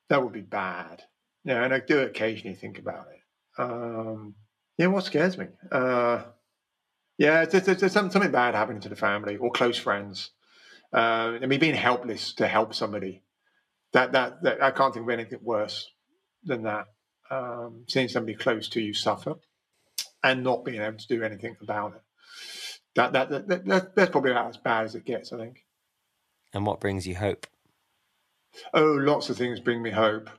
[0.10, 1.04] that would be bad.
[1.46, 3.62] Yeah, and I do occasionally think about it.
[3.62, 4.36] Um,
[4.78, 5.48] yeah, what scares me?
[5.72, 6.24] Uh,
[7.18, 10.32] yeah, there's, something bad happening to the family or close friends.
[10.94, 13.24] Uh, I mean, being helpless to help somebody.
[13.94, 15.90] That, that that I can't think of anything worse
[16.44, 16.86] than that.
[17.32, 19.36] Um, seeing somebody close to you suffer
[20.24, 22.02] and not being able to do anything about it.
[22.96, 25.66] That, that, that, that that's probably about as bad as it gets, I think.
[26.54, 27.48] And what brings you hope?
[28.74, 30.30] Oh, lots of things bring me hope.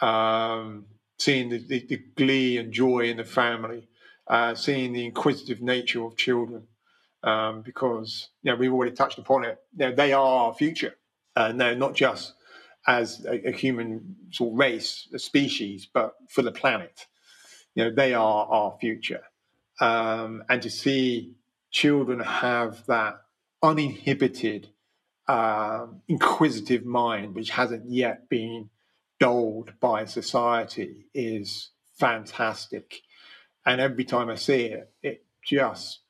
[0.00, 0.86] Um,
[1.18, 3.88] seeing the, the, the, glee and joy in the family,
[4.26, 6.66] uh, seeing the inquisitive nature of children,
[7.22, 9.58] um, because you know we've already touched upon it.
[9.76, 10.94] You know, they are our future.
[11.36, 12.34] Uh, no, not just
[12.86, 17.06] as a, a, human sort of race, a species, but for the planet
[17.74, 19.22] you know, they are our future.
[19.80, 21.34] Um, and to see
[21.70, 23.22] children have that
[23.62, 24.68] uninhibited,
[25.28, 28.70] um, inquisitive mind, which hasn't yet been
[29.18, 33.00] dulled by society, is fantastic.
[33.64, 36.00] And every time I see it, it just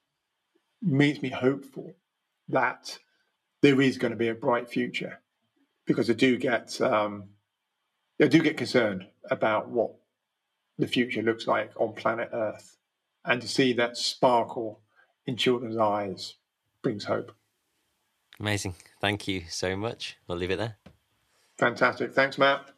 [0.81, 1.95] makes me hopeful
[2.49, 2.99] that
[3.63, 5.21] there is going to be a bright future
[5.87, 7.29] because I do get um,
[8.21, 9.95] I do get concerned about what
[10.79, 12.77] the future looks like on planet Earth.
[13.25, 14.81] and to see that sparkle
[15.27, 16.35] in children's eyes
[16.83, 17.33] brings hope.
[18.41, 18.75] Amazing.
[19.01, 20.17] Thank you so much.
[20.27, 20.77] We'll leave it there.
[21.59, 22.13] Fantastic.
[22.13, 22.69] Thanks, Matt.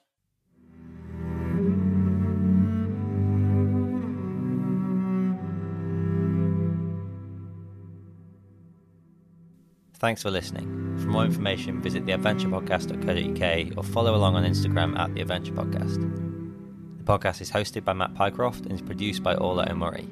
[9.94, 10.98] Thanks for listening.
[10.98, 15.52] For more information, visit theadventurepodcast.co.uk or follow along on Instagram at The Adventure
[17.05, 20.09] The podcast is hosted by Matt Pycroft and is produced by Orla O'Murray.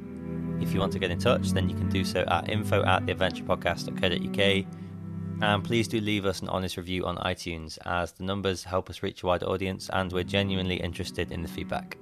[0.60, 3.06] If you want to get in touch, then you can do so at info at
[3.06, 4.66] theadventurepodcast.co.uk.
[5.40, 9.02] And please do leave us an honest review on iTunes, as the numbers help us
[9.02, 11.96] reach a wider audience and we're genuinely interested in the feedback.